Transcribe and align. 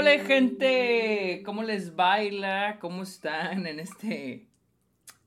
hola 0.00 0.18
gente, 0.24 1.42
¿cómo 1.44 1.62
les 1.62 1.94
baila? 1.94 2.78
¿Cómo 2.80 3.02
están 3.02 3.66
en 3.66 3.78
este, 3.78 4.46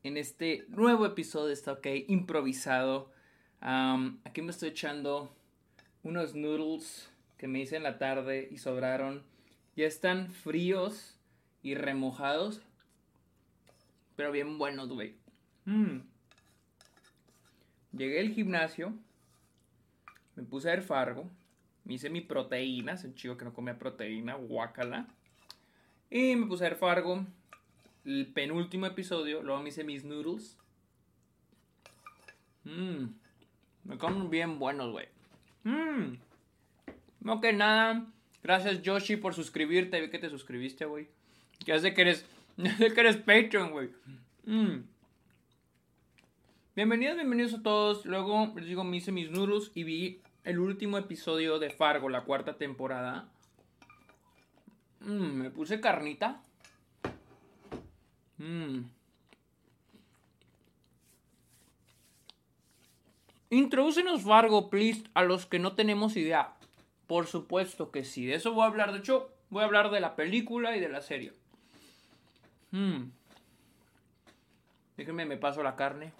en 0.01 0.17
este 0.17 0.65
nuevo 0.69 1.05
episodio 1.05 1.45
de 1.45 1.53
Está 1.53 1.73
OK 1.73 1.85
improvisado? 2.07 3.11
aquí 3.61 4.41
me 4.41 4.49
estoy 4.49 4.69
echando 4.69 5.31
unos 6.01 6.33
noodles 6.33 7.07
que 7.37 7.47
me 7.47 7.59
hice 7.59 7.75
en 7.75 7.83
la 7.83 7.99
tarde 7.99 8.47
y 8.49 8.57
sobraron. 8.57 9.21
Ya 9.75 9.85
están 9.85 10.31
fríos 10.31 11.19
y 11.61 11.75
remojados, 11.75 12.59
pero 14.15 14.31
bien 14.31 14.57
buenos, 14.57 14.89
güey. 14.89 15.13
Mm. 15.65 15.99
Llegué 17.95 18.21
al 18.21 18.29
gimnasio, 18.29 18.91
me 20.35 20.41
puse 20.41 20.71
a 20.71 20.73
ver 20.73 20.81
Fargo 20.81 21.29
me 21.85 21.95
hice 21.95 22.09
mi 22.09 22.21
proteína, 22.21 22.93
es 22.93 23.03
un 23.03 23.15
chico 23.15 23.37
que 23.37 23.45
no 23.45 23.53
comía 23.53 23.77
proteína, 23.77 24.35
guácala. 24.35 25.07
Y 26.09 26.35
me 26.35 26.45
puse 26.45 26.65
a 26.65 26.69
ver 26.69 26.77
Fargo, 26.77 27.25
el 28.05 28.27
penúltimo 28.27 28.85
episodio, 28.85 29.41
luego 29.41 29.61
me 29.61 29.69
hice 29.69 29.83
mis 29.83 30.03
noodles. 30.03 30.57
Mmm, 32.63 33.07
me 33.83 33.97
comen 33.97 34.29
bien 34.29 34.59
buenos, 34.59 34.91
güey. 34.91 35.07
Mmm, 35.63 36.15
no 37.21 37.41
que 37.41 37.51
nada. 37.51 38.05
Gracias, 38.43 38.81
Yoshi, 38.81 39.15
por 39.15 39.33
suscribirte. 39.33 40.01
Vi 40.01 40.09
que 40.09 40.19
te 40.19 40.29
suscribiste, 40.29 40.85
güey. 40.85 41.07
Ya 41.65 41.79
sé 41.79 41.93
que 41.93 42.01
eres, 42.01 42.25
ya 42.57 42.77
sé 42.77 42.93
que 42.93 42.99
eres 42.99 43.17
Patreon, 43.17 43.71
güey. 43.71 43.89
Mmm. 44.45 44.83
Bienvenidos, 46.75 47.15
bienvenidos 47.15 47.53
a 47.53 47.61
todos. 47.61 48.05
Luego 48.05 48.51
les 48.55 48.65
digo, 48.65 48.83
me 48.83 48.97
hice 48.97 49.11
mis 49.11 49.29
noodles 49.29 49.71
y 49.75 49.83
vi 49.83 50.21
el 50.43 50.59
último 50.59 50.97
episodio 50.97 51.59
de 51.59 51.69
Fargo, 51.69 52.09
la 52.09 52.23
cuarta 52.23 52.57
temporada. 52.57 53.29
Mm, 55.01 55.33
me 55.33 55.49
puse 55.49 55.79
carnita. 55.79 56.41
Mm. 58.37 58.81
Introducenos 63.49 64.23
Fargo, 64.23 64.69
please, 64.69 65.03
a 65.13 65.23
los 65.23 65.45
que 65.45 65.59
no 65.59 65.73
tenemos 65.73 66.17
idea. 66.17 66.55
Por 67.07 67.27
supuesto 67.27 67.91
que 67.91 68.03
sí. 68.03 68.25
De 68.25 68.35
eso 68.35 68.53
voy 68.53 68.63
a 68.63 68.67
hablar. 68.67 68.91
De 68.91 68.99
hecho, 68.99 69.31
voy 69.49 69.61
a 69.61 69.65
hablar 69.65 69.91
de 69.91 69.99
la 69.99 70.15
película 70.15 70.75
y 70.75 70.79
de 70.79 70.89
la 70.89 71.01
serie. 71.01 71.33
Mm. 72.71 73.03
Déjenme, 74.97 75.25
me 75.25 75.37
paso 75.37 75.63
la 75.63 75.75
carne. 75.75 76.11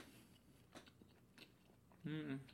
Mm. 2.04 2.53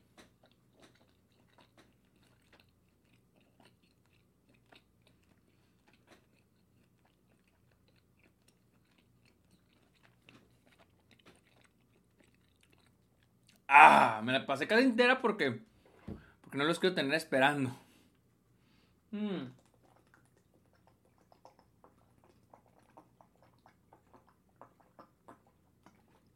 Ah, 13.71 14.21
me 14.23 14.33
la 14.33 14.47
pasé 14.47 14.67
casi 14.67 14.83
entera 14.83 15.21
porque. 15.21 15.59
Porque 16.41 16.57
no 16.57 16.63
los 16.63 16.79
quiero 16.79 16.95
tener 16.95 17.13
esperando. 17.13 17.69
Mm. 19.11 19.45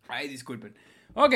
Ay, 0.07 0.27
disculpen. 0.27 0.77
Ok. 1.15 1.33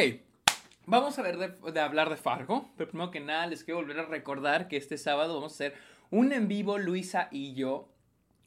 Vamos 0.85 1.17
a 1.17 1.23
ver 1.23 1.37
de, 1.37 1.79
hablar 1.79 2.11
de 2.11 2.17
Fargo. 2.17 2.69
Pero 2.77 2.91
primero 2.91 3.09
que 3.09 3.19
nada, 3.19 3.47
les 3.47 3.63
quiero 3.63 3.79
volver 3.79 3.99
a 3.99 4.05
recordar 4.05 4.67
que 4.67 4.77
este 4.77 4.99
sábado 4.99 5.33
vamos 5.33 5.53
a 5.53 5.55
hacer 5.55 5.73
un 6.11 6.31
en 6.31 6.47
vivo, 6.47 6.77
Luisa 6.77 7.27
y 7.31 7.55
yo. 7.55 7.91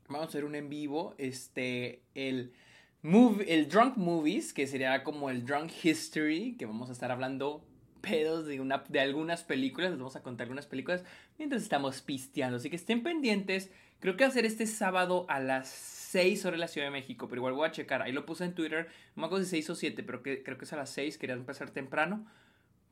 Vamos 0.06 0.26
a 0.26 0.28
hacer 0.28 0.44
un 0.44 0.54
en 0.54 0.68
vivo. 0.68 1.16
Este. 1.18 2.04
El 2.14 2.52
el 3.02 3.68
Drunk 3.68 3.96
Movies, 3.96 4.52
que 4.52 4.66
sería 4.66 5.02
como 5.02 5.30
el 5.30 5.44
Drunk 5.44 5.70
History, 5.82 6.56
que 6.58 6.66
vamos 6.66 6.90
a 6.90 6.92
estar 6.92 7.10
hablando 7.10 7.64
pedos 8.00 8.46
de, 8.46 8.60
una, 8.60 8.84
de 8.88 9.00
algunas 9.00 9.42
películas, 9.42 9.90
les 9.90 9.98
vamos 9.98 10.16
a 10.16 10.22
contar 10.22 10.44
algunas 10.44 10.66
películas 10.66 11.04
mientras 11.38 11.62
estamos 11.62 12.00
pisteando. 12.02 12.56
Así 12.56 12.70
que 12.70 12.76
estén 12.76 13.02
pendientes. 13.02 13.70
Creo 14.00 14.16
que 14.16 14.24
va 14.24 14.28
a 14.28 14.32
ser 14.32 14.46
este 14.46 14.66
sábado 14.66 15.26
a 15.28 15.40
las 15.40 15.68
6 15.68 16.44
horas 16.46 16.56
de 16.56 16.60
la 16.60 16.68
Ciudad 16.68 16.86
de 16.86 16.92
México, 16.92 17.28
pero 17.28 17.40
igual 17.40 17.54
voy 17.54 17.68
a 17.68 17.72
checar. 17.72 18.02
Ahí 18.02 18.12
lo 18.12 18.24
puse 18.24 18.44
en 18.44 18.54
Twitter, 18.54 18.88
no 19.14 19.22
me 19.22 19.26
acuerdo 19.26 19.44
si 19.44 19.50
6 19.50 19.70
o 19.70 19.74
7, 19.74 20.02
pero 20.02 20.22
creo 20.22 20.58
que 20.58 20.64
es 20.64 20.72
a 20.72 20.76
las 20.76 20.90
6, 20.90 21.18
quería 21.18 21.36
empezar 21.36 21.70
temprano. 21.70 22.26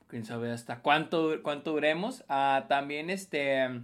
Quién 0.06 0.25
sabe 0.25 0.50
hasta 0.50 0.80
cuánto, 0.80 1.42
cuánto 1.42 1.72
duremos. 1.72 2.25
Ah, 2.28 2.66
también 2.69 3.10
este... 3.10 3.82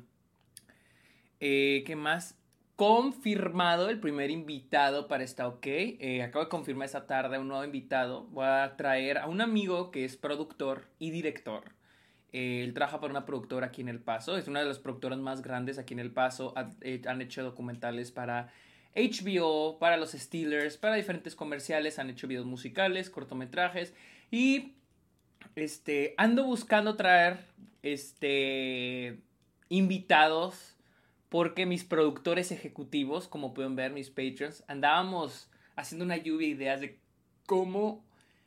Eh, 1.41 1.83
¿Qué 1.87 1.97
más? 1.97 2.39
Confirmado 2.77 3.89
el 3.89 4.01
primer 4.01 4.31
invitado 4.31 5.07
para 5.07 5.23
esta 5.23 5.47
OK. 5.47 5.67
Eh, 5.67 6.23
acabo 6.23 6.45
de 6.45 6.51
confirmar 6.51 6.87
esta 6.87 7.07
tarde 7.07 7.39
un 7.39 7.49
nuevo 7.49 7.65
invitado. 7.65 8.25
Voy 8.27 8.47
a 8.47 8.75
traer 8.77 9.19
a 9.19 9.27
un 9.27 9.41
amigo 9.41 9.91
que 9.91 10.05
es 10.05 10.17
productor 10.17 10.87
y 10.99 11.11
director. 11.11 11.73
Eh, 12.33 12.65
él 12.65 12.75
trabaja 12.75 13.01
para 13.01 13.13
una 13.13 13.27
productora 13.27 13.69
aquí 13.69 13.81
en 13.83 13.89
El 13.89 14.01
Paso. 14.01 14.37
Es 14.37 14.49
una 14.49 14.61
de 14.61 14.67
las 14.67 14.81
productoras 14.81 15.19
más 15.21 15.41
grandes 15.41 15.79
aquí 15.79 15.95
en 15.95 16.01
El 16.01 16.11
Paso. 16.11 16.53
Eh, 16.81 17.01
han 17.07 17.23
hecho 17.23 17.45
documentales 17.45 18.11
para 18.11 18.53
HBO, 18.97 19.79
para 19.79 19.97
los 19.97 20.13
Steelers, 20.13 20.77
para 20.77 20.97
diferentes 20.97 21.37
comerciales. 21.37 22.01
Han 22.01 22.11
hecho 22.11 22.27
videos 22.27 22.47
musicales, 22.47 23.09
cortometrajes. 23.09 23.95
Y 24.33 24.75
este, 25.55 26.15
ando 26.17 26.45
buscando 26.45 26.97
traer 26.97 27.47
este, 27.83 29.21
invitados 29.69 30.74
porque 31.35 31.67
mis 31.67 31.83
productores 31.83 32.53
ejecutivos, 32.53 33.27
como 33.27 33.55
pueden 33.55 33.75
ver, 33.75 33.91
mis 33.91 34.09
patrons, 34.09 34.63
andábamos 34.69 35.51
haciendo 35.75 36.05
una 36.05 36.17
lluvia 36.17 36.47
de 36.47 36.55
ideas 36.55 36.81
de 36.81 37.01
cómo 37.45 38.05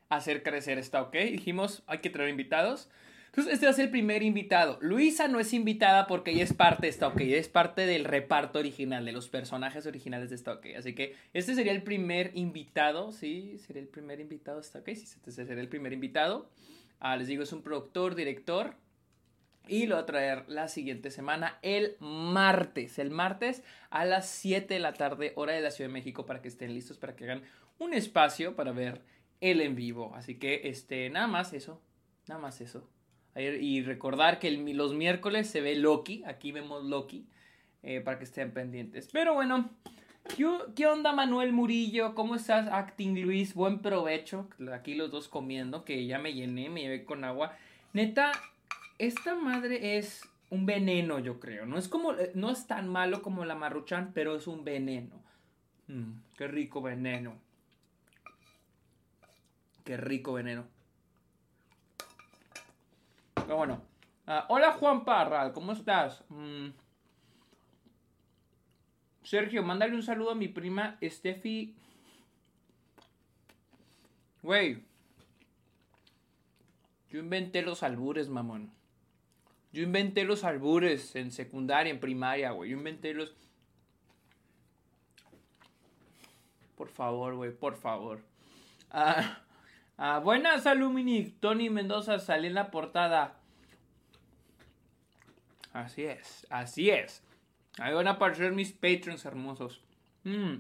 hacer 0.07 0.41
crecer 0.41 0.77
esta, 0.77 1.01
¿ok? 1.01 1.13
Dijimos, 1.15 1.83
hay 1.85 1.97
que 1.97 2.09
traer 2.09 2.29
invitados. 2.29 2.89
Entonces, 3.25 3.55
este 3.55 3.65
va 3.65 3.71
a 3.71 3.75
ser 3.75 3.85
el 3.87 3.91
primer 3.91 4.23
invitado. 4.23 4.77
Luisa 4.79 5.27
no 5.27 5.41
es 5.41 5.51
invitada 5.51 6.07
porque 6.07 6.31
ella 6.31 6.45
es 6.45 6.53
parte 6.53 6.83
de 6.83 6.87
esta, 6.87 7.09
¿ok? 7.09 7.19
Es 7.19 7.49
parte 7.49 7.85
del 7.85 8.05
reparto 8.05 8.59
original, 8.59 9.03
de 9.03 9.11
los 9.11 9.27
personajes 9.27 9.85
originales 9.85 10.29
de 10.29 10.37
esta, 10.37 10.53
¿ok? 10.53 10.67
Así 10.77 10.95
que 10.95 11.13
este 11.33 11.55
sería 11.55 11.73
el 11.73 11.83
primer 11.83 12.31
invitado, 12.35 13.11
¿sí? 13.11 13.57
Sería 13.57 13.81
el 13.81 13.89
primer 13.89 14.21
invitado 14.21 14.59
de 14.59 14.65
esta, 14.65 14.79
¿ok? 14.79 14.85
Sí, 14.93 15.03
este 15.03 15.29
sería 15.33 15.59
el 15.59 15.67
primer 15.67 15.91
invitado. 15.91 16.49
Ah, 17.01 17.17
les 17.17 17.27
digo, 17.27 17.43
es 17.43 17.51
un 17.51 17.63
productor, 17.63 18.15
director, 18.15 18.75
y 19.67 19.85
lo 19.85 19.95
voy 19.95 20.03
a 20.03 20.05
traer 20.05 20.45
la 20.47 20.67
siguiente 20.67 21.11
semana, 21.11 21.59
el 21.61 21.95
martes. 21.99 22.99
El 22.99 23.11
martes 23.11 23.63
a 23.89 24.05
las 24.05 24.29
7 24.29 24.73
de 24.73 24.79
la 24.79 24.93
tarde, 24.93 25.33
hora 25.35 25.53
de 25.53 25.61
la 25.61 25.71
Ciudad 25.71 25.89
de 25.89 25.93
México, 25.93 26.25
para 26.25 26.41
que 26.41 26.47
estén 26.47 26.73
listos, 26.73 26.97
para 26.97 27.15
que 27.15 27.25
hagan 27.25 27.43
un 27.79 27.93
espacio 27.93 28.55
para 28.55 28.71
ver 28.71 29.01
el 29.41 29.61
en 29.61 29.75
vivo. 29.75 30.13
Así 30.15 30.35
que, 30.35 30.61
este, 30.65 31.09
nada 31.09 31.27
más 31.27 31.53
eso. 31.53 31.81
Nada 32.27 32.41
más 32.41 32.61
eso. 32.61 32.89
Y 33.35 33.83
recordar 33.83 34.39
que 34.39 34.51
los 34.51 34.93
miércoles 34.93 35.47
se 35.47 35.61
ve 35.61 35.75
Loki. 35.75 36.23
Aquí 36.25 36.51
vemos 36.51 36.83
Loki. 36.83 37.27
Eh, 37.83 38.01
para 38.01 38.17
que 38.17 38.23
estén 38.23 38.51
pendientes. 38.51 39.09
Pero 39.11 39.33
bueno. 39.33 39.69
¿Qué, 40.75 40.85
onda 40.85 41.13
Manuel 41.13 41.53
Murillo? 41.53 42.13
¿Cómo 42.13 42.35
estás? 42.35 42.67
Acting 42.67 43.21
Luis. 43.21 43.53
Buen 43.53 43.79
provecho. 43.79 44.49
Aquí 44.73 44.95
los 44.95 45.11
dos 45.11 45.29
comiendo. 45.29 45.85
Que 45.85 46.05
ya 46.05 46.19
me 46.19 46.33
llené. 46.33 46.69
Me 46.69 46.81
llevé 46.81 47.05
con 47.05 47.23
agua. 47.23 47.55
Neta, 47.93 48.31
esta 48.97 49.35
madre 49.35 49.97
es 49.97 50.27
un 50.49 50.65
veneno, 50.65 51.19
yo 51.19 51.39
creo. 51.39 51.65
No 51.65 51.77
es 51.77 51.87
como, 51.87 52.13
eh, 52.13 52.31
no 52.33 52.51
es 52.51 52.67
tan 52.67 52.87
malo 52.87 53.21
como 53.21 53.45
la 53.45 53.55
maruchan, 53.55 54.11
pero 54.13 54.35
es 54.35 54.47
un 54.47 54.63
veneno. 54.63 55.21
Mm, 55.87 56.13
qué 56.37 56.47
rico 56.47 56.81
veneno. 56.81 57.37
Qué 59.83 59.97
rico 59.97 60.33
veneno. 60.33 60.65
Pero 63.35 63.57
bueno. 63.57 63.81
Ah, 64.25 64.45
hola 64.49 64.73
Juan 64.73 65.05
Parral, 65.05 65.53
¿cómo 65.53 65.71
estás? 65.71 66.21
Mm. 66.27 66.67
Sergio, 69.23 69.63
mándale 69.63 69.95
un 69.95 70.03
saludo 70.03 70.31
a 70.31 70.35
mi 70.35 70.47
prima 70.49 70.97
Steffi. 71.01 71.75
Güey. 74.41 74.83
Yo 77.09 77.19
inventé 77.19 77.61
los 77.61 77.83
albures, 77.83 78.27
mamón. 78.27 78.76
Yo 79.71 79.83
inventé 79.83 80.23
los 80.23 80.43
albures 80.43 81.15
en 81.15 81.31
secundaria, 81.31 81.91
en 81.91 81.99
primaria, 81.99 82.51
güey. 82.51 82.71
Yo 82.71 82.77
inventé 82.77 83.13
los... 83.13 83.35
Por 86.75 86.89
favor, 86.89 87.35
güey, 87.35 87.51
por 87.51 87.75
favor. 87.75 88.21
Ah, 88.91 89.39
ah, 89.97 90.19
buenas, 90.19 90.65
Alumini. 90.65 91.31
Tony 91.39 91.69
Mendoza 91.69 92.19
salió 92.19 92.47
en 92.47 92.55
la 92.55 92.71
portada. 92.71 93.37
Así 95.73 96.05
es, 96.05 96.47
así 96.49 96.89
es. 96.89 97.23
Ahí 97.77 97.93
van 97.93 98.07
a 98.07 98.11
aparecer 98.11 98.51
mis 98.51 98.71
patrons 98.71 99.25
hermosos. 99.25 99.81
Mm. 100.23 100.57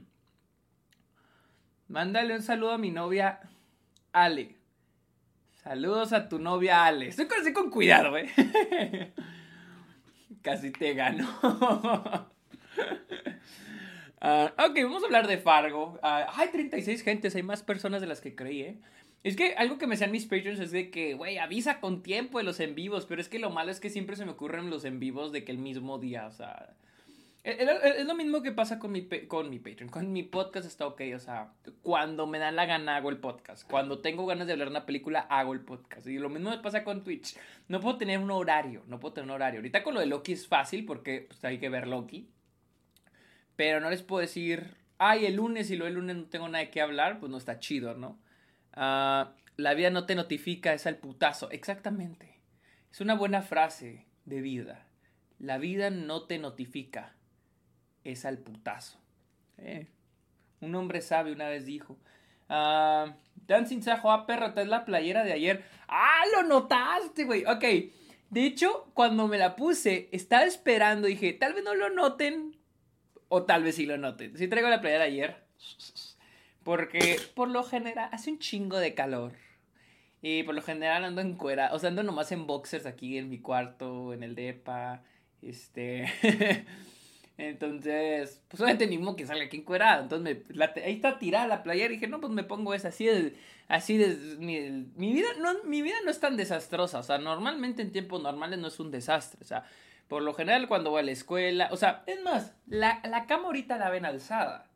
Mándale 1.87 2.35
un 2.35 2.43
saludo 2.43 2.73
a 2.73 2.77
mi 2.77 2.91
novia 2.91 3.39
Ale. 4.11 4.56
Saludos 5.67 6.13
a 6.13 6.29
tu 6.29 6.39
novia 6.39 6.85
Ale. 6.85 7.09
Estoy 7.09 7.27
casi 7.27 7.51
con 7.51 7.69
cuidado, 7.69 8.17
eh. 8.17 8.31
Ah, 14.19 14.51
ok, 14.57 14.75
vamos 14.81 15.03
a 15.03 15.05
hablar 15.05 15.27
de 15.27 15.37
Fargo. 15.37 15.99
Ah, 16.01 16.25
hay 16.35 16.47
36 16.49 17.03
gentes, 17.03 17.35
hay 17.35 17.43
más 17.43 17.61
personas 17.61 18.01
de 18.01 18.07
las 18.07 18.19
que 18.19 18.33
creí, 18.33 18.61
¿eh? 18.61 18.77
Es 19.23 19.35
que 19.35 19.53
algo 19.53 19.77
que 19.77 19.85
me 19.85 19.95
sean 19.95 20.11
mis 20.11 20.25
patrons 20.25 20.59
es 20.59 20.71
de 20.71 20.89
que, 20.89 21.13
güey, 21.13 21.37
avisa 21.37 21.79
con 21.79 22.01
tiempo 22.01 22.39
de 22.39 22.43
los 22.43 22.59
en 22.59 22.73
vivos, 22.73 23.05
pero 23.05 23.21
es 23.21 23.29
que 23.29 23.37
lo 23.37 23.51
malo 23.51 23.69
es 23.69 23.79
que 23.79 23.91
siempre 23.91 24.15
se 24.15 24.25
me 24.25 24.31
ocurren 24.31 24.71
los 24.71 24.85
en 24.85 24.99
vivos 24.99 25.31
de 25.31 25.43
que 25.43 25.51
el 25.51 25.59
mismo 25.59 25.99
día, 25.99 26.25
o 26.25 26.31
sea... 26.31 26.73
Es 27.47 28.05
lo 28.05 28.13
mismo 28.13 28.41
que 28.41 28.51
pasa 28.51 28.77
con 28.77 28.91
mi, 28.91 29.07
con 29.07 29.49
mi 29.49 29.57
Patreon. 29.57 29.89
Con 29.89 30.11
mi 30.11 30.23
podcast 30.23 30.67
está 30.67 30.85
ok. 30.85 31.01
O 31.15 31.19
sea, 31.19 31.53
cuando 31.81 32.27
me 32.27 32.39
da 32.39 32.51
la 32.51 32.65
gana 32.65 32.97
hago 32.97 33.09
el 33.09 33.19
podcast. 33.19 33.65
Cuando 33.69 33.99
tengo 33.99 34.25
ganas 34.25 34.47
de 34.47 34.53
hablar 34.53 34.67
de 34.67 34.71
una 34.73 34.85
película, 34.85 35.21
hago 35.21 35.53
el 35.53 35.61
podcast. 35.61 36.07
Y 36.07 36.17
lo 36.17 36.27
mismo 36.27 36.49
me 36.49 36.57
pasa 36.57 36.83
con 36.83 37.05
Twitch. 37.05 37.37
No 37.69 37.79
puedo 37.79 37.97
tener 37.97 38.19
un 38.19 38.31
horario. 38.31 38.83
No 38.87 38.99
puedo 38.99 39.13
tener 39.13 39.29
un 39.29 39.35
horario. 39.35 39.59
Ahorita 39.59 39.81
con 39.81 39.93
lo 39.93 40.01
de 40.01 40.07
Loki 40.07 40.33
es 40.33 40.45
fácil 40.45 40.85
porque 40.85 41.27
pues, 41.29 41.41
hay 41.45 41.57
que 41.57 41.69
ver 41.69 41.87
Loki. 41.87 42.29
Pero 43.55 43.79
no 43.79 43.89
les 43.89 44.03
puedo 44.03 44.19
decir, 44.19 44.75
ay, 44.97 45.25
el 45.25 45.35
lunes 45.35 45.71
y 45.71 45.77
lo 45.77 45.87
el 45.87 45.93
lunes 45.93 46.17
no 46.17 46.25
tengo 46.25 46.49
nada 46.49 46.65
de 46.65 46.69
qué 46.69 46.81
hablar. 46.81 47.21
Pues 47.21 47.31
no 47.31 47.37
está 47.37 47.59
chido, 47.59 47.93
¿no? 47.93 48.19
Ah, 48.73 49.31
la 49.55 49.73
vida 49.73 49.89
no 49.89 50.05
te 50.05 50.15
notifica, 50.15 50.73
es 50.73 50.85
al 50.85 50.97
putazo. 50.97 51.49
Exactamente. 51.51 52.41
Es 52.91 52.99
una 52.99 53.15
buena 53.15 53.41
frase 53.41 54.05
de 54.25 54.41
vida. 54.41 54.85
La 55.39 55.57
vida 55.59 55.91
no 55.91 56.23
te 56.23 56.39
notifica 56.39 57.16
es 58.11 58.25
al 58.25 58.37
putazo. 58.37 58.99
Eh, 59.57 59.87
un 60.61 60.73
hombre 60.75 61.01
sabio 61.01 61.33
una 61.33 61.49
vez 61.49 61.65
dijo. 61.65 61.97
Uh, 62.49 63.11
Dancing 63.47 63.81
Sajo, 63.81 64.11
ah, 64.11 64.25
perro, 64.25 64.53
es 64.55 64.67
la 64.67 64.85
playera 64.85 65.23
de 65.23 65.33
ayer. 65.33 65.63
¡Ah, 65.87 66.23
lo 66.33 66.43
notaste, 66.43 67.25
güey! 67.25 67.45
Ok. 67.45 67.63
De 68.29 68.45
hecho, 68.45 68.89
cuando 68.93 69.27
me 69.27 69.37
la 69.37 69.55
puse, 69.55 70.09
estaba 70.11 70.43
esperando, 70.43 71.07
dije, 71.07 71.33
tal 71.33 71.53
vez 71.53 71.63
no 71.63 71.75
lo 71.75 71.89
noten. 71.89 72.57
O 73.29 73.43
tal 73.43 73.63
vez 73.63 73.75
sí 73.75 73.85
lo 73.85 73.97
noten. 73.97 74.37
Sí 74.37 74.47
traigo 74.47 74.69
la 74.69 74.81
playera 74.81 75.03
de 75.03 75.09
ayer. 75.09 75.43
Porque 76.63 77.19
por 77.35 77.49
lo 77.49 77.63
general 77.63 78.09
hace 78.11 78.31
un 78.31 78.39
chingo 78.39 78.77
de 78.77 78.93
calor. 78.93 79.33
Y 80.21 80.43
por 80.43 80.55
lo 80.55 80.61
general 80.61 81.05
ando 81.05 81.21
en 81.21 81.35
cuera. 81.35 81.69
O 81.73 81.79
sea, 81.79 81.89
ando 81.89 82.03
nomás 82.03 82.31
en 82.31 82.47
boxers 82.47 82.85
aquí 82.85 83.17
en 83.17 83.29
mi 83.29 83.39
cuarto, 83.39 84.13
en 84.13 84.23
el 84.23 84.35
depa. 84.35 85.03
Este. 85.41 86.05
Entonces, 87.37 88.41
pues 88.47 88.61
obviamente 88.61 88.87
ni 88.87 88.97
modo 88.97 89.15
que 89.15 89.27
salga 89.27 89.45
aquí 89.45 89.57
encuerado. 89.57 90.03
Entonces, 90.03 90.43
me, 90.55 90.65
ahí 90.83 90.93
está 90.93 91.19
tirada 91.19 91.47
la 91.47 91.63
playera 91.63 91.93
y 91.93 91.97
dije, 91.97 92.07
no, 92.07 92.19
pues 92.19 92.33
me 92.33 92.43
pongo 92.43 92.73
esa. 92.73 92.87
Así 92.87 93.05
de, 93.05 93.37
así 93.67 93.97
de, 93.97 94.37
mi, 94.39 95.13
vida 95.13 95.27
no, 95.39 95.63
mi 95.63 95.83
vida 95.83 95.95
no 96.03 96.09
es 96.09 96.19
tan 96.19 96.35
desastrosa. 96.35 96.99
O 96.99 97.03
sea, 97.03 97.19
normalmente 97.19 97.83
en 97.83 97.91
tiempos 97.91 98.23
normales 98.23 98.57
no 98.57 98.67
es 98.67 98.79
un 98.79 98.89
desastre. 98.89 99.39
O 99.41 99.45
sea, 99.45 99.65
por 100.07 100.23
lo 100.23 100.33
general 100.33 100.67
cuando 100.67 100.89
voy 100.89 101.01
a 101.01 101.03
la 101.03 101.11
escuela, 101.11 101.69
o 101.71 101.77
sea, 101.77 102.03
es 102.07 102.21
más, 102.23 102.53
la, 102.65 103.01
la 103.03 103.27
cama 103.27 103.45
ahorita 103.45 103.77
la 103.77 103.91
ven 103.91 104.05
alzada. 104.05 104.67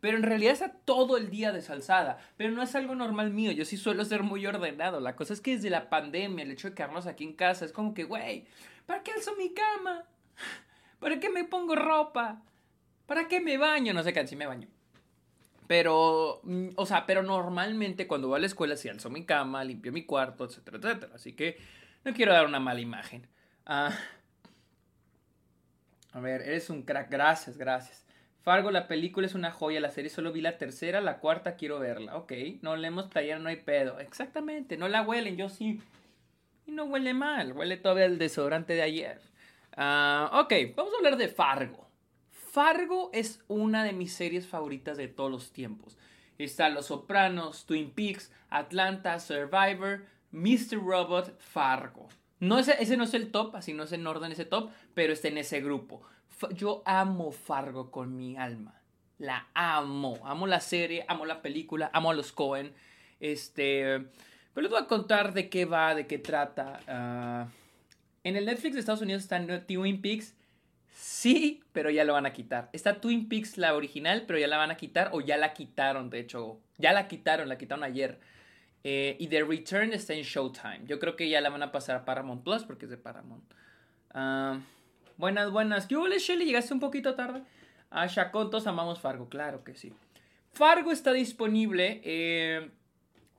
Pero 0.00 0.16
en 0.16 0.24
realidad 0.24 0.54
está 0.54 0.72
todo 0.72 1.16
el 1.16 1.30
día 1.30 1.52
desalzada. 1.52 2.18
Pero 2.36 2.50
no 2.50 2.62
es 2.62 2.74
algo 2.74 2.96
normal 2.96 3.30
mío. 3.30 3.52
Yo 3.52 3.64
sí 3.64 3.76
suelo 3.76 4.04
ser 4.04 4.24
muy 4.24 4.44
ordenado. 4.46 4.98
La 4.98 5.14
cosa 5.14 5.32
es 5.32 5.40
que 5.40 5.54
desde 5.54 5.70
la 5.70 5.90
pandemia, 5.90 6.44
el 6.44 6.50
hecho 6.50 6.70
de 6.70 6.74
quedarnos 6.74 7.06
aquí 7.06 7.22
en 7.22 7.34
casa, 7.34 7.66
es 7.66 7.72
como 7.72 7.94
que, 7.94 8.02
güey, 8.02 8.46
¿para 8.86 9.02
qué 9.04 9.12
alzo 9.12 9.36
mi 9.36 9.52
cama? 9.52 10.04
¿Para 11.00 11.18
qué 11.18 11.30
me 11.30 11.44
pongo 11.44 11.74
ropa? 11.74 12.42
¿Para 13.06 13.26
qué 13.26 13.40
me 13.40 13.58
baño? 13.58 13.92
No 13.92 14.04
sé 14.04 14.12
qué, 14.12 14.24
si 14.26 14.36
me 14.36 14.46
baño. 14.46 14.68
Pero, 15.66 16.40
mm, 16.44 16.70
o 16.76 16.86
sea, 16.86 17.06
pero 17.06 17.22
normalmente 17.22 18.06
cuando 18.06 18.28
voy 18.28 18.36
a 18.36 18.40
la 18.40 18.46
escuela 18.46 18.76
sí 18.76 18.88
alzo 18.88 19.10
mi 19.10 19.24
cama, 19.24 19.64
limpio 19.64 19.92
mi 19.92 20.04
cuarto, 20.04 20.44
etcétera, 20.44 20.78
etcétera. 20.78 21.12
Así 21.14 21.32
que 21.32 21.58
no 22.04 22.12
quiero 22.12 22.32
dar 22.32 22.46
una 22.46 22.60
mala 22.60 22.80
imagen. 22.80 23.26
Ah, 23.66 23.96
a 26.12 26.20
ver, 26.20 26.42
eres 26.42 26.70
un 26.70 26.82
crack. 26.82 27.10
Gracias, 27.10 27.56
gracias. 27.56 28.06
Fargo, 28.42 28.70
la 28.70 28.88
película 28.88 29.26
es 29.26 29.34
una 29.34 29.52
joya. 29.52 29.80
La 29.80 29.90
serie 29.90 30.10
solo 30.10 30.32
vi 30.32 30.40
la 30.40 30.58
tercera, 30.58 31.00
la 31.00 31.18
cuarta 31.18 31.56
quiero 31.56 31.78
verla. 31.78 32.16
Ok, 32.16 32.32
no 32.62 32.76
leemos 32.76 33.06
playera, 33.08 33.38
no 33.38 33.48
hay 33.48 33.56
pedo. 33.56 34.00
Exactamente, 34.00 34.76
no 34.76 34.88
la 34.88 35.02
huelen, 35.02 35.36
yo 35.36 35.48
sí. 35.48 35.80
Y 36.66 36.72
no 36.72 36.84
huele 36.84 37.14
mal, 37.14 37.52
huele 37.52 37.76
todavía 37.76 38.06
el 38.06 38.18
desodorante 38.18 38.74
de 38.74 38.82
ayer. 38.82 39.29
Ah, 39.76 40.30
ok, 40.44 40.74
vamos 40.76 40.92
a 40.94 40.96
hablar 40.98 41.16
de 41.16 41.28
Fargo. 41.28 41.88
Fargo 42.30 43.10
es 43.12 43.40
una 43.48 43.84
de 43.84 43.92
mis 43.92 44.12
series 44.12 44.46
favoritas 44.46 44.96
de 44.96 45.08
todos 45.08 45.30
los 45.30 45.52
tiempos. 45.52 45.96
Está 46.38 46.68
Los 46.68 46.86
Sopranos, 46.86 47.66
Twin 47.66 47.90
Peaks, 47.90 48.32
Atlanta, 48.48 49.20
Survivor, 49.20 50.04
Mr. 50.32 50.82
Robot, 50.82 51.38
Fargo. 51.38 52.08
No 52.40 52.58
ese 52.58 52.96
no 52.96 53.04
es 53.04 53.14
el 53.14 53.30
top, 53.30 53.54
así 53.54 53.74
no 53.74 53.82
es 53.82 53.92
en 53.92 54.06
orden 54.06 54.32
ese 54.32 54.46
top, 54.46 54.70
pero 54.94 55.12
está 55.12 55.28
en 55.28 55.38
ese 55.38 55.60
grupo. 55.60 56.02
Yo 56.54 56.82
amo 56.86 57.30
Fargo 57.32 57.90
con 57.90 58.16
mi 58.16 58.36
alma. 58.36 58.80
La 59.18 59.48
amo. 59.52 60.18
Amo 60.24 60.46
la 60.46 60.60
serie, 60.60 61.04
amo 61.06 61.26
la 61.26 61.42
película, 61.42 61.90
amo 61.92 62.10
a 62.10 62.14
los 62.14 62.32
Cohen. 62.32 62.72
Este. 63.20 64.06
Pero 64.54 64.62
les 64.62 64.70
voy 64.70 64.80
a 64.80 64.86
contar 64.86 65.34
de 65.34 65.50
qué 65.50 65.66
va, 65.66 65.94
de 65.94 66.06
qué 66.06 66.18
trata. 66.18 66.80
Ah, 66.88 67.48
en 68.24 68.36
el 68.36 68.46
Netflix 68.46 68.74
de 68.74 68.80
Estados 68.80 69.02
Unidos 69.02 69.22
está 69.22 69.44
Twin 69.66 70.00
Peaks. 70.00 70.34
Sí, 70.92 71.62
pero 71.72 71.90
ya 71.90 72.04
lo 72.04 72.12
van 72.12 72.26
a 72.26 72.32
quitar. 72.32 72.68
Está 72.72 73.00
Twin 73.00 73.28
Peaks 73.28 73.56
la 73.56 73.74
original, 73.74 74.24
pero 74.26 74.38
ya 74.38 74.48
la 74.48 74.58
van 74.58 74.70
a 74.70 74.76
quitar 74.76 75.10
o 75.12 75.20
ya 75.20 75.36
la 75.36 75.54
quitaron, 75.54 76.10
de 76.10 76.20
hecho. 76.20 76.60
Ya 76.78 76.92
la 76.92 77.08
quitaron, 77.08 77.48
la 77.48 77.56
quitaron 77.58 77.84
ayer. 77.84 78.20
Eh, 78.82 79.16
y 79.18 79.28
The 79.28 79.44
Return 79.44 79.92
está 79.92 80.14
en 80.14 80.22
Showtime. 80.22 80.82
Yo 80.86 80.98
creo 80.98 81.16
que 81.16 81.28
ya 81.28 81.40
la 81.40 81.50
van 81.50 81.62
a 81.62 81.72
pasar 81.72 81.96
a 81.96 82.04
Paramount 82.04 82.42
Plus 82.42 82.64
porque 82.64 82.86
es 82.86 82.90
de 82.90 82.96
Paramount. 82.96 83.44
Ah, 84.12 84.60
buenas, 85.16 85.50
buenas. 85.50 85.86
¿Qué 85.86 85.96
hubo, 85.96 86.08
Shelly? 86.08 86.44
¿Llegaste 86.44 86.74
un 86.74 86.80
poquito 86.80 87.14
tarde? 87.14 87.42
A 87.90 88.02
ah, 88.04 88.30
todos 88.32 88.66
amamos 88.66 89.00
Fargo, 89.00 89.28
claro 89.28 89.64
que 89.64 89.74
sí. 89.74 89.92
Fargo 90.52 90.92
está 90.92 91.12
disponible. 91.12 92.00
Eh, 92.04 92.70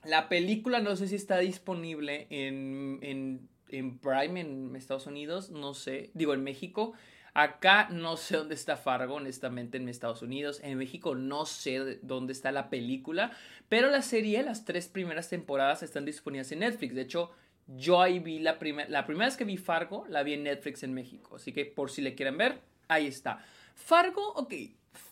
la 0.04 0.30
película 0.30 0.80
no 0.80 0.96
sé 0.96 1.08
si 1.08 1.16
está 1.16 1.38
disponible 1.40 2.28
en 2.30 3.00
en 3.02 3.51
Prime 3.72 4.40
en 4.40 4.76
Estados 4.76 5.08
Unidos, 5.08 5.50
no 5.50 5.74
sé, 5.74 6.12
digo 6.14 6.34
en 6.34 6.44
México. 6.44 6.94
Acá 7.34 7.88
no 7.90 8.18
sé 8.18 8.36
dónde 8.36 8.56
está 8.56 8.76
Fargo, 8.76 9.16
honestamente, 9.16 9.78
en 9.78 9.88
Estados 9.88 10.22
Unidos. 10.22 10.60
En 10.64 10.78
México 10.78 11.16
no 11.16 11.46
sé 11.46 12.00
dónde 12.02 12.34
está 12.34 12.52
la 12.52 12.70
película, 12.70 13.32
pero 13.70 13.90
la 13.90 14.02
serie, 14.02 14.44
las 14.44 14.66
tres 14.66 14.90
primeras 14.90 15.30
temporadas 15.30 15.82
están 15.82 16.04
disponibles 16.04 16.52
en 16.52 16.60
Netflix. 16.60 16.94
De 16.94 17.02
hecho, 17.02 17.32
yo 17.68 18.02
ahí 18.02 18.20
vi 18.20 18.40
la 18.40 18.60
primera, 18.60 18.90
la 18.90 19.06
primera 19.06 19.28
vez 19.28 19.38
que 19.38 19.46
vi 19.46 19.56
Fargo, 19.56 20.06
la 20.10 20.24
vi 20.24 20.34
en 20.34 20.44
Netflix 20.44 20.84
en 20.84 20.94
México. 20.94 21.38
Así 21.38 21.54
que 21.54 21.66
por 21.66 21.90
si 21.90 22.02
le 22.02 22.16
quieren 22.16 22.38
ver, 22.38 22.60
ahí 22.90 23.08
está. 23.08 23.44
Fargo, 23.76 24.34
ok, 24.34 24.54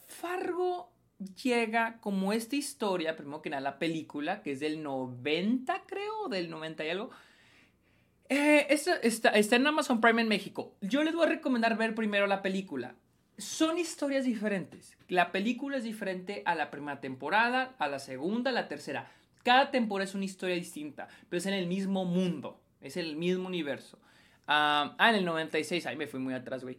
Fargo 0.08 0.92
llega 1.42 2.00
como 2.02 2.34
esta 2.34 2.56
historia, 2.56 3.16
primero 3.16 3.42
que 3.42 3.50
nada 3.50 3.62
la 3.62 3.80
película, 3.80 4.42
que 4.42 4.52
es 4.52 4.60
del 4.60 4.84
90 4.84 5.84
creo, 5.86 6.28
del 6.30 6.50
90 6.50 6.86
y 6.86 6.90
algo 6.90 7.12
eh, 8.30 8.68
está, 8.70 9.56
en 9.56 9.68
Amazon 9.68 10.00
Prime 10.00 10.22
en 10.22 10.28
México. 10.28 10.76
Yo 10.82 11.04
les 11.04 11.16
voy 11.16 11.26
a 11.26 11.30
recomendar 11.30 11.78
ver 11.78 11.96
primero 11.96 12.28
la 12.28 12.42
película. 12.42 12.96
Son 13.38 13.78
historias 13.78 14.26
diferentes. 14.26 14.96
La 15.08 15.32
película 15.32 15.78
es 15.78 15.84
diferente 15.84 16.44
a 16.46 16.56
la 16.56 16.70
primera 16.70 17.02
temporada, 17.02 17.76
a 17.80 17.88
la 17.88 18.00
segunda, 18.00 18.52
a 18.52 18.54
la 18.54 18.68
tercera. 18.68 19.12
Cada 19.44 19.72
temporada 19.72 20.08
es 20.08 20.16
una 20.16 20.26
historia 20.26 20.56
distinta, 20.56 21.08
pero 21.30 21.40
es 21.40 21.46
en 21.46 21.54
el 21.54 21.66
mismo 21.66 22.06
mundo, 22.06 22.62
es 22.82 22.98
el 22.98 23.16
mismo 23.16 23.48
universo. 23.48 23.98
ah, 24.48 24.96
en 25.00 25.16
el 25.16 25.26
96, 25.26 25.86
ahí 25.86 25.96
me 25.96 26.08
fui 26.08 26.20
muy 26.20 26.34
atrás, 26.34 26.64
güey. 26.64 26.78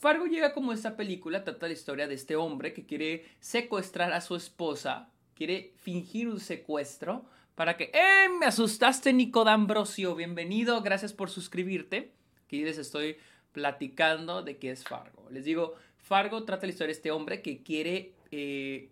Fargo 0.00 0.26
llega 0.26 0.52
como 0.52 0.72
esta 0.72 0.96
película, 0.96 1.44
trata 1.44 1.66
la 1.66 1.72
historia 1.72 2.06
de 2.06 2.14
este 2.14 2.36
hombre 2.36 2.72
que 2.72 2.84
quiere 2.84 3.26
secuestrar 3.40 4.12
a 4.12 4.20
su 4.20 4.36
esposa, 4.36 5.10
quiere 5.34 5.72
fingir 5.76 6.28
un 6.28 6.40
secuestro 6.40 7.26
para 7.56 7.76
que... 7.76 7.90
¡Eh! 7.92 8.28
Me 8.38 8.46
asustaste, 8.46 9.12
Nico 9.12 9.42
D'Ambrosio. 9.42 10.14
Bienvenido, 10.14 10.82
gracias 10.82 11.12
por 11.12 11.30
suscribirte. 11.30 12.12
Aquí 12.44 12.62
les 12.62 12.76
estoy 12.78 13.16
platicando 13.52 14.42
de 14.42 14.58
qué 14.58 14.70
es 14.70 14.84
Fargo. 14.84 15.26
Les 15.30 15.44
digo, 15.44 15.74
Fargo 15.96 16.44
trata 16.44 16.66
la 16.66 16.72
historia 16.72 16.88
de 16.88 16.98
este 16.98 17.10
hombre 17.10 17.40
que 17.40 17.62
quiere 17.62 18.12
eh, 18.30 18.90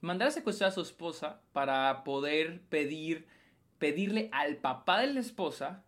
mandar 0.00 0.28
a 0.28 0.32
secuestrar 0.32 0.70
a 0.70 0.74
su 0.74 0.80
esposa 0.80 1.40
para 1.52 2.02
poder 2.02 2.62
pedir, 2.68 3.26
pedirle 3.78 4.28
al 4.32 4.56
papá 4.56 5.00
de 5.00 5.14
la 5.14 5.20
esposa 5.20 5.84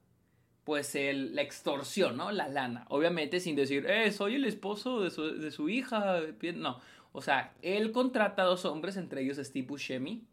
pues 0.63 0.95
la 0.95 1.43
extorsión, 1.43 2.17
¿no? 2.17 2.31
La 2.31 2.49
lana. 2.49 2.87
Obviamente 2.89 3.41
sin 3.41 3.57
decir, 3.57 3.85
eh, 3.89 4.13
soy 4.13 4.37
el 4.37 4.45
esposo 4.45 5.01
de 5.01 5.11
su, 5.11 5.39
de 5.39 5.51
su 5.51 5.69
hija. 5.69 6.21
No. 6.55 6.81
O 7.13 7.21
sea, 7.21 7.53
él 7.63 7.91
contrata 7.91 8.43
a 8.43 8.47
dos 8.47 8.65
hombres, 8.65 8.97
entre 8.97 9.23
ellos 9.23 9.39
Steve 9.39 9.67
Buscemi, 9.67 10.25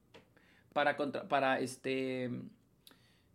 para, 0.74 0.98
para, 1.30 1.60
este, 1.60 2.30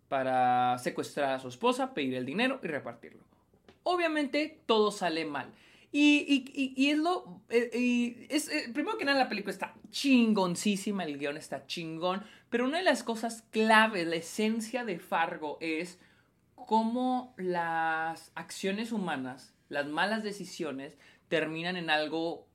para 0.08 0.76
secuestrar 0.78 1.34
a 1.34 1.40
su 1.40 1.48
esposa, 1.48 1.94
pedir 1.94 2.14
el 2.14 2.26
dinero 2.26 2.60
y 2.62 2.66
repartirlo. 2.66 3.22
Obviamente 3.84 4.60
todo 4.66 4.90
sale 4.90 5.24
mal. 5.24 5.52
Y, 5.90 6.44
y, 6.54 6.74
y, 6.76 6.90
es 6.90 6.98
lo... 6.98 7.40
Eh, 7.48 8.26
es, 8.28 8.50
eh, 8.50 8.70
primero 8.74 8.98
que 8.98 9.06
nada 9.06 9.18
la 9.18 9.28
película 9.30 9.52
está 9.52 9.74
chingoncísima, 9.90 11.04
el 11.04 11.18
guion 11.18 11.38
está 11.38 11.66
chingón, 11.66 12.22
pero 12.50 12.66
una 12.66 12.78
de 12.78 12.84
las 12.84 13.02
cosas 13.02 13.42
claves, 13.50 14.06
la 14.06 14.16
esencia 14.16 14.84
de 14.84 14.98
Fargo 14.98 15.56
es 15.60 15.98
cómo 16.54 17.34
las 17.38 18.32
acciones 18.34 18.92
humanas, 18.92 19.54
las 19.70 19.86
malas 19.86 20.22
decisiones, 20.22 20.98
terminan 21.28 21.76
en 21.76 21.88
algo 21.88 22.46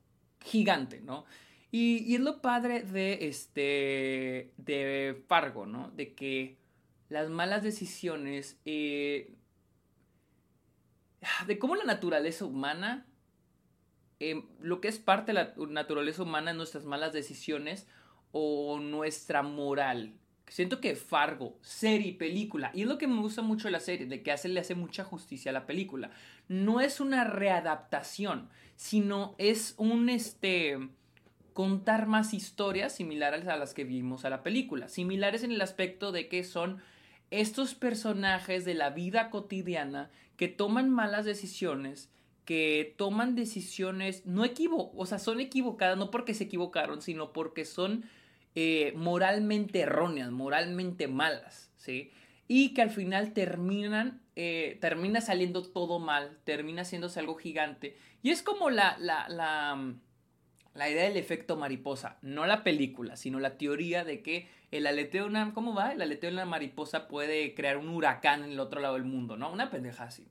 gigante, 0.44 1.02
¿no? 1.02 1.26
Y, 1.74 2.14
es 2.14 2.22
lo 2.22 2.40
padre 2.40 2.84
de 2.84 3.28
este. 3.28 4.54
de 4.58 5.24
Fargo, 5.28 5.66
¿no? 5.66 5.90
De 5.90 6.14
que 6.14 6.60
las 7.10 7.32
malas 7.32 7.64
decisiones. 7.64 8.60
Eh, 8.64 9.34
de 11.48 11.58
cómo 11.58 11.76
la 11.76 11.84
naturaleza 11.84 12.46
humana. 12.46 13.08
Eh, 14.20 14.44
lo 14.60 14.82
que 14.82 14.88
es 14.88 15.00
parte 15.00 15.34
de 15.34 15.34
la 15.34 15.54
naturaleza 15.68 16.22
humana, 16.22 16.54
nuestras 16.54 16.86
malas 16.86 17.12
decisiones 17.12 17.88
o 18.32 18.80
nuestra 18.80 19.42
moral. 19.42 20.14
Siento 20.50 20.80
que 20.80 20.96
Fargo, 20.96 21.58
serie, 21.64 22.14
película, 22.14 22.70
y 22.76 22.84
es 22.84 22.88
lo 22.88 23.00
que 23.00 23.08
me 23.08 23.20
gusta 23.20 23.42
mucho 23.42 23.68
de 23.68 23.72
la 23.72 23.80
serie, 23.80 24.06
de 24.06 24.22
que 24.22 24.32
hace, 24.32 24.48
le 24.48 24.60
hace 24.60 24.76
mucha 24.76 25.04
justicia 25.04 25.50
a 25.50 25.54
la 25.54 25.66
película. 25.66 26.12
No 26.48 26.82
es 26.82 27.00
una 27.00 27.24
readaptación, 27.24 28.50
sino 28.76 29.34
es 29.40 29.74
un 29.78 30.10
este 30.10 30.78
contar 31.54 32.08
más 32.08 32.34
historias 32.34 32.94
similares 32.94 33.48
a 33.48 33.58
las 33.58 33.74
que 33.74 33.84
vimos 33.84 34.26
a 34.26 34.30
la 34.30 34.44
película, 34.44 34.88
similares 34.90 35.44
en 35.44 35.52
el 35.52 35.62
aspecto 35.62 36.12
de 36.12 36.28
que 36.28 36.44
son 36.44 36.82
estos 37.32 37.76
personajes 37.76 38.66
de 38.66 38.74
la 38.74 38.90
vida 38.90 39.30
cotidiana 39.30 40.12
que 40.38 40.48
toman 40.48 40.90
malas 40.90 41.26
decisiones, 41.26 42.10
que 42.46 42.94
toman 42.98 43.36
decisiones 43.36 44.26
no 44.26 44.44
equivo 44.44 44.92
o 44.96 45.06
sea, 45.06 45.20
son 45.20 45.40
equivocadas 45.40 45.98
no 45.98 46.12
porque 46.12 46.34
se 46.34 46.46
equivocaron, 46.46 47.02
sino 47.02 47.32
porque 47.34 47.66
son 47.66 48.06
eh, 48.56 48.94
moralmente 48.96 49.80
erróneas, 49.80 50.32
moralmente 50.32 51.08
malas, 51.08 51.72
¿sí? 51.78 52.12
Y 52.48 52.74
que 52.76 52.84
al 52.84 52.92
final 52.92 53.34
terminan, 53.34 54.22
eh, 54.36 54.78
termina 54.80 55.22
saliendo 55.22 55.64
todo 55.64 55.98
mal, 56.00 56.38
termina 56.44 56.84
haciéndose 56.84 57.20
algo 57.20 57.36
gigante. 57.36 57.98
Y 58.22 58.30
es 58.30 58.44
como 58.44 58.70
la, 58.70 58.96
la, 59.00 59.28
la 59.28 59.96
la 60.74 60.90
idea 60.90 61.04
del 61.04 61.18
efecto 61.18 61.56
mariposa, 61.56 62.18
no 62.22 62.46
la 62.46 62.64
película, 62.64 63.16
sino 63.16 63.40
la 63.40 63.58
teoría 63.58 64.04
de 64.04 64.22
que 64.22 64.48
el 64.72 64.88
aleteo 64.88 65.24
de 65.24 65.30
una, 65.30 65.54
¿cómo 65.54 65.76
va? 65.76 65.92
El 65.92 66.02
aleteo 66.02 66.32
de 66.32 66.36
una 66.36 66.46
mariposa 66.46 67.08
puede 67.08 67.54
crear 67.54 67.78
un 67.78 67.90
huracán 67.90 68.44
en 68.44 68.52
el 68.52 68.60
otro 68.60 68.82
lado 68.82 68.96
del 68.96 69.04
mundo, 69.04 69.38
¿no? 69.38 69.52
Una 69.52 69.70
pendeja 69.70 70.06
así. 70.06 70.28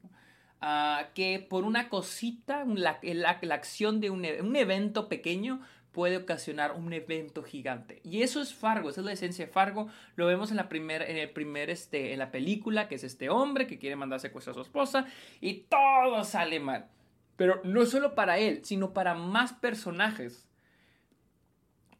Ah, 0.60 1.08
que 1.14 1.44
por 1.48 1.64
una 1.64 1.88
cosita, 1.88 2.64
la, 2.64 2.98
la, 3.02 3.54
acción 3.54 4.00
de 4.00 4.10
un, 4.10 4.24
un, 4.24 4.56
evento 4.56 5.08
pequeño 5.08 5.60
puede 5.92 6.16
ocasionar 6.16 6.72
un 6.72 6.92
evento 6.92 7.42
gigante. 7.42 8.00
Y 8.04 8.22
eso 8.22 8.40
es 8.40 8.54
Fargo, 8.54 8.90
esa 8.90 9.00
es 9.00 9.04
la 9.04 9.12
esencia 9.12 9.46
de 9.46 9.52
Fargo. 9.52 9.88
Lo 10.16 10.26
vemos 10.26 10.50
en 10.50 10.56
la 10.56 10.68
primer, 10.68 11.02
en 11.02 11.18
el 11.18 11.30
primer, 11.30 11.68
este, 11.70 12.12
en 12.12 12.18
la 12.18 12.30
película, 12.30 12.88
que 12.88 12.94
es 12.94 13.04
este 13.04 13.28
hombre 13.28 13.66
que 13.66 13.78
quiere 13.78 13.96
mandar 13.96 14.20
secuestro 14.20 14.52
a 14.52 14.54
su 14.54 14.62
esposa 14.62 15.06
y 15.40 15.64
todo 15.68 16.24
sale 16.24 16.60
mal. 16.60 16.86
Pero 17.42 17.60
no 17.64 17.84
solo 17.86 18.14
para 18.14 18.38
él, 18.38 18.60
sino 18.62 18.92
para 18.92 19.14
más 19.14 19.52
personajes. 19.52 20.46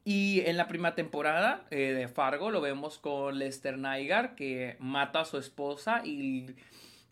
Y 0.05 0.43
en 0.43 0.57
la 0.57 0.69
primera 0.69 0.95
temporada 0.95 1.67
eh, 1.73 1.95
de 1.95 2.07
Fargo 2.07 2.53
lo 2.53 2.61
vemos 2.61 2.99
con 2.99 3.41
Lester 3.41 3.77
Nygar 3.77 4.37
que 4.37 4.77
mata 4.79 5.23
a 5.23 5.25
su 5.25 5.39
esposa 5.39 6.03
y 6.05 6.55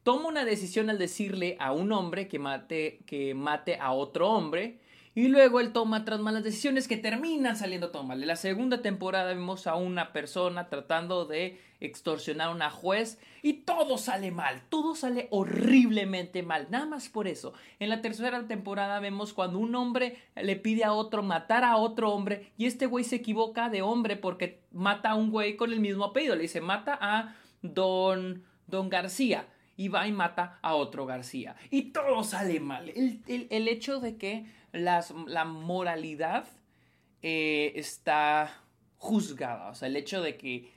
toma 0.05 0.29
una 0.29 0.45
decisión 0.45 0.91
al 0.91 0.99
decirle 0.99 1.57
a 1.59 1.73
un 1.73 1.91
hombre 1.91 2.29
que 2.29 2.39
mate, 2.39 3.01
que 3.05 3.35
mate 3.35 3.79
a 3.81 3.91
otro 3.91 4.31
hombre 4.31 4.79
y 5.21 5.29
luego 5.29 5.61
él 5.61 5.75
toma 5.75 5.99
otras 5.99 6.19
malas 6.19 6.43
decisiones 6.43 6.89
que 6.89 6.97
terminan 6.97 7.55
saliendo 7.55 7.91
todo 7.91 8.05
mal. 8.05 8.23
En 8.23 8.27
la 8.27 8.37
segunda 8.37 8.81
temporada 8.81 9.35
vemos 9.35 9.67
a 9.67 9.75
una 9.75 10.15
persona 10.15 10.71
tratando 10.71 11.27
de 11.27 11.61
extorsionar 11.79 12.49
a 12.49 12.53
una 12.53 12.71
juez 12.71 13.21
y 13.43 13.53
todo 13.53 13.99
sale 13.99 14.31
mal, 14.31 14.63
todo 14.71 14.95
sale 14.95 15.29
horriblemente 15.31 16.43
mal, 16.43 16.69
nada 16.71 16.87
más 16.87 17.11
por 17.11 17.29
eso. 17.29 17.53
En 17.81 17.91
la 17.91 18.01
tercera 18.01 18.49
temporada 18.49 18.99
vemos 18.99 19.35
cuando 19.35 19.59
un 19.59 19.75
hombre 19.75 20.17
le 20.37 20.57
pide 20.57 20.85
a 20.85 20.95
otro 20.95 21.23
matar 21.23 21.65
a 21.65 21.77
otro 21.77 22.15
hombre 22.15 22.53
y 22.57 22.65
este 22.65 22.87
güey 22.87 23.05
se 23.05 23.17
equivoca 23.17 23.69
de 23.69 23.83
hombre 23.83 24.17
porque 24.17 24.63
mata 24.73 25.11
a 25.11 25.17
un 25.17 25.31
güey 25.31 25.55
con 25.55 25.71
el 25.71 25.81
mismo 25.81 26.07
apellido, 26.07 26.35
le 26.35 26.43
dice 26.43 26.63
mata 26.63 26.99
a 26.99 27.37
don, 27.61 28.43
don 28.67 28.89
García 28.89 29.45
y 29.81 29.89
va 29.89 30.07
y 30.07 30.13
mata 30.13 30.59
a 30.61 30.75
otro 30.75 31.07
García. 31.07 31.57
Y 31.71 31.85
todo 31.85 32.23
sale 32.23 32.61
mal. 32.61 32.91
El, 32.91 33.67
hecho 33.67 33.99
de 33.99 34.19
que 34.19 34.45
la 34.73 35.45
moralidad 35.45 36.47
eh, 37.23 37.73
está 37.77 38.63
juzgada. 38.97 39.69
O 39.69 39.75
sea, 39.75 39.89
el 39.89 39.97
hecho 39.97 40.23
de 40.23 40.37
que 40.37 40.73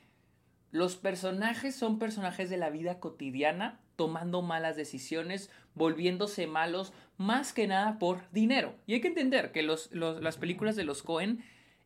los 0.71 0.95
personajes 0.95 1.75
son 1.75 2.00
personajes 2.00 2.50
de 2.50 2.57
la 2.57 2.69
vida 2.69 3.00
cotidiana, 3.00 3.79
tomando 3.95 4.41
malas 4.41 4.75
decisiones, 4.75 5.50
volviéndose 5.75 6.47
malos, 6.47 6.93
más 7.17 7.53
que 7.53 7.67
nada 7.67 8.00
por 8.00 8.29
dinero. 8.31 8.75
Y 8.88 8.95
hay 8.95 9.01
que 9.01 9.09
entender 9.09 9.51
que 9.51 9.63
las 9.63 10.38
películas 10.38 10.75
de 10.75 10.83
los 10.83 11.03
Cohen, 11.03 11.43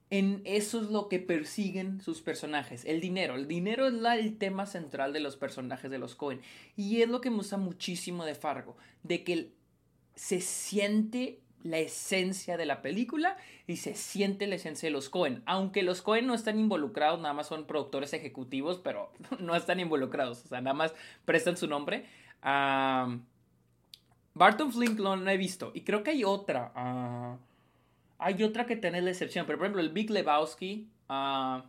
en 0.10 0.42
eso 0.46 0.82
es 0.82 0.90
lo 0.90 1.10
que 1.10 1.20
persiguen 1.20 2.02
sus 2.02 2.22
personajes, 2.22 2.86
el 2.86 3.02
dinero. 3.02 3.36
El 3.36 3.48
dinero 3.48 3.88
es 3.88 3.94
el 4.20 4.38
tema 4.38 4.66
central 4.66 5.14
de 5.14 5.20
los 5.20 5.36
personajes 5.36 5.92
de 5.92 6.00
los 6.00 6.16
Cohen. 6.16 6.42
Y 6.76 7.02
es 7.02 7.10
lo 7.10 7.22
que 7.22 7.30
me 7.30 7.38
gusta 7.38 7.58
muchísimo 7.58 8.26
de 8.26 8.36
Fargo, 8.36 8.78
de 9.04 9.24
que 9.24 9.52
se 10.16 10.40
siente 10.40 11.42
la 11.68 11.80
esencia 11.80 12.58
de 12.58 12.66
la 12.66 12.82
película 12.82 13.38
y 13.68 13.78
se 13.78 13.94
siente 13.96 14.48
la 14.48 14.56
esencia 14.56 14.88
de 14.88 14.94
los 14.94 15.10
Cohen. 15.10 15.44
Aunque 15.46 15.84
los 15.84 16.02
Cohen 16.02 16.26
no 16.26 16.34
están 16.34 16.60
involucrados, 16.60 17.20
nada 17.20 17.34
más 17.34 17.48
son 17.48 17.68
productores 17.68 18.14
ejecutivos, 18.14 18.80
pero 18.84 19.12
no 19.40 19.56
están 19.56 19.80
involucrados, 19.80 20.46
o 20.46 20.48
sea, 20.48 20.62
nada 20.62 20.74
más 20.74 20.96
prestan 21.26 21.58
su 21.58 21.68
nombre. 21.68 22.06
Barton 24.34 24.72
Flink 24.72 25.00
lo 25.00 25.18
no 25.18 25.30
he 25.30 25.38
visto 25.38 25.72
y 25.74 25.82
creo 25.82 26.04
que 26.04 26.12
hay 26.12 26.24
otra. 26.24 26.72
Ah, 26.76 27.38
hay 28.20 28.44
otra 28.44 28.66
que 28.66 28.78
tiene 28.78 29.02
la 29.02 29.10
excepción, 29.10 29.46
pero 29.46 29.58
por 29.58 29.66
ejemplo 29.66 29.82
el 29.82 29.90
Big 29.90 30.10
Lebowski, 30.10 30.88
ah, 31.10 31.66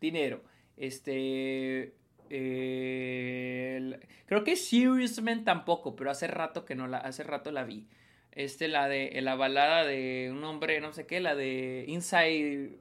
dinero. 0.00 0.42
Este, 0.76 1.94
creo 4.26 4.44
que 4.44 4.56
Serious 4.56 5.22
Man 5.22 5.44
tampoco, 5.44 5.96
pero 5.96 6.10
hace 6.10 6.26
rato 6.26 6.64
que 6.64 6.74
no 6.74 6.86
la, 6.86 6.98
hace 6.98 7.22
rato 7.22 7.50
la 7.50 7.64
vi. 7.64 7.86
Este, 8.32 8.68
la 8.68 8.88
de 8.88 9.20
la 9.20 9.34
balada 9.34 9.84
de 9.84 10.30
un 10.32 10.42
hombre, 10.44 10.80
no 10.80 10.92
sé 10.92 11.06
qué, 11.06 11.20
la 11.20 11.34
de 11.34 11.84
Inside 11.88 12.78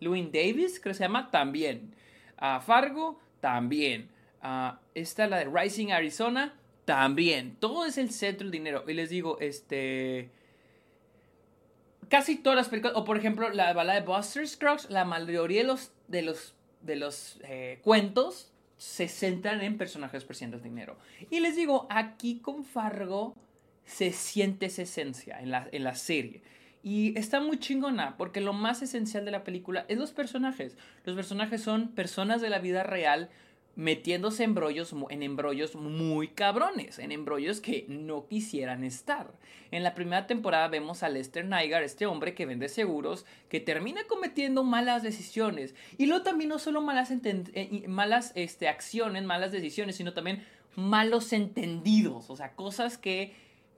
Louis 0.00 0.30
Davis, 0.30 0.80
creo 0.80 0.92
que 0.92 0.98
se 0.98 1.04
llama, 1.04 1.30
también. 1.30 1.94
A 2.36 2.60
Fargo, 2.60 3.18
también. 3.40 4.10
Uh, 4.42 4.76
esta, 4.94 5.26
la 5.26 5.38
de 5.38 5.44
Rising 5.44 5.92
Arizona, 5.92 6.54
también. 6.84 7.56
Todo 7.58 7.86
es 7.86 7.96
el 7.96 8.10
centro 8.10 8.44
del 8.44 8.50
dinero. 8.50 8.84
Y 8.86 8.92
les 8.92 9.10
digo, 9.10 9.38
este. 9.40 10.30
Casi 12.08 12.36
todas 12.36 12.56
las 12.56 12.68
películas, 12.68 12.96
o 12.96 13.04
por 13.04 13.16
ejemplo, 13.16 13.48
la 13.48 13.72
balada 13.72 14.00
de 14.00 14.06
Buster 14.06 14.46
Scruggs, 14.46 14.90
la 14.90 15.06
mayoría 15.06 15.62
de 15.62 15.66
los, 15.66 15.92
de 16.08 16.20
los, 16.20 16.54
de 16.82 16.96
los 16.96 17.40
eh, 17.44 17.80
cuentos 17.82 18.52
se 18.76 19.08
centran 19.08 19.62
en 19.62 19.78
personajes 19.78 20.24
presentes 20.24 20.60
del 20.60 20.70
dinero. 20.70 20.98
Y 21.30 21.40
les 21.40 21.56
digo, 21.56 21.86
aquí 21.88 22.40
con 22.40 22.64
Fargo 22.64 23.34
se 23.84 24.12
siente 24.12 24.66
esa 24.66 24.82
esencia 24.82 25.40
en 25.40 25.50
la, 25.50 25.68
en 25.72 25.84
la 25.84 25.94
serie. 25.94 26.42
Y 26.82 27.16
está 27.16 27.40
muy 27.40 27.58
chingona, 27.58 28.16
porque 28.16 28.40
lo 28.40 28.52
más 28.52 28.82
esencial 28.82 29.24
de 29.24 29.30
la 29.30 29.44
película 29.44 29.84
es 29.88 29.98
los 29.98 30.12
personajes. 30.12 30.76
Los 31.04 31.14
personajes 31.14 31.62
son 31.62 31.88
personas 31.88 32.40
de 32.40 32.50
la 32.50 32.58
vida 32.58 32.82
real 32.82 33.30
metiéndose 33.74 34.44
en 34.44 34.50
embrollos, 34.50 34.94
en 35.08 35.22
embrollos 35.22 35.74
muy 35.76 36.28
cabrones, 36.28 36.98
en 36.98 37.12
embrollos 37.12 37.60
que 37.60 37.86
no 37.88 38.26
quisieran 38.26 38.84
estar. 38.84 39.32
En 39.70 39.82
la 39.82 39.94
primera 39.94 40.26
temporada 40.26 40.68
vemos 40.68 41.02
a 41.02 41.08
Lester 41.08 41.46
Nygar, 41.46 41.82
este 41.82 42.06
hombre 42.06 42.34
que 42.34 42.44
vende 42.44 42.68
seguros, 42.68 43.24
que 43.48 43.60
termina 43.60 44.04
cometiendo 44.04 44.62
malas 44.62 45.02
decisiones. 45.02 45.74
Y 45.96 46.06
luego 46.06 46.22
también 46.22 46.50
no 46.50 46.58
solo 46.58 46.82
malas, 46.82 47.10
eh, 47.10 47.84
malas 47.88 48.32
este, 48.34 48.68
acciones, 48.68 49.24
malas 49.24 49.52
decisiones, 49.52 49.96
sino 49.96 50.12
también 50.12 50.44
malos 50.76 51.32
entendidos, 51.32 52.30
o 52.30 52.36
sea, 52.36 52.54
cosas 52.54 52.98
que 52.98 53.34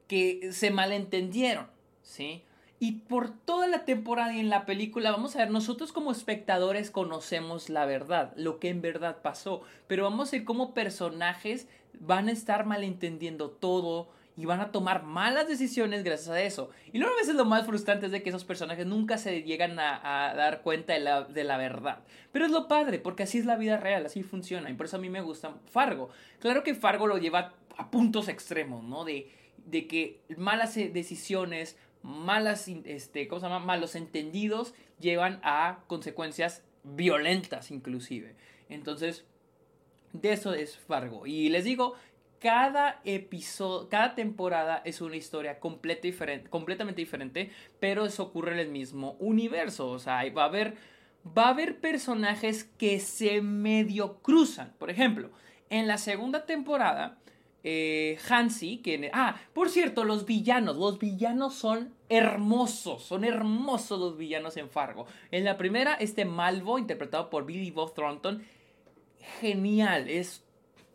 que 0.07 0.53
se 0.53 0.71
malentendieron, 0.71 1.67
¿sí? 2.03 2.43
Y 2.81 2.93
por 2.93 3.31
toda 3.31 3.67
la 3.67 3.85
temporada 3.85 4.35
y 4.35 4.41
en 4.41 4.51
la 4.51 4.67
película, 4.67 5.11
vamos 5.11 5.35
a 5.35 5.39
ver, 5.39 5.51
nosotros 5.51 5.93
como 5.93 6.13
espectadores 6.13 6.91
conocemos 6.91 7.71
la 7.71 7.87
verdad, 7.87 8.33
lo 8.37 8.59
que 8.59 8.69
en 8.69 8.83
verdad 8.83 9.23
pasó, 9.23 9.63
pero 9.87 10.05
vamos 10.05 10.29
a 10.29 10.37
ver 10.37 10.45
cómo 10.45 10.75
personajes 10.75 11.69
van 11.99 12.29
a 12.29 12.33
estar 12.33 12.67
malentendiendo 12.67 13.51
todo 13.51 14.11
y 14.37 14.47
van 14.47 14.61
a 14.61 14.73
tomar 14.73 15.05
malas 15.05 15.47
decisiones 15.47 16.03
gracias 16.03 16.31
a 16.31 16.43
eso. 16.43 16.71
Y 16.93 16.99
luego 16.99 17.15
a 17.15 17.19
veces 17.19 17.37
lo 17.37 17.45
más 17.45 17.67
frustrante 17.67 18.07
es 18.07 18.13
de 18.13 18.23
que 18.23 18.31
esos 18.31 18.45
personajes 18.45 18.85
nunca 18.85 19.17
se 19.17 19.43
llegan 19.43 19.79
a, 19.79 20.35
dar 20.37 20.63
cuenta 20.63 20.93
de 20.93 21.01
la, 21.01 21.23
de 21.23 21.45
la, 21.45 21.57
verdad. 21.57 22.01
Pero 22.33 22.45
es 22.45 22.51
lo 22.51 22.67
padre, 22.67 22.99
porque 22.99 23.23
así 23.23 23.39
es 23.39 23.47
la 23.47 23.57
vida 23.57 23.77
real, 23.77 24.05
así 24.07 24.23
funciona. 24.23 24.71
Y 24.71 24.75
por 24.75 24.87
eso 24.87 24.97
a 24.97 25.01
mí 25.01 25.09
me 25.09 25.21
gusta 25.21 25.55
Fargo. 25.71 26.11
Claro 26.41 26.65
que 26.65 26.75
Fargo 26.75 27.07
lo 27.07 27.19
lleva 27.19 27.55
a 27.77 27.91
puntos 27.91 28.29
extremos, 28.29 28.83
¿no? 28.83 29.05
De 29.05 29.31
de 29.65 29.87
que 29.87 30.21
malas 30.37 30.77
eh, 30.77 30.91
decisiones, 30.93 31.77
malas, 32.03 32.69
este, 32.69 33.29
¿cómo 33.29 33.41
se 33.41 33.47
llama? 33.47 33.65
malos 33.65 33.95
entendidos 33.95 34.75
llevan 35.01 35.41
a 35.43 35.85
consecuencias 35.87 36.63
violentas 36.83 37.71
inclusive. 37.71 38.37
Entonces, 38.69 39.25
de 40.13 40.33
eso 40.33 40.55
es 40.55 40.77
Fargo. 40.77 41.27
Y 41.27 41.49
les 41.49 41.65
digo 41.65 41.95
cada 42.45 43.01
episodio, 43.05 43.89
cada 43.89 44.15
temporada 44.15 44.83
es 44.85 45.01
una 45.01 45.17
historia 45.17 45.59
diferente, 46.03 46.51
completamente 46.51 47.01
diferente, 47.01 47.51
pero 47.81 48.05
eso 48.05 48.25
ocurre 48.25 48.53
en 48.53 48.59
el 48.59 48.69
mismo 48.69 49.17
universo. 49.19 49.89
O 49.89 49.99
sea, 49.99 50.23
va 50.31 50.43
a 50.43 50.49
haber, 50.49 50.77
va 51.27 51.47
a 51.47 51.49
haber 51.49 51.81
personajes 51.81 52.65
que 52.77 53.01
se 53.01 53.41
medio 53.41 54.19
cruzan. 54.19 54.75
Por 54.79 54.91
ejemplo, 54.91 55.31
en 55.71 55.87
la 55.87 55.97
segunda 55.97 56.45
temporada, 56.45 57.19
eh, 57.65 58.19
Hansi, 58.29 58.79
que... 58.79 59.11
Ah, 59.15 59.41
por 59.55 59.71
cierto, 59.71 60.05
los 60.05 60.27
villanos. 60.27 60.77
Los 60.77 60.99
villanos 60.99 61.55
son 61.55 61.95
hermosos. 62.11 63.03
Son 63.03 63.25
hermosos 63.25 63.99
los 63.99 64.19
villanos 64.19 64.59
en 64.59 64.69
Fargo. 64.69 65.07
En 65.31 65.45
la 65.45 65.57
primera, 65.57 65.95
este 65.95 66.27
Malvo, 66.27 66.79
interpretado 66.79 67.31
por 67.31 67.47
Billy 67.47 67.71
Bob 67.71 67.95
Thornton. 67.95 68.45
Genial. 69.41 70.11
Es 70.11 70.45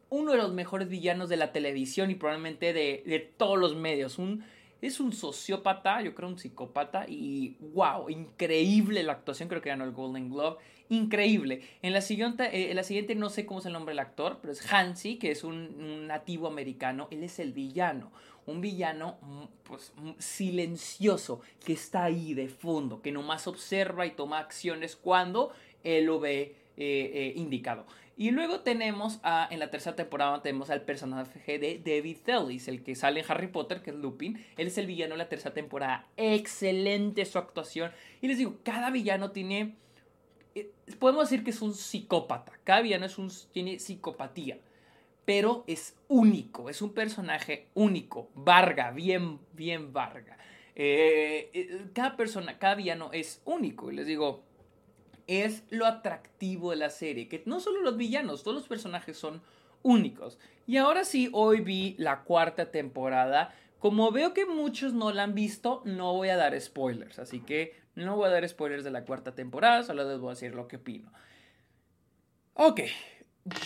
uno 0.10 0.34
de 0.34 0.38
los 0.38 0.54
mejores 0.54 0.90
villanos 0.90 1.28
de 1.28 1.38
la 1.38 1.52
televisión 1.52 2.12
y 2.12 2.16
probablemente 2.16 2.72
de, 2.72 3.34
todos 3.38 3.58
los 3.58 3.76
medios. 3.76 4.20
Un, 4.20 4.46
es 4.82 5.00
un 5.00 5.12
sociópata, 5.12 6.02
yo 6.02 6.16
creo 6.16 6.30
un 6.30 6.40
psicópata 6.40 7.06
y 7.08 7.58
wow, 7.74 8.10
increíble 8.10 9.04
la 9.04 9.14
actuación, 9.14 9.50
creo 9.50 9.62
que 9.62 9.70
ganó 9.70 9.84
el 9.84 9.92
Golden 9.92 10.30
Globe, 10.30 10.58
increíble. 10.90 11.62
En 11.82 11.94
la 11.94 12.02
siguiente, 12.02 12.46
eh, 12.46 12.72
en 12.72 12.76
la 12.76 12.84
siguiente 12.84 13.16
no 13.16 13.30
sé 13.30 13.46
cómo 13.46 13.60
es 13.60 13.66
el 13.66 13.74
nombre 13.74 13.92
del 13.92 14.00
actor, 14.00 14.40
pero 14.42 14.54
es 14.54 14.72
Hansi, 14.72 15.18
que 15.18 15.32
es 15.32 15.44
un, 15.44 16.08
nativo 16.08 16.48
americano, 16.48 17.08
él 17.12 17.24
es 17.24 17.40
el 17.40 17.54
villano, 17.54 18.12
un 18.46 18.62
villano 18.62 19.18
mm, 19.22 19.44
pues 19.64 19.94
mm, 19.98 20.12
silencioso, 20.18 21.42
que 21.64 21.74
está 21.74 22.06
ahí 22.06 22.34
de 22.34 22.48
fondo, 22.48 23.02
que 23.02 23.12
nomás 23.12 23.48
observa 23.48 24.06
y 24.06 24.12
toma 24.12 24.40
acciones 24.40 24.96
cuando 24.96 25.52
él 25.84 26.06
lo 26.06 26.20
ve 26.20 26.56
eh, 26.78 27.12
eh, 27.14 27.34
indicado. 27.36 27.86
Y 28.20 28.32
luego 28.32 28.60
tenemos 28.60 29.22
a, 29.24 29.48
en 29.50 29.60
la 29.60 29.72
tercera 29.72 29.96
temporada 29.96 30.42
tenemos 30.42 30.70
al 30.70 30.82
personaje 30.82 31.58
de 31.58 31.80
David 31.80 32.18
Tellis, 32.26 32.68
el 32.68 32.84
que 32.84 32.94
sale 32.94 33.22
en 33.22 33.26
Harry 33.30 33.48
Potter, 33.48 33.82
que 33.82 33.92
es 33.92 33.96
Lupin. 33.96 34.46
Él 34.58 34.68
es 34.68 34.78
el 34.78 34.88
villano 34.88 35.14
de 35.14 35.20
la 35.20 35.30
tercera 35.30 35.54
temporada. 35.54 36.06
Excelente 36.18 37.24
su 37.24 37.38
actuación. 37.38 37.94
Y 38.20 38.28
les 38.28 38.38
digo, 38.38 38.58
cada 38.62 38.90
villano 38.90 39.32
tiene... 39.32 39.78
Eh, 40.54 40.70
podemos 41.00 41.30
decir 41.30 41.46
que 41.46 41.52
es 41.52 41.62
un 41.62 41.74
psicópata. 41.74 42.52
Cada 42.66 42.82
villano 42.82 43.06
es 43.06 43.18
un, 43.18 43.32
tiene 43.54 43.80
psicopatía. 43.80 44.60
Pero 45.24 45.64
es 45.66 45.96
único, 46.10 46.70
es 46.70 46.82
un 46.82 46.92
personaje 46.92 47.68
único. 47.74 48.30
Varga, 48.36 48.92
bien, 48.92 49.40
bien 49.54 49.94
Varga. 49.94 50.38
Eh, 50.76 51.52
eh, 51.54 51.86
cada 51.94 52.18
persona, 52.18 52.60
cada 52.60 52.76
villano 52.76 53.12
es 53.14 53.42
único. 53.46 53.90
Y 53.90 53.96
les 53.96 54.08
digo, 54.08 54.44
es 55.30 55.64
lo 55.70 55.86
atractivo 55.86 56.72
de 56.72 56.78
la 56.78 56.90
serie, 56.90 57.28
que 57.28 57.44
no 57.46 57.60
solo 57.60 57.82
los 57.82 57.98
villanos, 57.98 58.42
todos 58.42 58.58
los 58.58 58.68
personajes 58.68 59.16
son 59.16 59.44
únicos. 59.84 60.40
Y 60.66 60.78
ahora 60.78 61.06
sí, 61.06 61.30
hoy 61.34 61.62
vi 61.62 61.96
la 62.00 62.24
cuarta 62.24 62.72
temporada. 62.72 63.54
Como 63.78 64.12
veo 64.12 64.34
que 64.34 64.48
muchos 64.48 64.94
no 64.94 65.12
la 65.14 65.24
han 65.24 65.36
visto, 65.36 65.84
no 65.86 66.14
voy 66.14 66.30
a 66.30 66.36
dar 66.36 66.60
spoilers, 66.60 67.20
así 67.20 67.42
que 67.42 67.76
no 67.94 68.16
voy 68.16 68.28
a 68.28 68.32
dar 68.32 68.50
spoilers 68.50 68.84
de 68.84 68.90
la 68.90 69.06
cuarta 69.06 69.36
temporada, 69.36 69.84
solo 69.84 70.10
les 70.10 70.20
voy 70.20 70.30
a 70.30 70.34
decir 70.34 70.56
lo 70.56 70.68
que 70.68 70.78
opino. 70.78 71.12
Ok, 72.56 72.82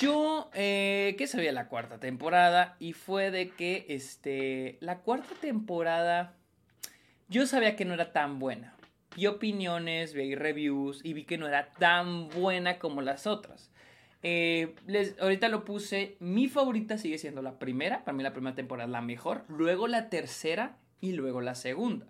yo, 0.01 0.51
eh, 0.53 1.15
¿qué 1.17 1.27
sabía 1.27 1.53
la 1.53 1.69
cuarta 1.69 1.97
temporada? 1.97 2.75
Y 2.79 2.91
fue 2.91 3.31
de 3.31 3.51
que, 3.51 3.85
este, 3.87 4.77
la 4.81 4.99
cuarta 4.99 5.33
temporada, 5.39 6.35
yo 7.29 7.47
sabía 7.47 7.77
que 7.77 7.85
no 7.85 7.93
era 7.93 8.11
tan 8.11 8.37
buena 8.37 8.75
vi 9.15 9.27
opiniones, 9.27 10.13
vi 10.13 10.35
reviews 10.35 11.03
y 11.03 11.13
vi 11.13 11.25
que 11.25 11.37
no 11.37 11.47
era 11.47 11.71
tan 11.71 12.29
buena 12.29 12.79
como 12.79 13.01
las 13.01 13.27
otras. 13.27 13.71
Eh, 14.21 14.73
ahorita 15.19 15.49
lo 15.49 15.65
puse, 15.65 16.15
mi 16.19 16.47
favorita 16.47 16.97
sigue 16.97 17.17
siendo 17.17 17.41
la 17.41 17.59
primera, 17.59 18.05
para 18.05 18.15
mí 18.15 18.23
la 18.23 18.31
primera 18.31 18.55
temporada 18.55 18.85
es 18.85 18.91
la 18.91 19.01
mejor, 19.01 19.43
luego 19.49 19.87
la 19.87 20.09
tercera 20.09 20.77
y 21.01 21.11
luego 21.11 21.41
la 21.41 21.55
segunda. 21.55 22.07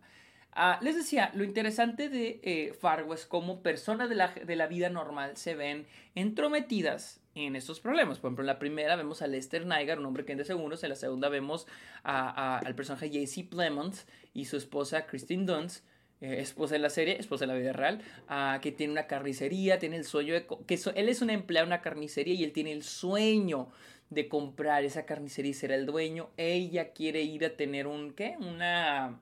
Ah, 0.55 0.77
les 0.83 0.95
decía, 0.95 1.31
lo 1.33 1.43
interesante 1.43 2.09
de 2.09 2.39
eh, 2.43 2.73
Fargo 2.79 3.15
es 3.15 3.25
cómo 3.25 3.63
personas 3.63 4.09
de 4.09 4.15
la, 4.15 4.27
de 4.27 4.55
la, 4.55 4.67
vida 4.67 4.89
normal 4.89 5.35
se 5.35 5.55
ven 5.55 5.87
entrometidas 6.13 7.19
en 7.33 7.55
estos 7.55 7.79
problemas. 7.79 8.19
Por 8.19 8.29
ejemplo, 8.29 8.43
en 8.43 8.47
la 8.47 8.59
primera 8.59 8.95
vemos 8.95 9.23
a 9.23 9.27
Lester 9.27 9.65
Nygaard, 9.65 9.97
un 9.99 10.05
hombre 10.05 10.25
que 10.25 10.35
de 10.35 10.45
segundos. 10.45 10.83
En 10.83 10.89
la 10.89 10.95
segunda 10.95 11.29
vemos 11.29 11.65
al 12.03 12.75
personaje 12.75 13.09
JC 13.09 13.49
Plemons 13.49 14.05
y 14.35 14.45
su 14.45 14.57
esposa 14.57 15.07
Christine 15.07 15.45
Dunst, 15.45 15.83
eh, 16.23 16.39
esposa 16.39 16.75
de 16.75 16.79
la 16.79 16.89
serie, 16.89 17.19
esposa 17.19 17.45
de 17.45 17.51
la 17.51 17.59
vida 17.59 17.73
real, 17.73 18.01
ah, 18.29 18.59
que 18.61 18.71
tiene 18.71 18.93
una 18.93 19.07
carnicería, 19.07 19.77
tiene 19.77 19.97
el 19.97 20.05
sueño 20.05 20.33
de... 20.33 20.47
que 20.65 20.79
él 20.95 21.09
es 21.09 21.21
un 21.21 21.29
empleado 21.29 21.65
de 21.65 21.73
una 21.73 21.81
carnicería 21.81 22.33
y 22.33 22.45
él 22.45 22.53
tiene 22.53 22.71
el 22.71 22.81
sueño 22.83 23.67
de 24.09 24.29
comprar 24.29 24.85
esa 24.85 25.05
carnicería 25.05 25.51
y 25.51 25.53
ser 25.53 25.73
el 25.73 25.85
dueño. 25.85 26.29
Ella 26.37 26.93
quiere 26.93 27.23
ir 27.23 27.43
a 27.43 27.57
tener 27.57 27.87
un... 27.87 28.13
¿qué? 28.13 28.37
Una... 28.39 29.19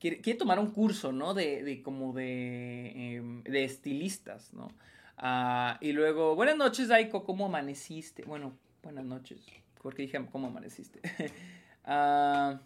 Quiere, 0.00 0.34
tomar 0.34 0.58
un 0.58 0.72
curso, 0.72 1.12
¿no? 1.12 1.32
De, 1.32 1.62
de 1.62 1.80
como 1.80 2.12
de, 2.12 3.14
em, 3.14 3.44
de 3.44 3.62
estilistas, 3.62 4.52
¿no? 4.52 4.72
Ah, 5.16 5.78
y 5.80 5.92
luego, 5.92 6.34
buenas 6.34 6.56
noches, 6.56 6.90
Aiko, 6.90 7.22
¿cómo 7.24 7.46
amaneciste? 7.46 8.24
Bueno, 8.24 8.58
buenas 8.82 9.04
noches, 9.04 9.40
porque 9.80 10.02
dije, 10.02 10.20
¿cómo 10.32 10.48
amaneciste? 10.48 11.00
ah... 11.84 12.58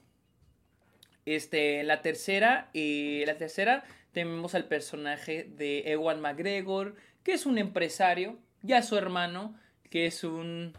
Este, 1.26 1.83
la 1.83 2.02
tercera, 2.02 2.70
y 2.72 3.24
la 3.26 3.37
tercera 3.37 3.85
tenemos 4.12 4.54
al 4.54 4.66
personaje 4.66 5.44
de 5.44 5.90
Ewan 5.90 6.20
McGregor, 6.20 6.96
que 7.22 7.33
es 7.33 7.46
un 7.46 7.59
empresario, 7.59 8.38
ya 8.62 8.83
su 8.83 8.96
hermano, 8.96 9.54
que 9.88 10.06
es 10.06 10.24
un... 10.24 10.72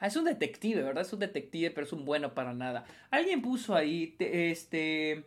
Ah, 0.00 0.06
es 0.06 0.16
un 0.16 0.24
detective, 0.24 0.82
¿verdad? 0.82 1.02
Es 1.02 1.12
un 1.12 1.18
detective, 1.18 1.72
pero 1.72 1.86
es 1.86 1.92
un 1.92 2.04
bueno 2.04 2.32
para 2.32 2.54
nada. 2.54 2.84
Alguien 3.10 3.42
puso 3.42 3.74
ahí, 3.74 4.16
este... 4.18 5.24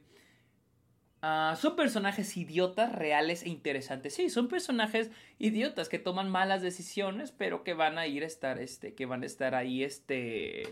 Ah, 1.24 1.56
son 1.60 1.76
personajes 1.76 2.36
idiotas, 2.36 2.92
reales 2.96 3.44
e 3.44 3.50
interesantes. 3.50 4.16
Sí, 4.16 4.30
son 4.32 4.48
personajes 4.48 5.12
idiotas 5.38 5.88
que 5.88 6.00
toman 6.00 6.32
malas 6.32 6.64
decisiones, 6.64 7.32
pero 7.32 7.64
que 7.64 7.76
van 7.76 8.00
a 8.00 8.08
ir 8.08 8.24
a 8.24 8.28
estar, 8.28 8.60
este, 8.60 8.96
que 8.96 9.06
van 9.06 9.22
a 9.22 9.28
estar 9.28 9.54
ahí, 9.54 9.84
este 9.84 10.64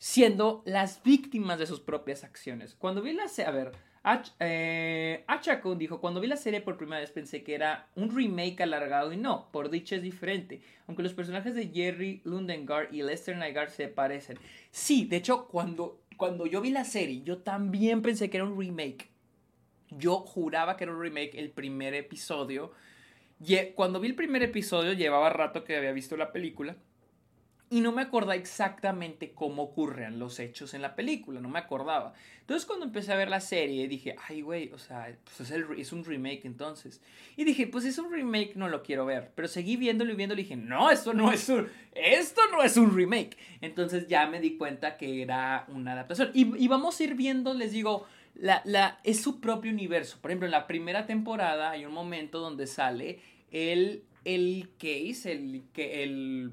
siendo 0.00 0.62
las 0.64 1.02
víctimas 1.02 1.58
de 1.58 1.66
sus 1.66 1.78
propias 1.78 2.24
acciones. 2.24 2.74
Cuando 2.74 3.02
vi 3.02 3.12
la 3.12 3.28
serie, 3.28 3.50
a 3.50 3.52
ver, 3.52 3.72
eh, 4.40 5.24
Achakun 5.26 5.76
dijo, 5.76 6.00
cuando 6.00 6.22
vi 6.22 6.26
la 6.26 6.38
serie 6.38 6.62
por 6.62 6.78
primera 6.78 7.02
vez 7.02 7.10
pensé 7.10 7.44
que 7.44 7.54
era 7.54 7.86
un 7.96 8.10
remake 8.16 8.62
alargado 8.62 9.12
y 9.12 9.18
no, 9.18 9.52
por 9.52 9.68
dicho 9.68 9.94
es 9.94 10.02
diferente, 10.02 10.62
aunque 10.86 11.02
los 11.02 11.12
personajes 11.12 11.54
de 11.54 11.68
Jerry 11.68 12.22
Lundengar 12.24 12.88
y 12.90 13.02
Lester 13.02 13.36
Nygaard 13.36 13.68
se 13.68 13.88
parecen. 13.88 14.38
Sí, 14.70 15.04
de 15.04 15.16
hecho, 15.16 15.46
cuando, 15.48 16.00
cuando 16.16 16.46
yo 16.46 16.62
vi 16.62 16.70
la 16.70 16.84
serie, 16.84 17.20
yo 17.22 17.42
también 17.42 18.00
pensé 18.00 18.30
que 18.30 18.38
era 18.38 18.46
un 18.46 18.58
remake. 18.58 19.10
Yo 19.90 20.20
juraba 20.20 20.78
que 20.78 20.84
era 20.84 20.94
un 20.94 21.02
remake 21.02 21.38
el 21.38 21.50
primer 21.50 21.92
episodio. 21.92 22.72
Y 23.38 23.54
cuando 23.74 24.00
vi 24.00 24.08
el 24.08 24.14
primer 24.14 24.42
episodio, 24.42 24.94
llevaba 24.94 25.28
rato 25.28 25.62
que 25.62 25.76
había 25.76 25.92
visto 25.92 26.16
la 26.16 26.32
película 26.32 26.76
y 27.72 27.80
no 27.80 27.92
me 27.92 28.02
acordaba 28.02 28.34
exactamente 28.34 29.30
cómo 29.30 29.62
ocurren 29.62 30.18
los 30.18 30.40
hechos 30.40 30.74
en 30.74 30.82
la 30.82 30.96
película, 30.96 31.40
no 31.40 31.48
me 31.48 31.60
acordaba. 31.60 32.14
Entonces 32.40 32.66
cuando 32.66 32.84
empecé 32.84 33.12
a 33.12 33.16
ver 33.16 33.30
la 33.30 33.40
serie 33.40 33.86
dije, 33.86 34.16
ay 34.26 34.40
güey, 34.40 34.72
o 34.72 34.78
sea, 34.78 35.16
pues 35.36 35.52
es, 35.52 35.92
un 35.92 36.04
remake 36.04 36.46
entonces. 36.46 37.00
Y 37.36 37.44
dije, 37.44 37.68
pues 37.68 37.84
es 37.84 37.96
un 37.98 38.12
remake, 38.12 38.56
no 38.56 38.68
lo 38.68 38.82
quiero 38.82 39.06
ver. 39.06 39.30
Pero 39.36 39.46
seguí 39.46 39.76
viéndolo 39.76 40.12
y 40.12 40.16
viéndolo 40.16 40.40
y 40.40 40.44
dije, 40.44 40.56
no, 40.56 40.90
esto 40.90 41.14
no 41.14 41.30
es 41.30 41.48
un, 41.48 41.68
esto 41.94 42.40
no 42.50 42.60
es 42.64 42.76
un 42.76 42.92
remake. 42.92 43.36
Entonces 43.60 44.08
ya 44.08 44.26
me 44.26 44.40
di 44.40 44.56
cuenta 44.56 44.96
que 44.96 45.22
era 45.22 45.64
una 45.68 45.92
adaptación. 45.92 46.32
Y, 46.34 46.66
vamos 46.66 46.98
a 46.98 47.04
ir 47.04 47.14
viendo, 47.14 47.54
les 47.54 47.70
digo, 47.70 48.04
la, 48.34 48.62
la, 48.64 48.98
es 49.04 49.22
su 49.22 49.40
propio 49.40 49.70
universo. 49.70 50.18
Por 50.20 50.32
ejemplo, 50.32 50.46
en 50.46 50.52
la 50.52 50.66
primera 50.66 51.06
temporada 51.06 51.70
hay 51.70 51.84
un 51.84 51.92
momento 51.92 52.40
donde 52.40 52.66
sale 52.66 53.20
el, 53.52 54.02
el 54.24 54.70
case, 54.76 55.30
el, 55.30 55.62
el 55.76 56.50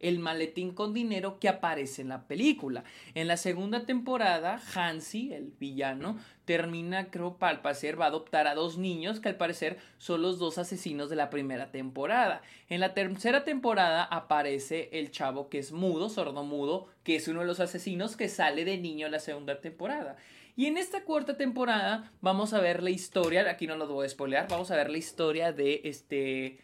el 0.00 0.18
maletín 0.18 0.72
con 0.72 0.94
dinero 0.94 1.38
que 1.38 1.48
aparece 1.48 2.02
en 2.02 2.08
la 2.08 2.26
película. 2.26 2.84
En 3.14 3.28
la 3.28 3.36
segunda 3.36 3.84
temporada, 3.86 4.60
Hansi, 4.74 5.32
el 5.32 5.52
villano, 5.58 6.18
termina, 6.44 7.10
creo, 7.10 7.36
al 7.40 7.60
parecer 7.60 8.00
va 8.00 8.06
a 8.06 8.08
adoptar 8.08 8.46
a 8.46 8.54
dos 8.54 8.78
niños 8.78 9.20
que 9.20 9.28
al 9.28 9.36
parecer 9.36 9.78
son 9.98 10.22
los 10.22 10.38
dos 10.38 10.58
asesinos 10.58 11.10
de 11.10 11.16
la 11.16 11.30
primera 11.30 11.70
temporada. 11.70 12.42
En 12.68 12.80
la 12.80 12.94
tercera 12.94 13.44
temporada 13.44 14.04
aparece 14.04 14.88
el 14.92 15.10
chavo 15.10 15.48
que 15.48 15.58
es 15.58 15.72
mudo, 15.72 16.08
sordo 16.08 16.44
mudo, 16.44 16.86
que 17.04 17.16
es 17.16 17.28
uno 17.28 17.40
de 17.40 17.46
los 17.46 17.60
asesinos 17.60 18.16
que 18.16 18.28
sale 18.28 18.64
de 18.64 18.78
niño 18.78 19.06
en 19.06 19.12
la 19.12 19.20
segunda 19.20 19.60
temporada. 19.60 20.16
Y 20.56 20.66
en 20.66 20.76
esta 20.76 21.04
cuarta 21.04 21.36
temporada 21.36 22.10
vamos 22.20 22.52
a 22.52 22.60
ver 22.60 22.82
la 22.82 22.90
historia, 22.90 23.48
aquí 23.48 23.66
no 23.66 23.76
lo 23.76 23.86
voy 23.86 24.06
a 24.06 24.08
spoilear, 24.08 24.48
vamos 24.48 24.70
a 24.70 24.76
ver 24.76 24.90
la 24.90 24.98
historia 24.98 25.52
de 25.52 25.82
este 25.84 26.58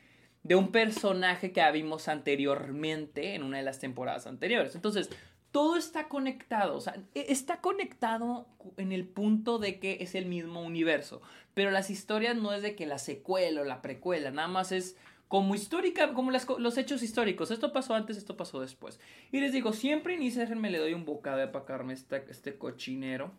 de 0.45 0.55
un 0.55 0.71
personaje 0.71 1.53
que 1.53 1.73
vimos 1.73 2.07
anteriormente 2.07 3.35
en 3.35 3.43
una 3.43 3.57
de 3.57 3.65
las 3.65 3.81
temporadas 3.81 4.27
anteriores. 4.27 4.75
Entonces, 4.75 5.11
todo 5.51 5.77
está 5.77 6.09
conectado, 6.09 6.77
o 6.77 6.81
sea, 6.81 6.97
e, 7.15 7.27
está 7.31 7.61
conectado 7.61 8.47
en 8.77 8.93
el 8.93 9.07
punto 9.07 9.59
de 9.59 9.81
que 9.81 9.99
es 10.01 10.15
el 10.15 10.27
mismo 10.27 10.63
universo, 10.63 11.23
pero 11.55 11.71
las 11.71 11.91
historias 11.91 12.37
no 12.37 12.53
es 12.53 12.63
de 12.63 12.77
que 12.77 12.87
la 12.87 12.99
secuela 12.99 13.63
o 13.63 13.65
la 13.65 13.81
precuela, 13.81 14.31
nada 14.31 14.49
más 14.49 14.71
es 14.71 14.97
como 15.29 15.55
histórica, 15.55 16.13
como 16.13 16.31
los 16.31 16.79
hechos 16.79 17.03
históricos. 17.03 17.51
Esto 17.51 17.73
pasó 17.73 17.95
antes, 17.95 18.17
esto 18.17 18.37
pasó 18.37 18.61
después. 18.61 19.01
Y 19.33 19.41
les 19.41 19.53
digo, 19.53 19.73
siempre 19.73 20.15
inicia, 20.15 20.47
me 20.55 20.71
le 20.71 20.79
doy 20.79 20.95
un 20.95 21.05
bocado 21.05 21.39
de 21.39 21.45
apacarme 21.45 21.95
este, 21.95 22.25
este 22.29 22.57
cochinero. 22.57 23.33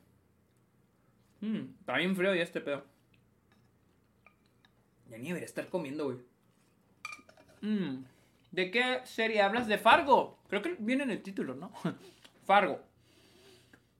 Mmm, 1.42 1.76
está 1.80 1.98
bien 1.98 2.16
frío 2.16 2.34
ya 2.34 2.44
este 2.44 2.60
pedo. 2.60 2.84
Ya 5.10 5.18
ni 5.20 5.28
debería 5.28 5.46
estar 5.46 5.68
comiendo, 5.70 6.06
güey. 6.06 6.18
Mmm. 7.66 8.06
¿De 8.52 8.72
qué 8.72 9.02
serie 9.06 9.42
hablas? 9.42 9.68
De 9.68 9.78
Fargo. 9.78 10.38
Creo 10.48 10.62
que 10.62 10.76
viene 10.80 11.04
en 11.04 11.12
el 11.12 11.24
título, 11.24 11.56
¿no? 11.56 11.72
Fargo. 12.46 12.80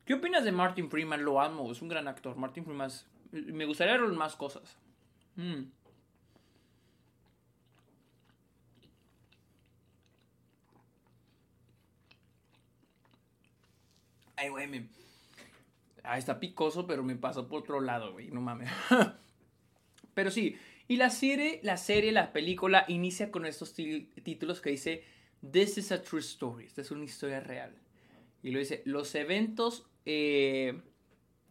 ¿Qué 0.06 0.14
opinas 0.14 0.44
de 0.44 0.52
Martin 0.52 0.90
Freeman? 0.90 1.26
Lo 1.26 1.42
amo, 1.42 1.72
es 1.72 1.82
un 1.82 1.90
gran 1.90 2.08
actor. 2.08 2.36
Martin 2.38 2.64
Freeman 2.64 2.92
Me 3.32 3.66
gustaría 3.66 3.98
ver 3.98 4.08
más 4.12 4.36
cosas. 4.36 4.78
Mm. 5.36 5.64
Ay, 14.38 14.50
güey, 14.50 14.68
me... 14.68 14.88
Ah, 16.04 16.20
está 16.20 16.40
picoso, 16.40 16.86
pero 16.86 17.04
me 17.04 17.16
pasó 17.16 17.48
por 17.48 17.62
otro 17.62 17.82
lado, 17.82 18.14
güey. 18.14 18.30
No 18.30 18.42
mames. 18.42 18.70
pero 20.14 20.30
sí. 20.30 20.56
Y 20.88 20.98
la 20.98 21.10
serie, 21.10 21.60
la 21.64 21.78
serie, 21.78 22.12
la 22.12 22.32
película 22.32 22.86
inicia 22.88 23.32
con 23.32 23.46
estos 23.46 23.74
títulos 23.74 24.62
que 24.62 24.70
dice 24.70 25.04
This 25.52 25.80
is 25.80 25.92
a 25.92 26.02
true 26.02 26.22
story. 26.22 26.66
Esta 26.66 26.82
es 26.82 26.92
una 26.92 27.06
historia 27.06 27.40
real. 27.40 27.72
Y 28.44 28.52
lo 28.52 28.60
dice, 28.60 28.84
los 28.86 29.16
eventos 29.16 29.88
eh, 30.06 30.80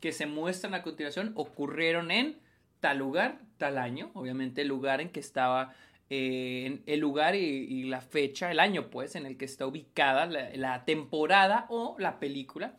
que 0.00 0.12
se 0.12 0.26
muestran 0.26 0.74
a 0.74 0.82
continuación 0.82 1.32
ocurrieron 1.34 2.12
en 2.12 2.38
tal 2.78 2.98
lugar, 2.98 3.40
tal 3.58 3.78
año. 3.78 4.12
Obviamente 4.14 4.62
el 4.62 4.68
lugar 4.68 5.00
en 5.00 5.10
que 5.10 5.18
estaba, 5.18 5.74
eh, 6.10 6.82
el 6.86 7.00
lugar 7.00 7.34
y, 7.34 7.84
la 7.84 8.00
fecha, 8.00 8.52
el 8.52 8.60
año 8.60 8.90
pues, 8.90 9.16
en 9.16 9.26
el 9.26 9.36
que 9.36 9.46
está 9.46 9.66
ubicada 9.66 10.26
la, 10.26 10.84
temporada 10.84 11.66
o 11.70 11.96
la 11.98 12.20
película. 12.20 12.76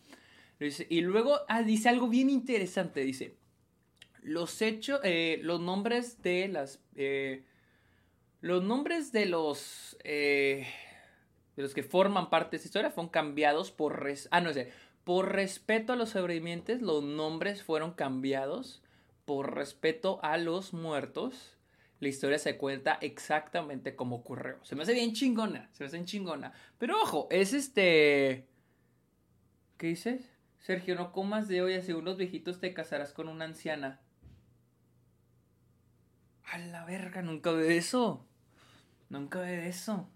y 0.90 1.02
luego 1.02 1.40
ah, 1.50 1.64
dice 1.64 1.90
algo 1.90 2.08
bien 2.08 2.30
interesante, 2.30 3.02
dice, 3.02 3.36
los 4.26 4.62
hechos, 4.62 5.00
eh, 5.04 5.40
los 5.44 5.62
nombres 5.62 6.22
de 6.22 6.48
las... 6.48 6.80
los 8.42 8.64
nombres 8.64 9.12
de 9.12 9.26
los 9.26 9.98
de 11.56 11.62
los 11.62 11.74
que 11.74 11.84
forman 11.84 12.30
parte 12.30 12.52
de 12.52 12.58
esta 12.58 12.68
historia 12.68 12.92
fueron 12.92 13.10
cambiados 13.10 13.72
por... 13.72 14.02
Res 14.04 14.28
ah, 14.32 14.42
no 14.42 14.54
sé. 14.54 14.72
Por 15.04 15.34
respeto 15.34 15.94
a 15.94 15.96
los 15.96 16.10
sobrevivientes, 16.10 16.82
los 16.82 17.04
nombres 17.04 17.64
fueron 17.64 17.92
cambiados. 17.92 18.82
Por 19.26 19.56
respeto 19.56 20.20
a 20.22 20.38
los 20.38 20.74
muertos, 20.74 21.56
la 22.00 22.10
historia 22.10 22.38
se 22.38 22.58
cuenta 22.58 22.98
exactamente 23.02 23.96
como 23.96 24.18
ocurrió. 24.18 24.58
Se 24.64 24.76
me 24.76 24.84
hace 24.84 24.94
bien 24.94 25.14
chingona, 25.14 25.70
se 25.72 25.84
me 25.84 25.88
hace 25.88 25.98
bien 25.98 26.06
chingona. 26.06 26.54
Pero 26.78 27.02
ojo, 27.02 27.28
es 27.32 27.54
este... 27.54 28.48
¿Qué 29.78 29.88
dices? 29.88 30.30
Sergio, 30.60 30.96
no 30.96 31.12
comas 31.12 31.48
de 31.48 31.62
hoy, 31.62 31.76
hace 31.76 31.94
unos 31.94 32.18
viejitos 32.18 32.60
te 32.60 32.74
casarás 32.74 33.14
con 33.14 33.28
una 33.28 33.46
anciana. 33.46 34.02
A 36.52 36.58
la 36.58 36.86
verga, 36.86 37.22
nunca 37.22 37.52
ve 37.52 37.78
eso. 37.78 38.26
Nunca 39.10 39.40
ve 39.40 39.68
eso. 39.68 40.10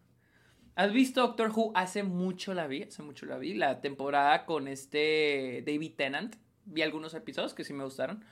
¿Has 0.76 0.94
visto 0.94 1.22
Doctor 1.22 1.52
Who? 1.54 1.72
Hace 1.76 2.04
mucho 2.04 2.54
la 2.54 2.68
vi, 2.68 2.84
hace 2.84 3.04
mucho 3.04 3.26
la 3.26 3.38
vi. 3.38 3.54
La 3.54 3.82
temporada 3.82 4.46
con 4.46 4.68
este 4.68 5.64
David 5.66 5.94
Tennant. 5.96 6.36
Vi 6.66 6.82
algunos 6.82 7.14
episodios 7.14 7.54
que 7.54 7.64
sí 7.64 7.74
me 7.74 7.84
gustaron. 7.84 8.24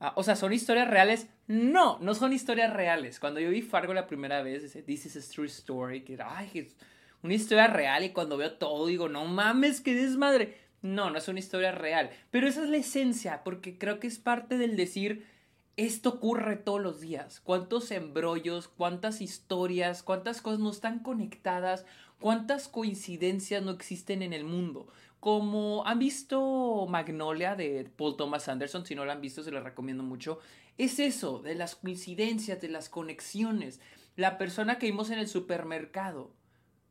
Ah, 0.00 0.12
o 0.16 0.22
sea, 0.22 0.36
¿son 0.36 0.52
historias 0.52 0.88
reales? 0.88 1.28
No, 1.46 1.98
no 2.00 2.14
son 2.14 2.32
historias 2.32 2.72
reales. 2.72 3.18
Cuando 3.18 3.40
yo 3.40 3.50
vi 3.50 3.62
Fargo 3.62 3.92
la 3.92 4.06
primera 4.06 4.42
vez, 4.42 4.62
dice, 4.62 4.82
This 4.82 5.06
is 5.06 5.16
a 5.16 5.32
true 5.34 5.46
story. 5.46 6.02
Que 6.02 6.14
era, 6.14 6.38
ay, 6.38 6.50
es 6.54 6.76
una 7.22 7.34
historia 7.34 7.66
real. 7.66 8.04
Y 8.04 8.10
cuando 8.10 8.36
veo 8.36 8.54
todo, 8.54 8.86
digo, 8.86 9.08
no 9.08 9.24
mames, 9.26 9.80
qué 9.80 9.94
desmadre. 9.94 10.58
No, 10.82 11.10
no 11.10 11.18
es 11.18 11.28
una 11.28 11.40
historia 11.40 11.72
real. 11.72 12.10
Pero 12.30 12.46
esa 12.46 12.62
es 12.62 12.70
la 12.70 12.76
esencia, 12.76 13.42
porque 13.44 13.76
creo 13.76 13.98
que 13.98 14.06
es 14.06 14.18
parte 14.18 14.56
del 14.56 14.76
decir 14.76 15.26
esto 15.76 16.08
ocurre 16.08 16.56
todos 16.56 16.80
los 16.80 17.00
días. 17.00 17.40
¿Cuántos 17.40 17.90
embrollos, 17.90 18.68
cuántas 18.68 19.20
historias, 19.20 20.02
cuántas 20.02 20.40
cosas 20.40 20.60
no 20.60 20.70
están 20.70 21.00
conectadas, 21.00 21.84
cuántas 22.18 22.68
coincidencias 22.68 23.62
no 23.62 23.72
existen 23.72 24.22
en 24.22 24.32
el 24.32 24.44
mundo? 24.44 24.88
Como 25.20 25.86
han 25.86 25.98
visto 25.98 26.86
Magnolia 26.88 27.56
de 27.56 27.90
Paul 27.96 28.16
Thomas 28.16 28.48
Anderson, 28.48 28.86
si 28.86 28.94
no 28.94 29.04
lo 29.04 29.12
han 29.12 29.20
visto 29.20 29.42
se 29.42 29.50
lo 29.50 29.62
recomiendo 29.62 30.02
mucho, 30.02 30.38
es 30.78 30.98
eso, 30.98 31.40
de 31.40 31.54
las 31.54 31.76
coincidencias, 31.76 32.60
de 32.60 32.68
las 32.68 32.88
conexiones. 32.88 33.80
La 34.14 34.38
persona 34.38 34.78
que 34.78 34.86
vimos 34.86 35.10
en 35.10 35.18
el 35.18 35.28
supermercado, 35.28 36.30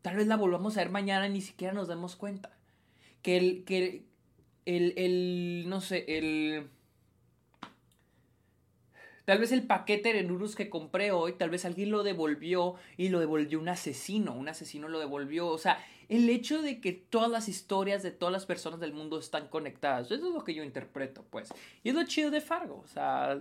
tal 0.02 0.18
vez 0.18 0.28
la 0.28 0.38
volvamos 0.38 0.78
a 0.78 0.82
ver 0.82 0.90
mañana 0.92 1.28
y 1.28 1.32
ni 1.32 1.42
siquiera 1.42 1.74
nos 1.74 1.88
demos 1.88 2.16
cuenta. 2.16 2.56
Que 3.24 3.38
el, 3.38 3.64
que 3.64 4.06
el, 4.66 4.94
el 4.98 5.66
no 5.68 5.82
sé, 5.82 6.06
el 6.08 6.70
Tal 9.26 9.40
vez 9.40 9.52
el 9.52 9.64
paquete 9.64 10.14
de 10.14 10.24
Nurus 10.24 10.56
que 10.56 10.70
compré 10.70 11.12
hoy, 11.12 11.34
tal 11.34 11.50
vez 11.50 11.66
alguien 11.66 11.90
lo 11.90 12.04
devolvió 12.04 12.76
y 12.96 13.10
lo 13.10 13.20
devolvió 13.20 13.60
un 13.60 13.70
asesino, 13.70 14.34
un 14.34 14.48
asesino 14.48 14.88
lo 14.88 15.00
devolvió. 15.00 15.48
O 15.48 15.58
sea, 15.58 15.84
el 16.10 16.30
hecho 16.30 16.62
de 16.62 16.80
que 16.80 16.94
todas 16.94 17.32
las 17.32 17.50
historias 17.50 18.04
de 18.04 18.12
todas 18.12 18.32
las 18.32 18.46
personas 18.46 18.80
del 18.80 18.94
mundo 18.94 19.18
están 19.18 19.48
conectadas, 19.48 20.12
eso 20.12 20.28
es 20.28 20.34
lo 20.34 20.44
que 20.44 20.54
yo 20.54 20.64
interpreto, 20.64 21.26
pues. 21.32 21.52
Y 21.84 21.90
es 21.90 21.96
lo 21.96 22.04
chido 22.04 22.30
de 22.30 22.42
Fargo, 22.42 22.82
o 22.84 22.88
sea, 22.88 23.40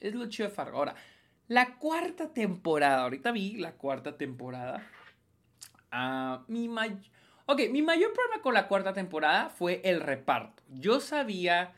es 0.00 0.14
lo 0.14 0.28
chido 0.28 0.48
de 0.48 0.54
Fargo. 0.54 0.78
Ahora, 0.78 0.96
la 1.48 1.76
cuarta 1.76 2.34
temporada, 2.34 3.02
ahorita 3.04 3.30
vi 3.30 3.56
la 3.56 3.72
cuarta 3.72 4.16
temporada. 4.16 4.84
Ah, 5.92 6.44
mi 6.48 6.68
Ok, 7.48 7.60
mi 7.70 7.80
mayor 7.80 8.12
problema 8.12 8.42
con 8.42 8.54
la 8.54 8.66
cuarta 8.66 8.92
temporada 8.92 9.50
fue 9.50 9.80
el 9.84 10.00
reparto. 10.00 10.64
Yo 10.68 10.98
sabía 10.98 11.72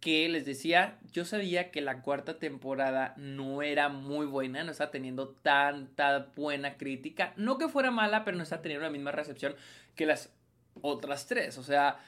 que 0.00 0.28
les 0.28 0.44
decía, 0.44 0.98
yo 1.12 1.24
sabía 1.24 1.70
que 1.70 1.80
la 1.80 2.02
cuarta 2.02 2.38
temporada 2.38 3.14
no 3.16 3.62
era 3.62 3.88
muy 3.88 4.26
buena, 4.26 4.62
no 4.62 4.70
está 4.70 4.90
teniendo 4.90 5.28
tanta 5.28 6.30
buena 6.36 6.76
crítica. 6.76 7.32
No 7.36 7.58
que 7.58 7.68
fuera 7.68 7.90
mala, 7.90 8.24
pero 8.24 8.36
no 8.36 8.42
está 8.42 8.62
teniendo 8.62 8.84
la 8.84 8.92
misma 8.92 9.12
recepción 9.12 9.54
que 9.94 10.06
las 10.06 10.32
otras 10.82 11.26
tres. 11.26 11.58
O 11.58 11.62
sea, 11.62 11.98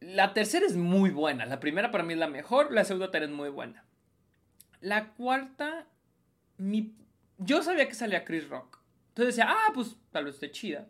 la 0.00 0.32
tercera 0.32 0.66
es 0.66 0.76
muy 0.76 1.10
buena. 1.10 1.46
La 1.46 1.60
primera 1.60 1.90
para 1.90 2.04
mí 2.04 2.14
es 2.14 2.18
la 2.18 2.28
mejor, 2.28 2.72
la 2.72 2.84
segunda 2.84 3.10
también 3.10 3.32
es 3.32 3.36
muy 3.36 3.50
buena. 3.50 3.84
La 4.80 5.10
cuarta, 5.10 5.86
mi... 6.56 6.94
yo 7.38 7.62
sabía 7.62 7.86
que 7.86 7.94
salía 7.94 8.24
Chris 8.24 8.48
Rock. 8.48 8.78
Entonces 9.08 9.36
decía, 9.36 9.52
ah, 9.52 9.72
pues 9.74 9.96
tal 10.10 10.24
vez 10.24 10.34
esté 10.34 10.50
chida. 10.50 10.88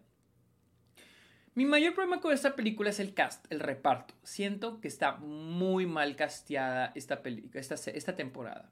Mi 1.54 1.64
mayor 1.64 1.94
problema 1.94 2.20
con 2.20 2.32
esta 2.32 2.54
película 2.54 2.90
es 2.90 3.00
el 3.00 3.12
cast, 3.12 3.44
el 3.50 3.60
reparto. 3.60 4.14
Siento 4.22 4.80
que 4.80 4.88
está 4.88 5.16
muy 5.16 5.86
mal 5.86 6.16
casteada 6.16 6.92
esta, 6.94 7.20
esta, 7.54 7.74
esta 7.90 8.16
temporada. 8.16 8.70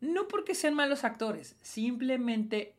No 0.00 0.28
porque 0.28 0.54
sean 0.54 0.74
malos 0.74 1.04
actores, 1.04 1.56
simplemente 1.62 2.74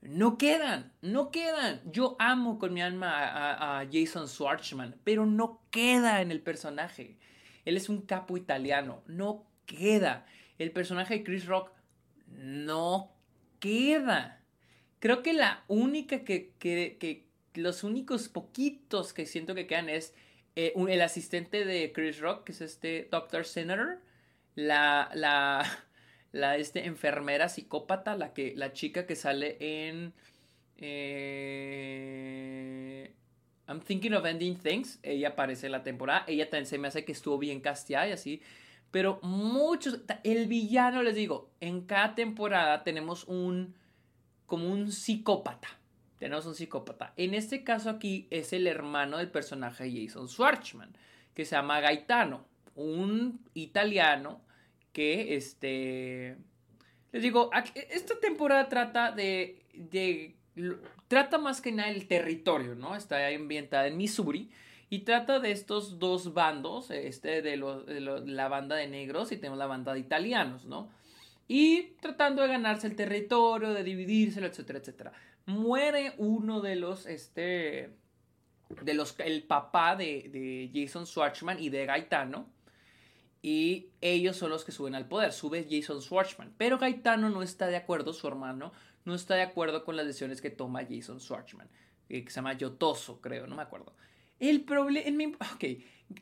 no 0.00 0.38
quedan, 0.38 0.92
no 1.02 1.30
quedan. 1.30 1.80
Yo 1.84 2.16
amo 2.18 2.58
con 2.58 2.72
mi 2.72 2.82
alma 2.82 3.80
a, 3.80 3.86
Jason 3.90 4.28
Schwartzman, 4.28 4.96
pero 5.04 5.26
no 5.26 5.60
queda 5.70 6.22
en 6.22 6.30
el 6.30 6.40
personaje. 6.40 7.18
Él 7.64 7.76
es 7.76 7.88
un 7.88 8.02
capo 8.02 8.36
italiano, 8.36 9.02
no 9.06 9.46
queda. 9.66 10.26
El 10.58 10.70
personaje 10.70 11.18
de 11.18 11.24
Chris 11.24 11.46
Rock 11.46 11.70
no 12.28 13.12
queda. 13.58 14.40
Creo 15.00 15.22
que 15.22 15.32
la 15.32 15.64
única 15.68 16.24
que, 16.24 16.54
que, 16.58 17.27
los 17.58 17.84
únicos 17.84 18.28
poquitos 18.28 19.12
que 19.12 19.26
siento 19.26 19.54
que 19.54 19.66
quedan 19.66 19.88
es 19.88 20.14
eh, 20.56 20.72
el 20.76 21.00
asistente 21.02 21.64
de 21.64 21.92
Chris 21.92 22.20
Rock, 22.20 22.44
que 22.44 22.52
es 22.52 22.60
este 22.60 23.08
Dr. 23.10 23.44
Senator, 23.44 23.98
la, 24.54 25.10
la, 25.14 25.64
la 26.32 26.56
este, 26.56 26.86
enfermera 26.86 27.48
psicópata, 27.48 28.16
la, 28.16 28.32
que, 28.32 28.54
la 28.56 28.72
chica 28.72 29.06
que 29.06 29.16
sale 29.16 29.56
en... 29.60 30.12
Eh, 30.78 31.48
I'm 33.68 33.80
Thinking 33.80 34.14
of 34.14 34.24
Ending 34.24 34.56
Things, 34.56 34.98
ella 35.02 35.28
aparece 35.30 35.66
en 35.66 35.72
la 35.72 35.82
temporada, 35.82 36.24
ella 36.26 36.48
también 36.48 36.66
se 36.66 36.78
me 36.78 36.88
hace 36.88 37.04
que 37.04 37.12
estuvo 37.12 37.36
bien 37.36 37.60
casteada 37.60 38.08
y 38.08 38.12
así, 38.12 38.40
pero 38.90 39.20
muchos, 39.22 40.00
el 40.24 40.46
villano, 40.46 41.02
les 41.02 41.14
digo, 41.14 41.50
en 41.60 41.82
cada 41.82 42.14
temporada 42.14 42.82
tenemos 42.82 43.24
un, 43.24 43.74
como 44.46 44.72
un 44.72 44.90
psicópata, 44.90 45.77
tenemos 46.18 46.46
un 46.46 46.54
psicópata. 46.54 47.12
En 47.16 47.34
este 47.34 47.64
caso 47.64 47.90
aquí 47.90 48.26
es 48.30 48.52
el 48.52 48.66
hermano 48.66 49.18
del 49.18 49.30
personaje 49.30 49.90
Jason 49.90 50.28
Schwartzman, 50.28 50.96
que 51.34 51.44
se 51.44 51.56
llama 51.56 51.80
Gaetano, 51.80 52.44
un 52.74 53.40
italiano 53.54 54.40
que, 54.92 55.36
este, 55.36 56.36
les 57.12 57.22
digo, 57.22 57.50
esta 57.74 58.18
temporada 58.20 58.68
trata 58.68 59.12
de, 59.12 59.64
de 59.74 60.36
trata 61.06 61.38
más 61.38 61.60
que 61.60 61.72
nada 61.72 61.90
el 61.90 62.08
territorio, 62.08 62.74
¿no? 62.74 62.96
Está 62.96 63.28
ambientada 63.28 63.86
en 63.86 63.96
Missouri 63.96 64.50
y 64.90 65.00
trata 65.00 65.38
de 65.38 65.52
estos 65.52 65.98
dos 65.98 66.34
bandos, 66.34 66.90
este 66.90 67.42
de, 67.42 67.56
de 67.56 68.00
la 68.00 68.48
banda 68.48 68.76
de 68.76 68.88
negros 68.88 69.30
y 69.30 69.36
tenemos 69.36 69.58
la 69.58 69.66
banda 69.66 69.94
de 69.94 70.00
italianos, 70.00 70.64
¿no? 70.64 70.90
y 71.48 71.94
tratando 72.02 72.42
de 72.42 72.48
ganarse 72.48 72.86
el 72.86 72.94
territorio, 72.94 73.72
de 73.72 73.82
dividírselo, 73.82 74.46
etcétera, 74.46 74.78
etcétera. 74.78 75.12
Muere 75.48 76.14
uno 76.18 76.60
de 76.60 76.76
los, 76.76 77.06
este, 77.06 77.90
de 78.82 78.94
los, 78.94 79.18
el 79.18 79.42
papá 79.44 79.96
de, 79.96 80.28
de 80.30 80.70
Jason 80.72 81.06
Schwartzman 81.06 81.58
y 81.58 81.70
de 81.70 81.86
Gaetano. 81.86 82.46
Y 83.40 83.88
ellos 84.00 84.36
son 84.36 84.50
los 84.50 84.64
que 84.64 84.72
suben 84.72 84.94
al 84.94 85.08
poder. 85.08 85.32
Sube 85.32 85.66
Jason 85.68 86.02
Schwartzman. 86.02 86.52
Pero 86.58 86.78
Gaetano 86.78 87.30
no 87.30 87.42
está 87.42 87.66
de 87.66 87.76
acuerdo, 87.76 88.12
su 88.12 88.28
hermano, 88.28 88.72
no 89.04 89.14
está 89.14 89.36
de 89.36 89.42
acuerdo 89.42 89.84
con 89.84 89.96
las 89.96 90.06
decisiones 90.06 90.42
que 90.42 90.50
toma 90.50 90.86
Jason 90.88 91.18
Schwartzman. 91.18 91.68
Eh, 92.08 92.24
que 92.24 92.30
se 92.30 92.36
llama 92.36 92.52
Yotoso, 92.52 93.20
creo, 93.20 93.46
no 93.46 93.56
me 93.56 93.62
acuerdo. 93.62 93.94
El 94.40 94.62
problema. 94.62 95.34
Ok. 95.54 95.64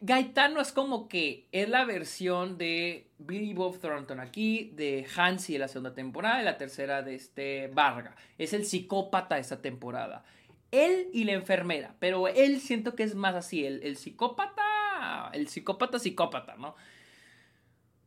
Gaetano 0.01 0.61
es 0.61 0.73
como 0.73 1.09
que 1.09 1.47
es 1.53 1.69
la 1.69 1.85
versión 1.85 2.59
de 2.59 3.07
Billy 3.19 3.55
Bob 3.55 3.79
Thornton 3.79 4.19
aquí, 4.19 4.73
de 4.75 5.07
Hansi 5.17 5.55
en 5.55 5.61
la 5.61 5.69
segunda 5.69 5.95
temporada 5.95 6.43
y 6.43 6.45
la 6.45 6.59
tercera 6.59 7.03
de 7.03 7.15
este 7.15 7.69
Varga. 7.69 8.17
Es 8.37 8.53
el 8.53 8.65
psicópata 8.67 9.37
de 9.37 9.43
esta 9.43 9.63
temporada. 9.63 10.25
Él 10.73 11.09
y 11.13 11.23
la 11.23 11.33
enfermera, 11.33 11.95
pero 12.01 12.27
él 12.27 12.61
siento 12.61 12.97
que 12.97 13.05
es 13.05 13.15
más 13.15 13.37
así, 13.37 13.65
el, 13.65 13.81
el 13.85 13.97
psicópata, 13.97 15.31
el 15.33 15.47
psicópata 15.47 16.01
psicópata, 16.01 16.57
¿no? 16.57 16.75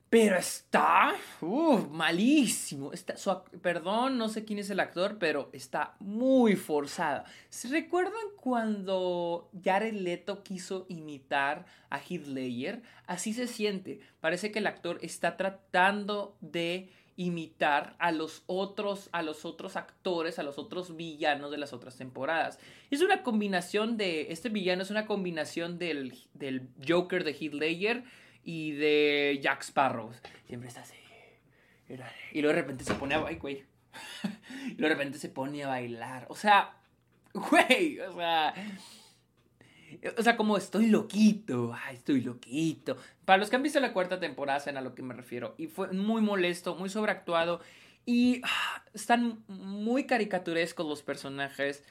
Pero 0.10 0.38
está 0.38 1.16
malísimo. 1.92 2.92
Está, 2.94 3.16
perdón, 3.62 4.18
no 4.18 4.28
sé 4.28 4.44
quién 4.44 4.58
es 4.58 4.70
el 4.72 4.80
actor, 4.80 5.18
pero 5.20 5.50
está 5.54 5.96
muy 6.00 6.56
forzada. 6.56 7.26
¿Se 7.50 7.68
recuerdan 7.68 8.14
cuando 8.36 9.52
Jared 9.64 9.94
Leto 9.94 10.42
quiso 10.42 10.88
imitar 10.90 11.66
a 11.92 12.00
Heath 12.00 12.26
Ledger? 12.26 12.82
Así 13.06 13.34
se 13.34 13.46
siente. 13.46 14.00
Parece 14.20 14.52
que 14.52 14.60
el 14.60 14.68
actor 14.68 14.98
está 15.04 15.38
tratando 15.38 16.36
de 16.42 16.90
imitar 17.20 17.98
a 18.00 18.14
los 18.14 18.44
otros 18.48 19.10
a 19.12 19.22
los 19.22 19.44
otros 19.44 19.76
actores, 19.76 20.40
a 20.40 20.44
los 20.44 20.58
otros 20.58 20.96
villanos 20.96 21.52
de 21.52 21.58
las 21.58 21.74
otras 21.74 21.98
temporadas. 21.98 22.60
Es 22.92 23.02
una 23.02 23.24
combinación 23.24 23.98
de 23.98 24.32
este 24.32 24.48
villano 24.48 24.84
es 24.84 24.90
una 24.90 25.06
combinación 25.06 25.78
del, 25.78 26.18
del 26.34 26.70
Joker 26.88 27.26
de 27.26 27.34
Heath 27.34 27.54
Ledger 27.54 28.06
y 28.44 28.72
de 28.72 29.40
Jack 29.42 29.62
Sparrow. 29.62 30.12
Siempre 30.48 30.70
está 30.70 30.82
así. 30.82 30.96
Y 32.34 32.42
luego 32.42 32.56
de 32.56 32.62
repente 32.62 32.84
se 32.84 32.94
pone 32.96 33.16
a 33.16 33.20
bailar, 33.20 33.42
güey. 33.42 33.64
y 34.68 34.76
luego 34.76 34.90
de 34.90 34.96
repente 34.96 35.18
se 35.18 35.30
pone 35.30 35.64
a 35.64 35.68
bailar. 35.68 36.26
O 36.30 36.36
sea, 36.36 36.76
güey, 37.34 38.00
o 38.00 38.14
sea... 38.16 38.54
O 40.18 40.22
sea, 40.22 40.38
como 40.38 40.56
estoy 40.56 40.86
loquito, 40.86 41.76
ay, 41.84 41.96
estoy 41.96 42.22
loquito. 42.22 42.96
Para 43.26 43.40
los 43.40 43.50
que 43.50 43.56
han 43.56 43.64
visto 43.64 43.80
la 43.80 43.92
cuarta 43.92 44.20
temporada 44.20 44.60
saben 44.60 44.78
a 44.78 44.82
lo 44.82 44.94
que 44.94 45.02
me 45.02 45.16
refiero. 45.16 45.56
Y 45.58 45.66
fue 45.66 45.92
muy 45.92 46.22
molesto, 46.22 46.76
muy 46.76 46.90
sobreactuado. 46.90 47.60
Y 48.06 48.42
ah, 48.44 48.84
están 48.94 49.44
muy 49.48 50.06
caricaturescos 50.06 50.86
los 50.86 51.02
personajes 51.02 51.84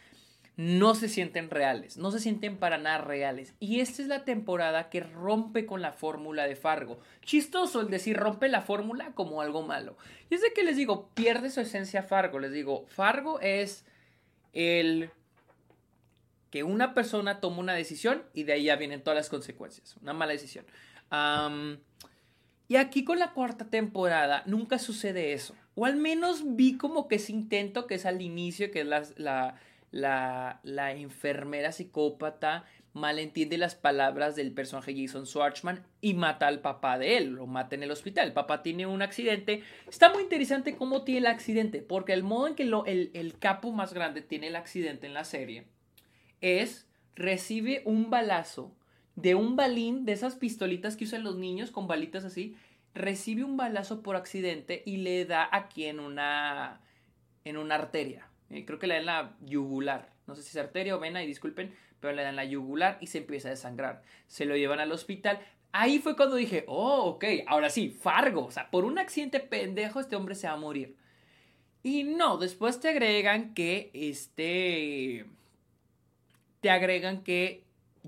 no 0.59 0.97
se 0.97 1.09
sienten 1.09 1.51
reales, 1.51 1.99
no 1.99 2.11
se 2.11 2.19
sienten 2.19 2.57
para 2.57 2.79
nada 2.79 2.99
reales. 2.99 3.55
Y 3.61 3.79
esta 3.79 4.03
es 4.03 4.09
la 4.09 4.25
temporada 4.25 4.91
que 4.91 4.99
rompe 4.99 5.67
con 5.67 5.81
la 5.81 5.93
fórmula 5.93 6.49
de 6.49 6.57
Fargo. 6.57 6.99
Chistoso 7.23 7.81
el 7.81 7.91
decir 7.91 8.17
rompe 8.17 8.49
la 8.49 8.61
fórmula 8.61 9.13
como 9.15 9.41
algo 9.41 9.63
malo. 9.63 9.97
Y 10.29 10.35
es 10.35 10.43
de 10.43 10.53
que 10.53 10.65
les 10.65 10.77
digo, 10.77 11.11
pierde 11.15 11.51
su 11.51 11.61
esencia 11.61 12.03
Fargo. 12.03 12.41
Les 12.41 12.51
digo, 12.51 12.87
Fargo 12.89 13.39
es 13.39 13.85
el 14.53 15.13
que 16.51 16.65
una 16.65 16.93
persona 16.93 17.39
toma 17.39 17.59
una 17.59 17.75
decisión 17.75 18.25
y 18.35 18.43
de 18.43 18.55
ahí 18.55 18.65
ya 18.65 18.75
vienen 18.75 19.05
todas 19.05 19.17
las 19.17 19.29
consecuencias. 19.29 19.97
Una 20.03 20.13
mala 20.13 20.33
decisión. 20.33 20.67
y 22.67 22.77
aquí 22.77 23.05
con 23.05 23.21
la 23.21 23.33
cuarta 23.33 23.71
temporada 23.71 24.43
nunca 24.45 24.81
sucede 24.81 25.35
eso. 25.35 25.55
O 25.77 25.87
al 25.87 25.95
menos 25.95 26.57
vi 26.57 26.77
como 26.77 27.07
que 27.07 27.15
ese 27.15 27.31
intento 27.31 27.87
que 27.87 27.95
es 27.95 28.07
al 28.07 28.23
inicio, 28.23 28.73
que 28.73 28.81
es 28.81 28.87
la 28.89 29.05
la, 29.19 29.61
la 29.91 30.61
enfermera 30.93 31.73
psicópata 31.73 32.65
malentiende 32.99 33.59
las 33.59 33.75
palabras 33.75 34.37
del 34.37 34.53
personaje 34.53 34.95
Jason 34.97 35.27
Schwartzman 35.27 35.85
y 36.01 36.15
mata 36.15 36.47
al 36.47 36.61
papá 36.61 36.99
de 36.99 37.17
él, 37.17 37.31
lo 37.31 37.47
mata 37.47 37.75
en 37.75 37.83
el 37.83 37.91
hospital. 37.91 38.29
El 38.29 38.33
papá 38.33 38.63
tiene 38.63 38.87
un 38.87 39.03
accidente. 39.03 39.63
Está 39.89 40.13
muy 40.13 40.23
interesante 40.23 40.77
cómo 40.77 41.05
tiene 41.05 41.21
el 41.21 41.27
accidente, 41.27 41.81
porque 41.81 42.13
el 42.13 42.23
modo 42.23 42.49
en 42.49 42.55
que 42.55 42.65
lo, 42.65 42.85
el, 42.87 43.11
el 43.15 43.39
capo 43.39 43.73
más 43.73 43.95
grande 43.95 44.21
tiene 44.21 44.49
el 44.49 44.57
accidente 44.57 45.07
en 45.07 45.15
la 45.15 45.25
serie 45.25 45.67
es 46.41 46.87
recibe 47.17 47.83
un 47.85 48.11
balazo 48.11 48.73
de 49.17 49.35
un 49.35 49.57
balín, 49.57 50.05
de 50.05 50.13
esas 50.13 50.37
pistolitas 50.37 50.97
que 50.97 51.05
usan 51.05 51.25
los 51.25 51.37
niños 51.37 51.73
con 51.73 51.89
balitas 51.89 52.25
así, 52.25 52.57
recibe 52.95 53.43
un 53.43 53.57
balazo 53.57 54.03
por 54.03 54.15
accidente 54.15 54.83
y 54.87 54.99
le 54.99 55.25
da 55.25 55.49
aquí 55.51 55.87
en 55.87 55.99
una, 55.99 56.81
en 57.45 57.57
una 57.57 57.75
arteria. 57.75 58.28
Eh, 58.51 58.65
creo 58.65 58.79
que 58.79 58.87
le 58.87 58.95
dan 58.95 59.07
la 59.07 59.37
yugular. 59.43 60.11
No 60.27 60.35
sé 60.35 60.43
si 60.43 60.51
es 60.51 60.57
arteria 60.57 60.97
o 60.97 61.01
vena, 61.01 61.23
y 61.23 61.27
disculpen, 61.27 61.75
pero 62.01 62.15
le 62.15 62.23
dan 62.23 62.37
la 62.37 62.45
yugular 62.45 62.99
y 63.01 63.07
se 63.09 63.19
empieza 63.19 63.49
a 63.49 63.53
desangrar. 63.53 64.03
Se 64.27 64.45
lo 64.45 64.57
llevan 64.57 64.81
al 64.81 64.93
hospital. 64.93 65.41
Ahí 65.73 65.99
fue 65.99 66.17
cuando 66.17 66.37
dije, 66.37 66.65
oh, 66.67 67.05
ok, 67.05 67.25
ahora 67.47 67.71
sí, 67.71 67.91
Fargo. 67.91 68.47
O 68.47 68.51
sea, 68.51 68.71
por 68.71 68.85
un 68.85 68.99
accidente 68.99 69.41
pendejo 69.41 70.01
este 70.01 70.17
hombre 70.17 70.35
se 70.35 70.47
va 70.47 70.55
a 70.55 70.57
morir. 70.57 70.97
Y 71.83 72.05
no, 72.05 72.39
después 72.39 72.81
te 72.81 72.89
agregan 72.89 73.55
que 73.55 73.91
este... 73.93 75.27
Te 76.61 76.71
agregan 76.71 77.23
que 77.23 77.63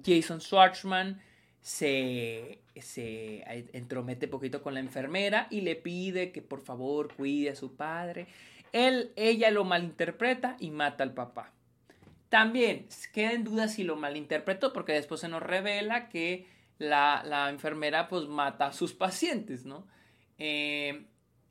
Jason 0.04 0.40
Schwartzman 0.40 1.20
se, 1.60 2.62
se 2.80 3.44
entromete 3.72 4.26
poquito 4.26 4.62
con 4.62 4.74
la 4.74 4.80
enfermera 4.80 5.46
y 5.50 5.60
le 5.60 5.76
pide 5.76 6.32
que 6.32 6.42
por 6.42 6.60
favor 6.62 7.14
cuide 7.14 7.50
a 7.50 7.54
su 7.54 7.76
padre. 7.76 8.26
Él, 8.72 9.12
ella 9.16 9.50
lo 9.50 9.64
malinterpreta 9.64 10.56
y 10.60 10.70
mata 10.70 11.04
al 11.04 11.14
papá. 11.14 11.52
También 12.28 12.86
queda 13.12 13.32
en 13.32 13.44
duda 13.44 13.68
si 13.68 13.82
lo 13.82 13.96
malinterpretó 13.96 14.72
porque 14.72 14.92
después 14.92 15.20
se 15.20 15.28
nos 15.28 15.42
revela 15.42 16.08
que 16.08 16.46
la, 16.78 17.48
enfermera 17.50 18.08
pues 18.08 18.26
mata 18.26 18.66
a 18.66 18.72
sus 18.72 18.94
pacientes, 18.94 19.66
¿no? 19.66 19.86
Eh, 20.38 21.06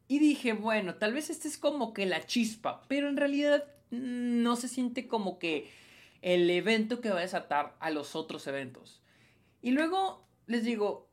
y 0.07 0.19
dije, 0.19 0.53
bueno, 0.53 0.95
tal 0.95 1.13
vez 1.13 1.29
este 1.29 1.47
es 1.47 1.57
como 1.57 1.93
que 1.93 2.05
la 2.05 2.25
chispa, 2.25 2.81
pero 2.87 3.09
en 3.09 3.17
realidad 3.17 3.65
no 3.91 4.55
se 4.55 4.67
siente 4.67 5.07
como 5.07 5.37
que 5.37 5.69
el 6.21 6.49
evento 6.49 7.01
que 7.01 7.09
va 7.09 7.19
a 7.19 7.21
desatar 7.21 7.75
a 7.79 7.91
los 7.91 8.15
otros 8.15 8.47
eventos. 8.47 9.01
Y 9.61 9.71
luego 9.71 10.25
les 10.47 10.63
digo, 10.63 11.08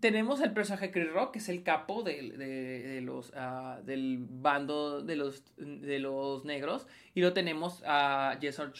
tenemos 0.00 0.40
al 0.40 0.52
personaje 0.52 0.90
Chris 0.90 1.12
Rock, 1.12 1.32
que 1.32 1.38
es 1.38 1.48
el 1.48 1.62
capo 1.62 2.02
de, 2.02 3.00
los, 3.02 3.32
ah, 3.36 3.80
del 3.84 4.18
bando 4.18 5.02
de 5.02 5.16
los, 5.16 5.44
de 5.56 5.98
los 5.98 6.44
negros. 6.44 6.86
Y 7.14 7.20
lo 7.20 7.32
tenemos 7.32 7.82
a 7.86 8.38
Jason, 8.40 8.72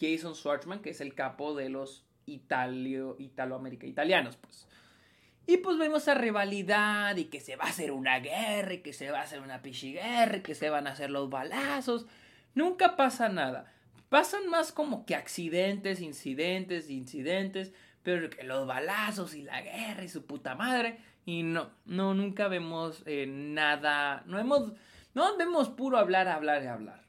Jason 0.00 0.34
Schwartzman, 0.34 0.80
que 0.80 0.90
es 0.90 1.00
el 1.00 1.14
capo 1.14 1.54
de 1.54 1.68
los 1.68 2.04
italio, 2.26 3.16
italoamerica, 3.18 3.86
italianos, 3.86 4.36
pues. 4.36 4.66
Y 5.46 5.56
pues 5.56 5.78
vemos 5.78 6.02
esa 6.02 6.14
rivalidad 6.14 7.16
y 7.16 7.24
que 7.24 7.40
se 7.40 7.56
va 7.56 7.64
a 7.64 7.70
hacer 7.70 7.90
una 7.90 8.20
guerra 8.20 8.74
y 8.74 8.82
que 8.82 8.92
se 8.92 9.10
va 9.10 9.18
a 9.18 9.24
hacer 9.24 9.40
una 9.40 9.62
pichiguerra 9.62 10.36
y 10.36 10.42
que 10.42 10.54
se 10.54 10.70
van 10.70 10.86
a 10.86 10.92
hacer 10.92 11.10
los 11.10 11.28
balazos. 11.28 12.06
Nunca 12.54 12.94
pasa 12.94 13.28
nada. 13.28 13.72
Pasan 14.08 14.48
más 14.48 14.70
como 14.70 15.06
que 15.06 15.16
accidentes, 15.16 16.00
incidentes, 16.00 16.88
incidentes 16.88 17.72
pero 18.02 18.30
que 18.30 18.42
los 18.44 18.66
balazos 18.66 19.34
y 19.34 19.42
la 19.42 19.60
guerra 19.60 20.04
y 20.04 20.08
su 20.08 20.24
puta 20.24 20.54
madre. 20.54 20.98
Y 21.26 21.42
no, 21.42 21.70
no, 21.84 22.14
nunca 22.14 22.48
vemos 22.48 23.02
eh, 23.06 23.26
nada, 23.26 24.22
no 24.26 24.38
hemos, 24.38 24.72
no 25.14 25.36
vemos 25.36 25.68
puro 25.68 25.98
hablar, 25.98 26.28
hablar 26.28 26.62
y 26.62 26.66
hablar. 26.66 27.04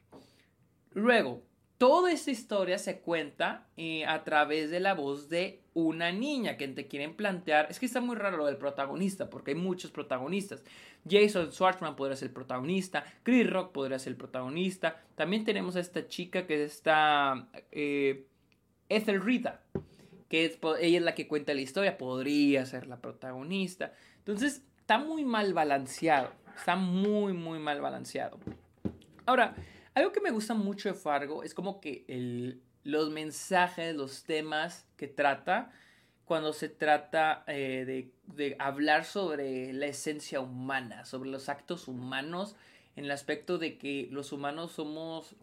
Luego, 0.92 1.42
toda 1.78 2.12
esta 2.12 2.30
historia 2.30 2.78
se 2.78 3.00
cuenta 3.00 3.66
eh, 3.76 4.04
a 4.04 4.22
través 4.22 4.70
de 4.70 4.80
la 4.80 4.94
voz 4.94 5.28
de 5.28 5.62
una 5.74 6.12
niña 6.12 6.56
que 6.56 6.68
te 6.68 6.86
quieren 6.86 7.16
plantear. 7.16 7.66
Es 7.70 7.80
que 7.80 7.86
está 7.86 8.00
muy 8.00 8.14
raro 8.14 8.36
lo 8.36 8.46
del 8.46 8.58
protagonista, 8.58 9.30
porque 9.30 9.52
hay 9.52 9.56
muchos 9.56 9.90
protagonistas. 9.90 10.62
Jason 11.08 11.50
Schwartzman 11.50 11.96
podría 11.96 12.16
ser 12.16 12.28
el 12.28 12.34
protagonista, 12.34 13.04
Chris 13.22 13.50
Rock 13.50 13.72
podría 13.72 13.98
ser 13.98 14.12
el 14.12 14.16
protagonista. 14.16 15.02
También 15.16 15.44
tenemos 15.44 15.74
a 15.74 15.80
esta 15.80 16.06
chica 16.06 16.46
que 16.46 16.62
es 16.62 16.72
esta 16.74 17.48
eh, 17.72 18.26
Ethel 18.88 19.20
Rita 19.20 19.62
que 20.32 20.58
ella 20.80 20.98
es 20.98 21.04
la 21.04 21.14
que 21.14 21.28
cuenta 21.28 21.52
la 21.52 21.60
historia, 21.60 21.98
podría 21.98 22.64
ser 22.64 22.86
la 22.86 22.96
protagonista. 22.96 23.92
Entonces, 24.16 24.62
está 24.78 24.96
muy 24.96 25.26
mal 25.26 25.52
balanceado, 25.52 26.32
está 26.56 26.74
muy, 26.74 27.34
muy 27.34 27.58
mal 27.58 27.82
balanceado. 27.82 28.38
Ahora, 29.26 29.54
algo 29.92 30.10
que 30.10 30.22
me 30.22 30.30
gusta 30.30 30.54
mucho 30.54 30.88
de 30.88 30.94
Fargo 30.94 31.42
es 31.42 31.52
como 31.52 31.82
que 31.82 32.06
los 32.82 33.10
mensajes, 33.10 33.94
los 33.94 34.24
temas 34.24 34.86
que 34.96 35.06
trata, 35.06 35.70
cuando 36.24 36.54
se 36.54 36.70
trata 36.70 37.44
eh, 37.46 38.10
de, 38.24 38.56
hablar 38.58 39.04
sobre 39.04 39.74
la 39.74 39.84
esencia 39.84 40.40
humana, 40.40 41.04
sobre 41.04 41.28
los 41.28 41.50
actos 41.50 41.88
humanos, 41.88 42.56
en 42.96 43.04
el 43.04 43.10
aspecto 43.10 43.58
de 43.58 43.76
que 43.76 44.08
los 44.10 44.32
humanos 44.32 44.72
somos 44.72 45.36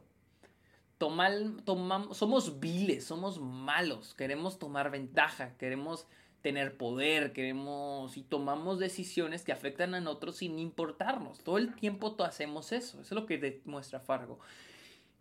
tomamos, 0.99 2.17
somos 2.17 2.59
viles, 2.59 3.05
somos 3.05 3.39
malos, 3.39 4.13
queremos 4.13 4.59
tomar 4.59 4.91
ventaja, 4.91 5.55
queremos 5.57 6.05
tener 6.41 6.77
poder, 6.77 7.33
queremos 7.33 8.15
y 8.17 8.23
tomamos 8.23 8.79
decisiones 8.79 9.43
que 9.43 9.51
afectan 9.51 9.95
a 9.95 10.09
otros 10.09 10.37
sin 10.37 10.59
importarnos. 10.59 11.39
Todo 11.39 11.57
el 11.57 11.73
tiempo 11.73 12.15
hacemos 12.19 12.71
eso, 12.71 13.01
eso 13.01 13.01
es 13.01 13.11
lo 13.11 13.25
que 13.25 13.37
demuestra 13.37 13.99
Fargo. 13.99 14.39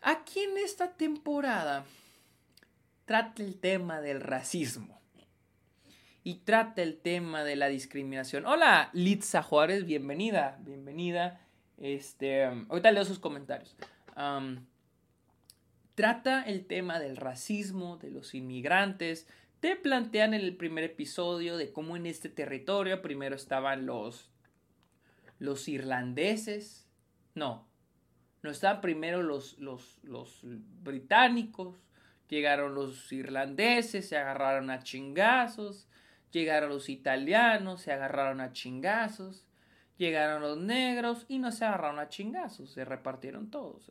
Aquí 0.02 0.40
en 0.40 0.58
esta 0.58 0.92
temporada 0.92 1.84
trata 3.04 3.42
el 3.42 3.58
tema 3.58 4.00
del 4.00 4.20
racismo 4.20 5.00
y 6.24 6.36
trata 6.36 6.82
el 6.82 6.98
tema 6.98 7.42
de 7.44 7.56
la 7.56 7.68
discriminación. 7.68 8.46
Hola, 8.46 8.90
Litza 8.92 9.42
Juárez, 9.42 9.86
bienvenida, 9.86 10.58
bienvenida. 10.60 11.40
Este, 11.78 12.44
ahorita 12.44 12.90
leo 12.90 13.04
sus 13.04 13.18
comentarios. 13.18 13.76
Trata 15.98 16.44
el 16.44 16.64
tema 16.64 17.00
del 17.00 17.16
racismo, 17.16 17.96
de 17.96 18.12
los 18.12 18.32
inmigrantes. 18.32 19.26
Te 19.58 19.74
plantean 19.74 20.32
en 20.32 20.42
el 20.42 20.56
primer 20.56 20.84
episodio 20.84 21.56
de 21.56 21.72
cómo 21.72 21.96
en 21.96 22.06
este 22.06 22.28
territorio 22.28 23.02
primero 23.02 23.34
estaban 23.34 23.84
los 23.84 24.30
los 25.40 25.66
irlandeses. 25.66 26.86
No, 27.34 27.66
no 28.44 28.50
estaban 28.52 28.80
primero 28.80 29.24
los, 29.24 29.58
los, 29.58 29.98
los 30.04 30.38
británicos, 30.44 31.82
llegaron 32.28 32.76
los 32.76 33.10
irlandeses, 33.10 34.08
se 34.08 34.16
agarraron 34.16 34.70
a 34.70 34.84
chingazos, 34.84 35.88
Llegaron 36.30 36.68
los 36.68 36.90
italianos, 36.90 37.80
se 37.80 37.92
agarraron 37.92 38.40
a 38.40 38.52
chingazos. 38.52 39.44
Llegaron 39.96 40.42
los 40.42 40.58
negros 40.58 41.26
y 41.26 41.40
no 41.40 41.50
se 41.50 41.64
agarraron 41.64 41.98
a 41.98 42.08
chingazos, 42.08 42.70
se 42.70 42.84
repartieron 42.84 43.50
todos. 43.50 43.90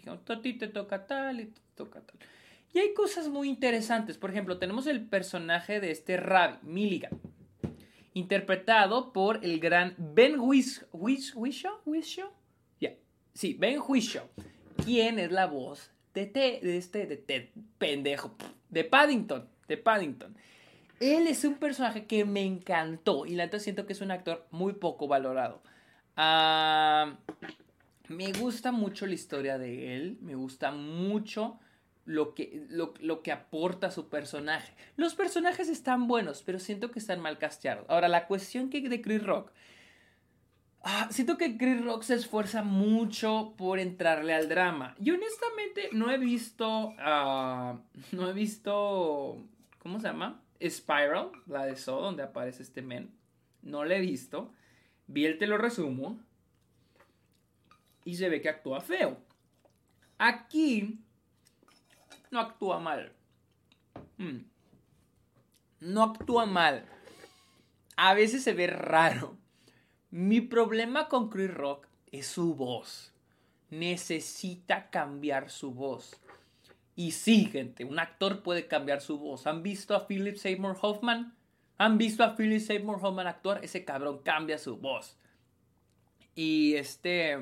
Dijeron, 0.00 0.20
a 0.26 0.42
ti 0.42 0.54
te 0.54 0.68
toca 0.68 1.06
tal 1.06 1.40
y 1.40 1.46
te 1.46 1.60
toca 1.74 2.00
tal. 2.00 2.16
Y 2.72 2.78
hay 2.78 2.94
cosas 2.94 3.28
muy 3.28 3.48
interesantes. 3.48 4.16
Por 4.16 4.30
ejemplo, 4.30 4.58
tenemos 4.58 4.86
el 4.86 5.04
personaje 5.04 5.80
de 5.80 5.90
este 5.90 6.16
Rabbi, 6.16 6.58
Milligan, 6.62 7.12
interpretado 8.14 9.12
por 9.12 9.44
el 9.44 9.60
gran 9.60 9.94
Ben 9.98 10.36
Whishaw. 10.38 10.88
Whishaw? 10.92 12.30
Ya. 12.80 12.94
Sí, 13.34 13.54
Ben 13.54 13.80
Whishaw. 13.86 14.26
¿Quién 14.84 15.18
es 15.18 15.32
la 15.32 15.46
voz 15.46 15.90
de, 16.14 16.26
de 16.26 16.76
este 16.76 17.06
de 17.06 17.16
Ted, 17.16 17.48
pendejo? 17.78 18.34
De 18.68 18.84
Paddington. 18.84 19.48
De 19.68 19.76
Paddington. 19.76 20.36
Él 21.00 21.26
es 21.26 21.44
un 21.44 21.54
personaje 21.54 22.06
que 22.06 22.24
me 22.24 22.42
encantó 22.42 23.26
y 23.26 23.34
la 23.34 23.44
neta 23.44 23.58
siento 23.58 23.86
que 23.86 23.94
es 23.94 24.00
un 24.00 24.10
actor 24.10 24.46
muy 24.50 24.74
poco 24.74 25.08
valorado. 25.08 25.62
Ah, 26.16 27.16
me 28.10 28.32
gusta 28.32 28.72
mucho 28.72 29.06
la 29.06 29.14
historia 29.14 29.56
de 29.56 29.96
él, 29.96 30.18
me 30.20 30.34
gusta 30.34 30.72
mucho 30.72 31.60
lo 32.04 32.34
que, 32.34 32.66
lo, 32.68 33.22
que 33.22 33.30
aporta 33.30 33.92
su 33.92 34.08
personaje. 34.08 34.74
Los 34.96 35.14
personajes 35.14 35.68
están 35.68 36.08
buenos, 36.08 36.42
pero 36.42 36.58
siento 36.58 36.90
que 36.90 36.98
están 36.98 37.20
mal 37.20 37.38
casteados. 37.38 37.86
Ahora, 37.88 38.08
la 38.08 38.26
cuestión 38.26 38.68
que 38.68 38.80
de 38.88 39.00
Chris 39.00 39.22
Rock. 39.22 39.52
Ah, 40.82 41.06
siento 41.12 41.38
que 41.38 41.56
Chris 41.56 41.84
Rock 41.84 42.02
se 42.02 42.14
esfuerza 42.14 42.64
mucho 42.64 43.54
por 43.56 43.78
entrarle 43.78 44.34
al 44.34 44.48
drama. 44.48 44.96
Y 44.98 45.12
honestamente 45.12 45.90
no 45.92 46.10
he 46.10 46.18
visto. 46.18 46.94
Ah, 46.98 47.78
no 48.10 48.28
he 48.28 48.32
visto. 48.32 49.46
¿Cómo 49.78 50.00
se 50.00 50.08
llama? 50.08 50.42
Spiral, 50.60 51.30
la 51.46 51.64
de 51.64 51.76
So, 51.76 52.00
donde 52.00 52.24
aparece 52.24 52.64
este 52.64 52.82
men. 52.82 53.12
No 53.62 53.84
la 53.84 53.94
he 53.94 54.00
visto. 54.00 54.52
Vi 55.06 55.32
te 55.38 55.46
lo 55.46 55.58
resumo. 55.58 56.18
Y 58.04 58.16
se 58.16 58.28
ve 58.28 58.40
que 58.40 58.48
actúa 58.48 58.80
feo. 58.80 59.18
Aquí 60.18 60.98
no 62.30 62.40
actúa 62.40 62.78
mal. 62.78 63.12
Hmm. 64.18 64.44
No 65.80 66.02
actúa 66.02 66.46
mal. 66.46 66.84
A 67.96 68.14
veces 68.14 68.42
se 68.42 68.52
ve 68.52 68.66
raro. 68.66 69.36
Mi 70.10 70.40
problema 70.40 71.08
con 71.08 71.30
Chris 71.30 71.52
Rock 71.52 71.86
es 72.10 72.26
su 72.26 72.54
voz. 72.54 73.12
Necesita 73.70 74.90
cambiar 74.90 75.50
su 75.50 75.72
voz. 75.72 76.20
Y 76.96 77.12
sí, 77.12 77.46
gente, 77.46 77.84
un 77.84 77.98
actor 77.98 78.42
puede 78.42 78.66
cambiar 78.66 79.00
su 79.00 79.18
voz. 79.18 79.46
¿Han 79.46 79.62
visto 79.62 79.94
a 79.94 80.06
Philip 80.06 80.36
Seymour 80.36 80.76
Hoffman? 80.80 81.34
¿Han 81.78 81.96
visto 81.96 82.24
a 82.24 82.36
Philip 82.36 82.60
Seymour 82.60 82.98
Hoffman 83.00 83.26
actuar? 83.26 83.64
Ese 83.64 83.84
cabrón 83.84 84.22
cambia 84.22 84.58
su 84.58 84.76
voz. 84.76 85.16
Y 86.34 86.74
este... 86.74 87.38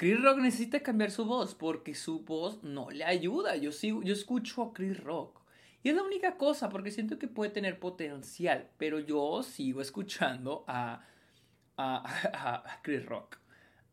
Chris 0.00 0.18
Rock 0.22 0.38
necesita 0.38 0.80
cambiar 0.80 1.10
su 1.10 1.26
voz 1.26 1.54
porque 1.54 1.94
su 1.94 2.22
voz 2.22 2.62
no 2.62 2.90
le 2.90 3.04
ayuda. 3.04 3.56
Yo, 3.56 3.70
sigo, 3.70 4.02
yo 4.02 4.14
escucho 4.14 4.62
a 4.62 4.72
Chris 4.72 4.98
Rock. 4.98 5.42
Y 5.82 5.90
es 5.90 5.94
la 5.94 6.02
única 6.02 6.38
cosa 6.38 6.70
porque 6.70 6.90
siento 6.90 7.18
que 7.18 7.28
puede 7.28 7.50
tener 7.50 7.78
potencial. 7.78 8.70
Pero 8.78 8.98
yo 8.98 9.42
sigo 9.42 9.82
escuchando 9.82 10.64
a, 10.66 11.04
a, 11.76 12.78
Chris 12.82 13.04
Rock. 13.04 13.40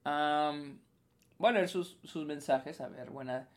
voy 0.06 1.50
a 1.50 1.52
leer 1.52 1.68
sus, 1.68 2.00
sus 2.06 2.26
mensajes. 2.26 2.80
A 2.80 2.88
ver, 2.88 3.10
buena. 3.10 3.50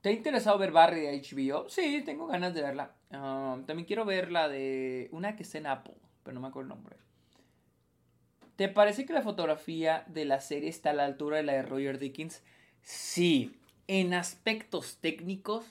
¿Te 0.00 0.08
ha 0.08 0.12
interesado 0.12 0.56
ver 0.56 0.72
Barry 0.72 1.02
de 1.02 1.20
HBO? 1.20 1.68
Sí, 1.68 2.00
tengo 2.02 2.26
ganas 2.28 2.54
de 2.54 2.62
verla. 2.62 2.94
también 3.10 3.84
quiero 3.84 4.06
ver 4.06 4.32
la 4.32 4.48
de 4.48 5.10
una 5.12 5.36
que 5.36 5.42
está 5.42 5.58
en 5.58 5.66
Apple, 5.66 5.98
pero 6.22 6.34
no 6.34 6.40
me 6.40 6.48
acuerdo 6.48 6.72
el 6.72 6.78
nombre. 6.78 7.07
¿Te 8.58 8.68
parece 8.68 9.06
que 9.06 9.12
la 9.12 9.22
fotografía 9.22 10.02
de 10.08 10.24
la 10.24 10.40
serie 10.40 10.68
está 10.68 10.90
a 10.90 10.92
la 10.92 11.04
altura 11.04 11.36
de 11.36 11.44
la 11.44 11.52
de 11.52 11.62
Roger 11.62 12.00
Dickens? 12.00 12.42
Sí, 12.82 13.56
en 13.86 14.14
aspectos 14.14 14.98
técnicos 15.00 15.64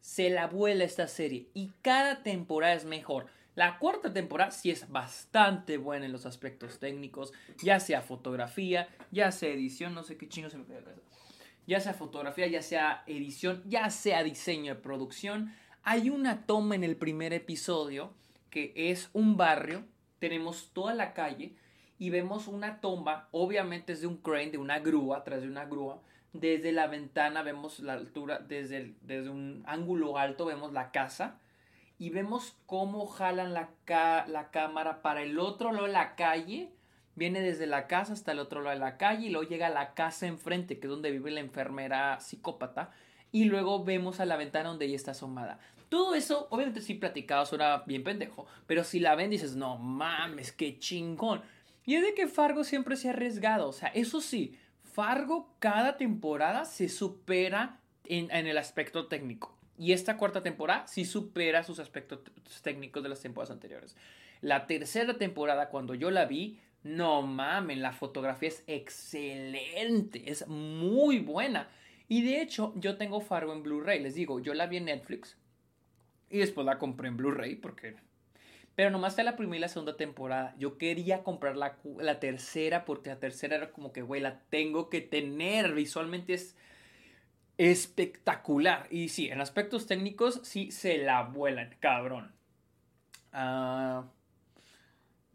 se 0.00 0.30
la 0.30 0.46
vuela 0.46 0.84
esta 0.84 1.08
serie 1.08 1.48
y 1.52 1.72
cada 1.82 2.22
temporada 2.22 2.74
es 2.74 2.84
mejor. 2.84 3.26
La 3.56 3.80
cuarta 3.80 4.12
temporada 4.12 4.52
sí 4.52 4.70
es 4.70 4.88
bastante 4.88 5.78
buena 5.78 6.06
en 6.06 6.12
los 6.12 6.26
aspectos 6.26 6.78
técnicos, 6.78 7.32
ya 7.60 7.80
sea 7.80 8.02
fotografía, 8.02 8.88
ya 9.10 9.32
sea 9.32 9.50
edición, 9.50 9.92
no 9.92 10.04
sé 10.04 10.16
qué 10.16 10.28
chingo 10.28 10.48
se 10.48 10.58
me 10.58 10.66
queda 10.66 10.94
Ya 11.66 11.80
sea 11.80 11.92
fotografía, 11.92 12.46
ya 12.46 12.62
sea 12.62 13.02
edición, 13.08 13.64
ya 13.66 13.90
sea 13.90 14.22
diseño 14.22 14.76
de 14.76 14.80
producción. 14.80 15.56
Hay 15.82 16.08
una 16.08 16.46
toma 16.46 16.76
en 16.76 16.84
el 16.84 16.94
primer 16.94 17.32
episodio 17.32 18.12
que 18.48 18.72
es 18.76 19.10
un 19.12 19.36
barrio, 19.36 19.82
tenemos 20.20 20.70
toda 20.72 20.94
la 20.94 21.14
calle 21.14 21.56
y 22.00 22.08
vemos 22.08 22.48
una 22.48 22.80
tomba, 22.80 23.28
obviamente 23.30 23.92
es 23.92 24.00
de 24.00 24.06
un 24.06 24.16
crane, 24.16 24.52
de 24.52 24.58
una 24.58 24.78
grúa, 24.78 25.18
atrás 25.18 25.42
de 25.42 25.48
una 25.48 25.66
grúa. 25.66 26.00
Desde 26.32 26.72
la 26.72 26.86
ventana 26.86 27.42
vemos 27.42 27.78
la 27.80 27.92
altura, 27.92 28.38
desde, 28.38 28.94
desde 29.02 29.28
un 29.28 29.62
ángulo 29.66 30.16
alto 30.16 30.46
vemos 30.46 30.72
la 30.72 30.92
casa 30.92 31.38
y 31.98 32.08
vemos 32.08 32.56
cómo 32.64 33.06
jalan 33.06 33.52
la, 33.52 33.68
la 34.26 34.50
cámara 34.50 35.02
para 35.02 35.20
el 35.20 35.38
otro 35.38 35.72
lado 35.72 35.84
de 35.84 35.92
la 35.92 36.16
calle. 36.16 36.72
Viene 37.16 37.42
desde 37.42 37.66
la 37.66 37.86
casa 37.86 38.14
hasta 38.14 38.32
el 38.32 38.38
otro 38.38 38.62
lado 38.62 38.72
de 38.72 38.80
la 38.80 38.96
calle 38.96 39.26
y 39.26 39.30
luego 39.30 39.46
llega 39.46 39.66
a 39.66 39.70
la 39.70 39.92
casa 39.92 40.26
enfrente, 40.26 40.78
que 40.80 40.86
es 40.86 40.90
donde 40.90 41.10
vive 41.10 41.30
la 41.30 41.40
enfermera 41.40 42.18
psicópata. 42.18 42.92
Y 43.30 43.44
luego 43.44 43.84
vemos 43.84 44.20
a 44.20 44.24
la 44.24 44.38
ventana 44.38 44.70
donde 44.70 44.86
ella 44.86 44.96
está 44.96 45.10
asomada. 45.10 45.60
Todo 45.90 46.14
eso, 46.14 46.46
obviamente 46.50 46.80
sí 46.80 46.94
platicado, 46.94 47.44
suena 47.44 47.82
bien 47.84 48.04
pendejo, 48.04 48.46
pero 48.66 48.84
si 48.84 49.00
la 49.00 49.16
ven 49.16 49.28
dices, 49.28 49.56
no 49.56 49.76
mames, 49.76 50.52
qué 50.52 50.78
chingón. 50.78 51.42
Y 51.90 51.96
es 51.96 52.04
de 52.04 52.14
que 52.14 52.28
Fargo 52.28 52.62
siempre 52.62 52.94
se 52.94 53.08
ha 53.08 53.10
arriesgado, 53.10 53.68
o 53.68 53.72
sea, 53.72 53.88
eso 53.88 54.20
sí, 54.20 54.56
Fargo 54.84 55.56
cada 55.58 55.96
temporada 55.96 56.64
se 56.64 56.88
supera 56.88 57.80
en 58.04 58.46
el 58.46 58.58
aspecto 58.58 59.08
técnico. 59.08 59.58
Y 59.76 59.90
esta 59.90 60.16
cuarta 60.16 60.40
temporada 60.40 60.86
sí 60.86 61.04
supera 61.04 61.64
sus 61.64 61.80
aspectos 61.80 62.20
técnicos 62.62 63.02
de 63.02 63.08
las 63.08 63.20
temporadas 63.20 63.50
anteriores. 63.50 63.96
La 64.40 64.68
tercera 64.68 65.18
temporada, 65.18 65.68
cuando 65.68 65.96
yo 65.96 66.12
la 66.12 66.26
vi, 66.26 66.60
no 66.84 67.22
mames, 67.22 67.78
la 67.78 67.90
fotografía 67.90 68.50
es 68.50 68.62
excelente, 68.68 70.30
es 70.30 70.46
muy 70.46 71.18
buena. 71.18 71.70
Y 72.06 72.22
de 72.22 72.40
hecho, 72.40 72.72
yo 72.76 72.98
tengo 72.98 73.20
Fargo 73.20 73.52
en 73.52 73.64
Blu-ray, 73.64 73.98
les 73.98 74.14
digo, 74.14 74.38
yo 74.38 74.54
la 74.54 74.68
vi 74.68 74.76
en 74.76 74.84
Netflix 74.84 75.36
y 76.30 76.38
después 76.38 76.64
la 76.64 76.78
compré 76.78 77.08
en 77.08 77.16
Blu-ray 77.16 77.56
porque... 77.56 77.96
Pero 78.74 78.90
nomás 78.90 79.12
está 79.12 79.22
la 79.22 79.36
primera 79.36 79.58
y 79.58 79.60
la 79.60 79.68
segunda 79.68 79.96
temporada. 79.96 80.54
Yo 80.58 80.78
quería 80.78 81.22
comprar 81.22 81.56
la, 81.56 81.76
la 81.98 82.20
tercera 82.20 82.84
porque 82.84 83.10
la 83.10 83.18
tercera 83.18 83.56
era 83.56 83.72
como 83.72 83.92
que, 83.92 84.02
güey, 84.02 84.20
la 84.20 84.40
tengo 84.48 84.88
que 84.88 85.00
tener. 85.00 85.74
Visualmente 85.74 86.34
es 86.34 86.56
espectacular. 87.58 88.86
Y 88.90 89.08
sí, 89.10 89.28
en 89.28 89.40
aspectos 89.40 89.86
técnicos 89.86 90.40
sí 90.44 90.70
se 90.70 90.98
la 90.98 91.24
vuelan, 91.24 91.76
cabrón. 91.78 92.32
Uh, 93.34 94.04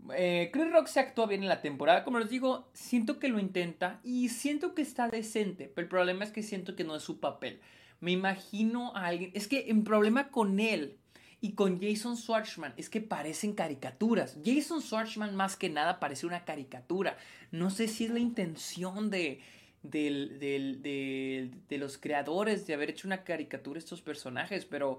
Chris 0.07 0.71
Rock 0.71 0.87
se 0.87 0.99
actúa 0.99 1.27
bien 1.27 1.43
en 1.43 1.49
la 1.49 1.61
temporada. 1.61 2.03
Como 2.03 2.19
les 2.19 2.29
digo, 2.29 2.69
siento 2.73 3.19
que 3.19 3.27
lo 3.27 3.39
intenta 3.39 3.99
y 4.03 4.29
siento 4.29 4.73
que 4.73 4.81
está 4.81 5.07
decente. 5.07 5.71
Pero 5.73 5.85
el 5.85 5.89
problema 5.89 6.23
es 6.23 6.31
que 6.31 6.41
siento 6.41 6.75
que 6.75 6.83
no 6.83 6.95
es 6.95 7.03
su 7.03 7.19
papel. 7.19 7.61
Me 7.99 8.11
imagino 8.11 8.95
a 8.95 9.05
alguien. 9.05 9.31
Es 9.35 9.47
que 9.47 9.69
el 9.69 9.83
problema 9.83 10.29
con 10.29 10.59
él 10.59 10.97
y 11.45 11.51
con 11.51 11.79
Jason 11.79 12.17
Schwartzman 12.17 12.73
es 12.75 12.89
que 12.89 13.01
parecen 13.01 13.53
caricaturas. 13.53 14.35
Jason 14.43 14.81
Schwartzman 14.81 15.35
más 15.35 15.55
que 15.55 15.69
nada 15.69 15.99
parece 15.99 16.25
una 16.25 16.43
caricatura. 16.43 17.17
No 17.51 17.69
sé 17.69 17.87
si 17.87 18.05
es 18.05 18.09
la 18.09 18.17
intención 18.17 19.11
de 19.11 19.41
del, 19.83 20.39
del, 20.39 20.81
de 20.81 21.77
los 21.77 21.99
creadores 21.99 22.65
de 22.65 22.73
haber 22.73 22.89
hecho 22.89 23.07
una 23.07 23.23
caricatura 23.23 23.77
a 23.77 23.83
estos 23.83 24.01
personajes, 24.01 24.65
pero, 24.65 24.97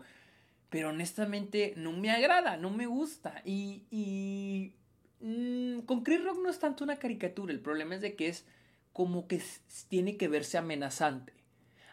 pero 0.71 0.91
honestamente 0.91 1.75
no 1.77 1.91
me 1.91 2.13
agrada, 2.13 2.57
no 2.57 2.71
me 2.71 2.87
gusta. 2.87 3.43
Y, 3.45 3.83
y 3.91 4.73
mm, 5.19 5.81
con 5.81 6.05
Chris 6.05 6.23
Rock 6.23 6.39
no 6.45 6.49
es 6.49 6.61
tanto 6.61 6.85
una 6.85 7.01
caricatura, 7.01 7.53
el 7.53 7.59
problema 7.59 7.97
es 7.97 8.03
de 8.03 8.15
que 8.15 8.29
es 8.29 8.47
como 8.93 9.27
que 9.27 9.43
tiene 9.89 10.17
que 10.17 10.29
verse 10.29 10.59
amenazante. 10.59 11.33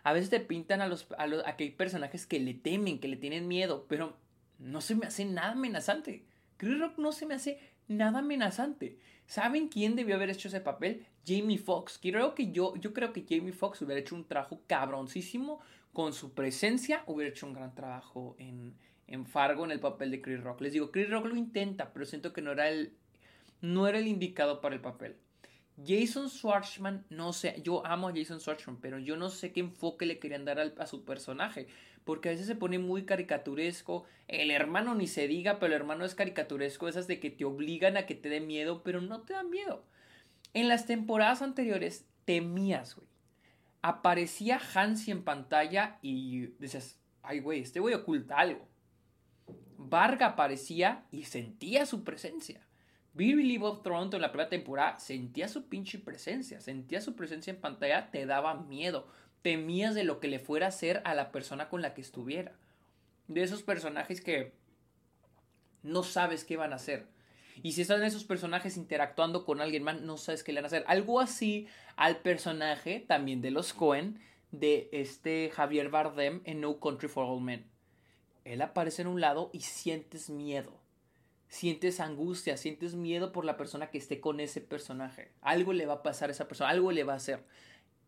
A 0.04 0.14
veces 0.14 0.30
te 0.30 0.41
pintan 0.41 0.82
a 0.82 0.88
los, 0.88 1.08
a 1.18 1.26
los 1.26 1.43
a 1.47 1.56
que 1.56 1.64
hay 1.64 1.72
personajes 1.72 2.28
que 2.28 2.39
le 2.39 2.54
temen, 2.54 2.99
que 2.99 3.08
le 3.08 3.16
tienen 3.16 3.47
miedo, 3.47 3.88
pero 3.89 4.22
no 4.64 4.82
se 4.82 4.95
me 4.95 5.05
hace 5.05 5.26
nada 5.26 5.51
amenazante. 5.51 6.26
Chris 6.57 6.80
Rock 6.80 6.97
no 6.97 7.11
se 7.11 7.26
me 7.26 7.36
hace 7.36 7.59
nada 7.88 8.20
amenazante. 8.20 8.97
¿Saben 9.26 9.68
quién 9.68 9.95
debió 9.95 10.16
haber 10.16 10.30
hecho 10.30 10.47
ese 10.47 10.61
papel? 10.61 11.05
Jamie 11.26 11.57
Foxx. 11.57 11.99
Creo 12.01 12.36
que 12.36 12.51
yo, 12.51 12.76
yo 12.78 12.93
creo 12.93 13.14
que 13.14 13.26
Jamie 13.28 13.53
Foxx 13.53 13.82
hubiera 13.82 14.01
hecho 14.01 14.16
un 14.16 14.28
trabajo 14.28 14.61
cabroncísimo 14.68 15.59
con 15.91 16.14
su 16.14 16.34
presencia, 16.34 17.03
hubiera 17.07 17.32
hecho 17.32 17.45
un 17.45 17.53
gran 17.53 17.76
trabajo 17.76 18.36
en, 18.39 18.76
en 19.07 19.26
Fargo 19.26 19.64
en 19.66 19.72
el 19.72 19.80
papel 19.80 20.11
de 20.11 20.22
Chris 20.22 20.41
Rock. 20.41 20.61
Les 20.61 20.74
digo, 20.74 20.91
Chris 20.91 21.09
Rock 21.09 21.26
lo 21.26 21.36
intenta, 21.36 21.93
pero 21.93 22.05
siento 22.05 22.34
que 22.34 22.41
no 22.41 22.51
era 22.51 22.70
el, 22.70 22.93
no 23.61 23.88
era 23.88 23.99
el 23.99 24.07
indicado 24.07 24.59
para 24.59 24.76
el 24.76 24.82
papel. 24.82 25.18
Jason 25.78 26.30
Schwartzman, 26.30 27.06
no 27.10 27.34
sé, 27.34 27.62
yo 27.64 27.86
amo 27.86 28.08
a 28.08 28.14
Jason 28.14 28.40
Schwartzman, 28.40 28.78
pero 28.80 29.00
yo 29.00 29.18
no 29.18 29.30
sé 29.30 29.52
qué 29.52 29.62
enfoque 29.62 30.06
le 30.06 30.20
querían 30.20 30.46
dar 30.46 30.60
a 30.60 30.86
su 30.86 31.04
personaje, 31.04 31.68
porque 32.04 32.30
a 32.30 32.32
veces 32.32 32.48
se 32.48 32.56
pone 32.56 32.80
muy 32.80 33.06
caricaturesco, 33.06 34.06
el 34.28 34.52
hermano 34.52 34.94
ni 34.94 35.08
se 35.08 35.28
diga, 35.28 35.60
pero 35.60 35.74
el 35.74 35.82
hermano 35.82 36.06
es 36.06 36.16
caricaturesco, 36.16 36.88
esas 36.88 37.08
de 37.08 37.20
que 37.20 37.32
te 37.32 37.46
obligan 37.46 37.98
a 37.98 38.06
que 38.06 38.16
te 38.16 38.30
dé 38.30 38.40
miedo, 38.40 38.84
pero 38.84 39.02
no 39.02 39.22
te 39.22 39.34
da 39.34 39.44
miedo. 39.44 39.86
En 40.54 40.68
las 40.68 40.86
temporadas 40.86 41.42
anteriores 41.42 42.06
temías, 42.26 42.96
güey. 42.96 43.08
Aparecía 43.82 44.62
Hansi 44.74 45.12
en 45.12 45.24
pantalla 45.24 45.98
y 46.02 46.48
decías, 46.60 47.00
ay, 47.22 47.40
güey, 47.40 47.62
este 47.62 47.80
güey 47.80 47.96
oculta 47.96 48.38
algo. 48.38 48.70
Varga 49.78 50.28
aparecía 50.28 51.06
y 51.12 51.24
sentía 51.24 51.86
su 51.86 52.04
presencia. 52.04 52.66
Billy 53.16 53.59
Bob 53.59 53.84
Toronto 53.84 54.18
en 54.18 54.24
la 54.24 54.32
primera 54.32 54.49
temporada 54.49 54.97
sentía 54.97 55.47
su 55.47 55.68
pinche 55.68 55.99
presencia, 55.99 56.59
sentía 56.59 56.99
su 56.99 57.16
presencia 57.16 57.51
en 57.51 57.61
pantalla, 57.61 58.09
te 58.09 58.26
daba 58.26 58.55
miedo, 58.55 59.07
temías 59.43 59.93
de 59.93 60.03
lo 60.03 60.20
que 60.20 60.28
le 60.28 60.39
fuera 60.39 60.66
a 60.66 60.70
hacer 60.70 61.01
a 61.05 61.14
la 61.14 61.32
persona 61.32 61.70
con 61.70 61.84
la 61.84 61.93
que 61.93 62.01
estuviera. 62.01 62.53
De 63.28 63.43
esos 63.43 63.61
personajes 63.61 64.20
que 64.20 64.53
no 65.84 66.01
sabes 66.01 66.43
qué 66.43 66.57
van 66.57 66.74
a 66.74 66.78
hacer. 66.78 67.05
Y 67.61 67.74
si 67.74 67.84
están 67.84 68.03
esos 68.03 68.24
personajes 68.24 68.78
interactuando 68.78 69.45
con 69.45 69.61
alguien 69.61 69.84
más, 69.84 70.01
no 70.01 70.18
sabes 70.18 70.43
qué 70.43 70.51
le 70.51 70.61
van 70.61 70.66
a 70.66 70.68
hacer. 70.68 70.84
Algo 70.88 71.20
así 71.20 71.68
al 71.95 72.18
personaje 72.18 72.99
también 72.99 73.43
de 73.43 73.51
los 73.51 73.74
Cohen, 73.74 74.20
de 74.51 74.89
este 74.91 75.51
Javier 75.53 75.89
Bardem 75.89 76.41
en 76.45 76.61
No 76.61 76.80
Country 76.80 77.09
for 77.09 77.26
All 77.26 77.41
Men. 77.41 77.64
Él 78.43 78.64
aparece 78.64 79.03
en 79.03 79.07
un 79.07 79.22
lado 79.22 79.51
y 79.53 79.59
sientes 79.59 80.32
miedo 80.32 80.83
sientes 81.54 81.99
angustia, 81.99 82.58
sientes 82.58 82.95
miedo 82.95 83.32
por 83.32 83.45
la 83.45 83.58
persona 83.58 83.91
que 83.91 83.99
esté 83.99 84.20
con 84.20 84.39
ese 84.39 84.60
personaje. 84.60 85.32
Algo 85.41 85.72
le 85.72 85.86
va 85.86 85.93
a 85.93 86.04
pasar 86.04 86.30
a 86.30 86.32
esa 86.32 86.47
persona, 86.47 86.72
algo 86.72 86.91
le 86.91 87.04
va 87.04 87.14
a 87.14 87.18
hacer. 87.18 87.43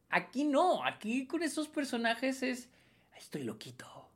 Aquí 0.09 0.45
no, 0.45 0.83
aquí 0.83 1.27
con 1.27 1.43
esos 1.43 1.67
personajes 1.67 2.41
es, 2.41 2.69
estoy 3.15 3.43
loquito, 3.43 4.09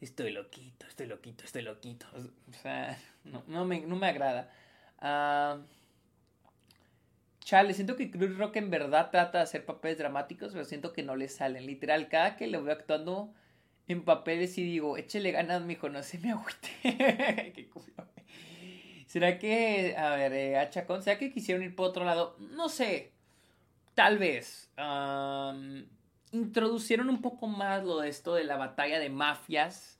estoy 0.00 0.32
loquito, 0.32 0.84
estoy 0.88 1.06
loquito, 1.06 1.44
estoy 1.44 1.62
loquito. 1.62 2.06
O 2.16 2.52
sea, 2.60 2.98
no, 3.22 3.64
me, 3.64 3.82
no 3.82 3.94
me, 3.94 4.08
agrada. 4.08 4.50
Uh, 5.00 5.62
chale, 7.38 7.72
siento 7.72 7.94
que 7.94 8.10
Chris 8.10 8.36
Rock 8.36 8.56
en 8.56 8.70
verdad 8.70 9.12
trata 9.12 9.38
de 9.38 9.44
hacer 9.44 9.64
papeles 9.64 9.96
dramáticos, 9.96 10.52
pero 10.52 10.64
siento 10.64 10.92
que 10.92 11.04
no 11.04 11.14
le 11.14 11.28
salen. 11.28 11.66
Literal, 11.66 12.08
cada 12.08 12.36
que 12.36 12.48
lo 12.48 12.64
veo 12.64 12.74
actuando 12.74 13.32
en 13.86 14.04
papeles 14.04 14.58
y 14.58 14.64
digo, 14.64 14.96
échele 14.96 15.30
ganas, 15.30 15.62
mijo, 15.62 15.88
no 15.88 16.02
se 16.02 16.18
me 16.18 16.32
agüite. 16.32 16.68
Qué. 17.54 17.70
¿Será 19.10 19.40
que, 19.40 19.96
a 19.96 20.14
ver, 20.14 20.32
eh, 20.34 20.56
Achacón, 20.56 21.02
¿será 21.02 21.18
que 21.18 21.32
quisieron 21.32 21.64
ir 21.64 21.74
por 21.74 21.88
otro 21.88 22.04
lado? 22.04 22.36
No 22.38 22.68
sé, 22.68 23.10
tal 23.96 24.18
vez. 24.18 24.70
introducieron 26.30 27.10
un 27.10 27.20
poco 27.20 27.48
más 27.48 27.82
lo 27.82 27.98
de 27.98 28.08
esto 28.08 28.34
de 28.36 28.44
la 28.44 28.56
batalla 28.56 29.00
de 29.00 29.10
mafias, 29.10 29.98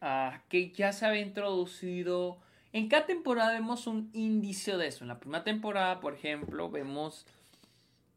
ah, 0.00 0.42
que 0.48 0.72
ya 0.72 0.92
se 0.92 1.06
había 1.06 1.20
introducido. 1.20 2.38
En 2.72 2.88
cada 2.88 3.06
temporada 3.06 3.52
vemos 3.52 3.86
un 3.86 4.10
indicio 4.12 4.76
de 4.76 4.88
eso. 4.88 5.04
En 5.04 5.08
la 5.08 5.20
primera 5.20 5.44
temporada, 5.44 6.00
por 6.00 6.14
ejemplo, 6.14 6.68
vemos 6.68 7.26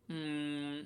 mm, 0.08 0.80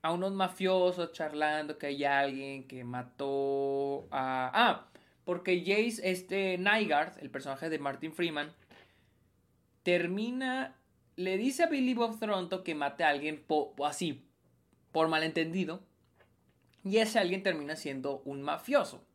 a 0.00 0.12
unos 0.12 0.32
mafiosos 0.32 1.12
charlando 1.12 1.76
que 1.76 1.88
hay 1.88 2.04
alguien 2.04 2.66
que 2.66 2.82
mató 2.82 4.08
a... 4.10 4.50
Ah, 4.54 4.86
porque 5.26 5.60
Jace, 5.60 6.00
este 6.10 6.56
Nygaard, 6.56 7.18
el 7.20 7.28
personaje 7.28 7.68
de 7.68 7.78
Martin 7.78 8.14
Freeman, 8.14 8.50
termina, 9.86 10.74
le 11.14 11.38
dice 11.38 11.62
a 11.62 11.66
Billy 11.68 11.94
Bob 11.94 12.18
Thornton 12.18 12.64
que 12.64 12.74
mate 12.74 13.04
a 13.04 13.10
alguien 13.10 13.44
así, 13.84 14.26
por 14.90 15.06
malentendido, 15.06 15.80
y 16.82 16.96
ese 16.96 17.20
alguien 17.20 17.44
termina 17.44 17.76
siendo 17.76 18.20
un 18.24 18.42
mafioso. 18.42 19.06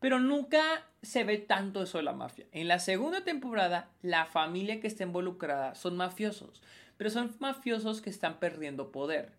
Pero 0.00 0.18
nunca 0.18 0.60
se 1.00 1.22
ve 1.22 1.38
tanto 1.38 1.84
eso 1.84 1.98
de 1.98 2.02
la 2.02 2.12
mafia. 2.12 2.48
En 2.50 2.66
la 2.66 2.80
segunda 2.80 3.22
temporada, 3.22 3.88
la 4.02 4.26
familia 4.26 4.80
que 4.80 4.88
está 4.88 5.04
involucrada 5.04 5.76
son 5.76 5.96
mafiosos, 5.96 6.60
pero 6.96 7.10
son 7.10 7.32
mafiosos 7.38 8.00
que 8.00 8.10
están 8.10 8.40
perdiendo 8.40 8.90
poder. 8.90 9.32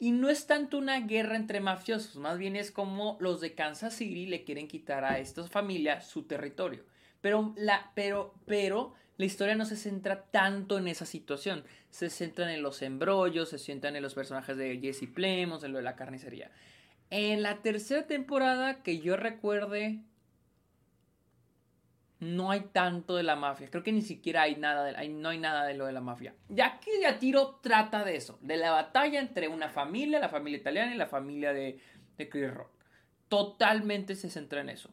Y 0.00 0.10
no 0.10 0.30
es 0.30 0.48
tanto 0.48 0.78
una 0.78 0.98
guerra 0.98 1.36
entre 1.36 1.60
mafiosos, 1.60 2.16
más 2.16 2.38
bien 2.38 2.56
es 2.56 2.72
como 2.72 3.16
los 3.20 3.40
de 3.40 3.54
Kansas 3.54 3.94
City 3.94 4.26
le 4.26 4.42
quieren 4.42 4.66
quitar 4.66 5.04
a 5.04 5.20
estas 5.20 5.48
familias 5.48 6.08
su 6.08 6.24
territorio. 6.24 6.84
Pero, 7.20 7.54
la, 7.56 7.92
pero, 7.94 8.34
pero 8.46 8.94
la 9.16 9.24
historia 9.24 9.54
no 9.54 9.64
se 9.64 9.76
centra 9.76 10.24
tanto 10.24 10.78
en 10.78 10.88
esa 10.88 11.06
situación. 11.06 11.64
Se 11.90 12.10
centran 12.10 12.50
en 12.50 12.62
los 12.62 12.82
embrollos, 12.82 13.50
se 13.50 13.58
centran 13.58 13.94
en 13.94 14.02
los 14.02 14.14
personajes 14.14 14.56
de 14.56 14.78
Jesse 14.78 15.08
Plemons, 15.12 15.62
en 15.62 15.72
lo 15.72 15.78
de 15.78 15.84
la 15.84 15.96
carnicería. 15.96 16.50
En 17.10 17.42
la 17.42 17.62
tercera 17.62 18.06
temporada, 18.06 18.82
que 18.82 18.98
yo 18.98 19.16
recuerde, 19.16 20.00
no 22.18 22.50
hay 22.50 22.60
tanto 22.72 23.14
de 23.14 23.22
la 23.22 23.36
mafia. 23.36 23.70
Creo 23.70 23.84
que 23.84 23.92
ni 23.92 24.02
siquiera 24.02 24.42
hay 24.42 24.56
nada 24.56 24.84
de, 24.84 25.08
no 25.10 25.28
hay 25.28 25.38
nada 25.38 25.64
de 25.64 25.74
lo 25.74 25.86
de 25.86 25.92
la 25.92 26.00
mafia. 26.00 26.34
Ya 26.48 26.80
que 26.80 27.00
ya 27.00 27.20
tiro 27.20 27.60
trata 27.62 28.04
de 28.04 28.16
eso, 28.16 28.38
de 28.40 28.56
la 28.56 28.72
batalla 28.72 29.20
entre 29.20 29.46
una 29.46 29.68
familia, 29.68 30.18
la 30.18 30.28
familia 30.28 30.58
italiana 30.58 30.92
y 30.92 30.98
la 30.98 31.06
familia 31.06 31.52
de, 31.52 31.78
de 32.16 32.28
Chris 32.28 32.52
Rock. 32.52 32.70
Totalmente 33.28 34.16
se 34.16 34.28
centra 34.28 34.60
en 34.60 34.70
eso. 34.70 34.90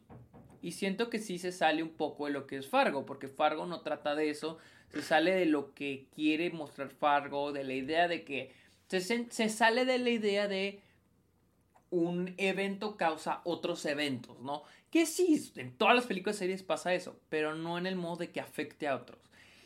Y 0.62 0.74
siento 0.74 1.10
que 1.10 1.20
sí 1.20 1.40
se 1.40 1.52
sale 1.52 1.82
un 1.82 1.90
poco 1.90 2.26
de 2.26 2.32
lo 2.32 2.48
que 2.48 2.58
es 2.58 2.68
Fargo, 2.68 3.06
porque 3.06 3.28
Fargo 3.28 3.66
no 3.66 3.82
trata 3.82 4.16
de 4.16 4.30
eso, 4.30 4.58
se 4.90 5.02
sale 5.02 5.34
de 5.34 5.46
lo 5.46 5.74
que 5.74 6.08
quiere 6.14 6.52
mostrar 6.52 6.90
Fargo, 6.90 7.52
de 7.52 7.64
la 7.64 7.74
idea 7.74 8.08
de 8.08 8.24
que 8.24 8.54
se, 8.88 9.32
se 9.32 9.50
sale 9.50 9.86
de 9.86 9.98
la 9.98 10.10
idea 10.10 10.48
de 10.48 10.82
un 11.90 12.34
evento 12.38 12.96
causa 12.96 13.42
otros 13.44 13.86
eventos, 13.86 14.40
¿no? 14.40 14.64
Que 14.90 15.06
sí, 15.06 15.52
en 15.56 15.74
todas 15.78 15.96
las 15.96 16.06
películas 16.06 16.38
y 16.38 16.40
series 16.40 16.64
pasa 16.64 16.94
eso, 16.94 17.20
pero 17.30 17.56
no 17.56 17.78
en 17.78 17.86
el 17.86 17.96
modo 17.96 18.18
de 18.18 18.32
que 18.32 18.42
afecte 18.42 18.88
a 18.88 18.96
otros. 18.96 19.20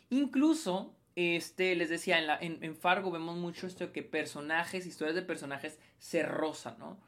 Incluso, 0.10 0.94
este, 1.16 1.76
les 1.76 1.90
decía, 1.90 2.20
en, 2.20 2.28
la, 2.28 2.38
en, 2.40 2.64
en 2.64 2.76
Fargo 2.76 3.12
vemos 3.12 3.38
mucho 3.38 3.68
esto 3.68 3.88
de 3.88 3.92
que 3.92 4.04
personajes, 4.04 4.86
historias 4.86 5.16
de 5.16 5.22
personajes 5.22 5.80
se 6.00 6.24
rozan, 6.24 6.78
¿no? 6.80 7.00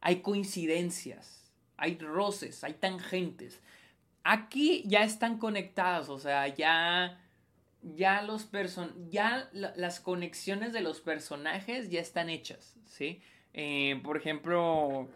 Hay 0.00 0.20
coincidencias 0.20 1.45
hay 1.76 1.98
roces, 1.98 2.64
hay 2.64 2.74
tangentes. 2.74 3.60
Aquí 4.24 4.82
ya 4.86 5.04
están 5.04 5.38
conectados, 5.38 6.08
o 6.08 6.18
sea, 6.18 6.48
ya 6.48 7.20
ya 7.82 8.22
los 8.22 8.44
person 8.44 9.10
ya 9.10 9.48
las 9.52 10.00
conexiones 10.00 10.72
de 10.72 10.80
los 10.80 11.00
personajes 11.00 11.88
ya 11.90 12.00
están 12.00 12.28
hechas, 12.28 12.74
¿sí? 12.86 13.20
Eh, 13.54 14.00
por 14.02 14.16
ejemplo, 14.16 15.08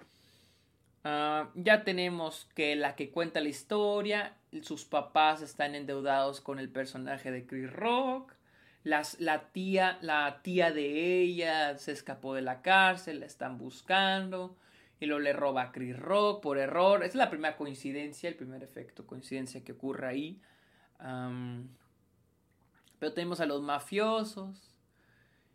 ah, 1.05 1.51
ya 1.55 1.83
tenemos 1.83 2.49
que 2.55 2.77
la 2.77 2.95
que 2.95 3.11
cuenta 3.11 3.41
la 3.41 3.49
historia, 3.49 4.37
sus 4.63 4.85
papás 4.85 5.43
están 5.43 5.75
endeudados 5.75 6.41
con 6.41 6.59
el 6.59 6.69
personaje 6.69 7.33
de 7.33 7.47
Chris 7.47 7.73
Rock, 7.73 8.35
la 8.85 9.51
tía, 9.53 9.99
la 10.01 10.41
tía 10.43 10.71
de 10.73 11.21
ella 11.21 11.77
se 11.77 11.93
escapó 11.93 12.35
de 12.35 12.43
la 12.43 12.63
cárcel, 12.63 13.21
la 13.21 13.27
están 13.27 13.59
buscando 13.59 14.57
y 15.01 15.07
luego 15.07 15.21
le 15.21 15.33
roba 15.33 15.63
a 15.63 15.73
Chris 15.73 15.99
Rock 15.99 16.43
por 16.43 16.59
error. 16.59 17.03
Es 17.03 17.15
la 17.15 17.31
primera 17.31 17.57
coincidencia, 17.57 18.29
el 18.29 18.37
primer 18.37 18.63
efecto, 18.63 19.07
coincidencia 19.07 19.65
que 19.65 19.73
ocurre 19.73 20.07
ahí. 20.07 20.41
pero 22.99 23.15
tenemos 23.15 23.41
a 23.41 23.47
los 23.47 23.63
mafiosos. 23.63 24.67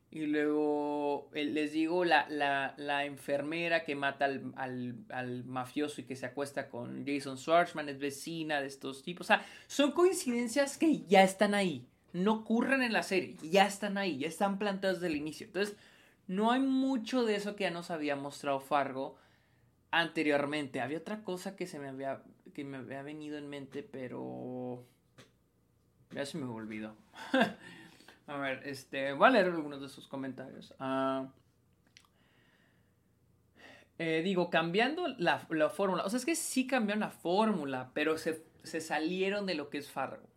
Y 0.09 0.27
luego, 0.27 1.29
les 1.33 1.73
digo, 1.73 2.05
la, 2.05 2.25
la, 2.77 3.05
enfermera 3.05 3.83
que 3.83 3.95
mata 3.95 4.25
al, 4.25 4.95
al, 5.09 5.43
mafioso 5.43 6.01
y 6.01 6.05
que 6.05 6.15
se 6.15 6.25
acuesta 6.25 6.69
con 6.69 7.05
Jason 7.05 7.37
Schwartzman 7.37 7.89
es 7.89 7.99
vecina 7.99 8.61
de 8.61 8.67
estos 8.67 9.03
tipos. 9.03 9.27
O 9.27 9.27
sea, 9.27 9.45
son 9.67 9.91
coincidencias 9.91 10.77
que 10.77 11.01
ya 11.01 11.23
están 11.23 11.53
ahí. 11.53 11.85
No 12.13 12.33
ocurren 12.33 12.81
en 12.81 12.93
la 12.93 13.03
serie, 13.03 13.35
ya 13.43 13.67
están 13.67 13.97
ahí, 13.97 14.17
ya 14.17 14.27
están 14.27 14.57
plantadas 14.57 15.01
desde 15.01 15.13
el 15.13 15.19
inicio. 15.19 15.47
Entonces, 15.47 15.75
no 16.27 16.51
hay 16.51 16.61
mucho 16.61 17.25
de 17.25 17.35
eso 17.35 17.57
que 17.57 17.65
ya 17.65 17.71
nos 17.71 17.91
había 17.91 18.15
mostrado 18.15 18.61
Fargo 18.61 19.17
anteriormente. 19.91 20.81
Había 20.81 20.97
otra 20.97 21.23
cosa 21.23 21.55
que 21.55 21.67
se 21.67 21.79
me 21.79 21.89
había, 21.89 22.23
que 22.53 22.63
me 22.63 22.77
había 22.77 23.01
venido 23.01 23.37
en 23.37 23.49
mente, 23.49 23.83
pero 23.83 24.85
ya 26.11 26.25
se 26.25 26.37
me 26.37 26.45
olvidó. 26.45 26.95
a 28.27 28.37
ver, 28.37 28.61
este, 28.65 29.13
voy 29.13 29.27
a 29.27 29.31
leer 29.31 29.45
algunos 29.45 29.81
de 29.81 29.89
sus 29.89 30.07
comentarios. 30.07 30.73
Ah, 30.79 31.27
eh, 33.97 34.21
digo, 34.23 34.49
cambiando 34.49 35.07
la, 35.17 35.45
la, 35.49 35.69
fórmula. 35.69 36.03
O 36.03 36.09
sea, 36.09 36.17
es 36.17 36.25
que 36.25 36.35
sí 36.35 36.67
cambiaron 36.67 36.99
la 36.99 37.11
fórmula, 37.11 37.91
pero 37.93 38.17
se, 38.17 38.43
se, 38.63 38.81
salieron 38.81 39.45
de 39.45 39.55
lo 39.55 39.69
que 39.69 39.77
es 39.77 39.89
Fargo. 39.89 40.27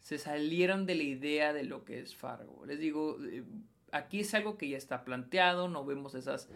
Se 0.00 0.18
salieron 0.18 0.86
de 0.86 0.96
la 0.96 1.02
idea 1.04 1.52
de 1.52 1.62
lo 1.62 1.84
que 1.84 2.00
es 2.00 2.16
Fargo. 2.16 2.64
Les 2.66 2.80
digo, 2.80 3.18
eh, 3.24 3.44
aquí 3.92 4.20
es 4.20 4.34
algo 4.34 4.58
que 4.58 4.68
ya 4.68 4.76
está 4.76 5.04
planteado, 5.04 5.68
no 5.68 5.84
vemos 5.84 6.14
esas 6.14 6.48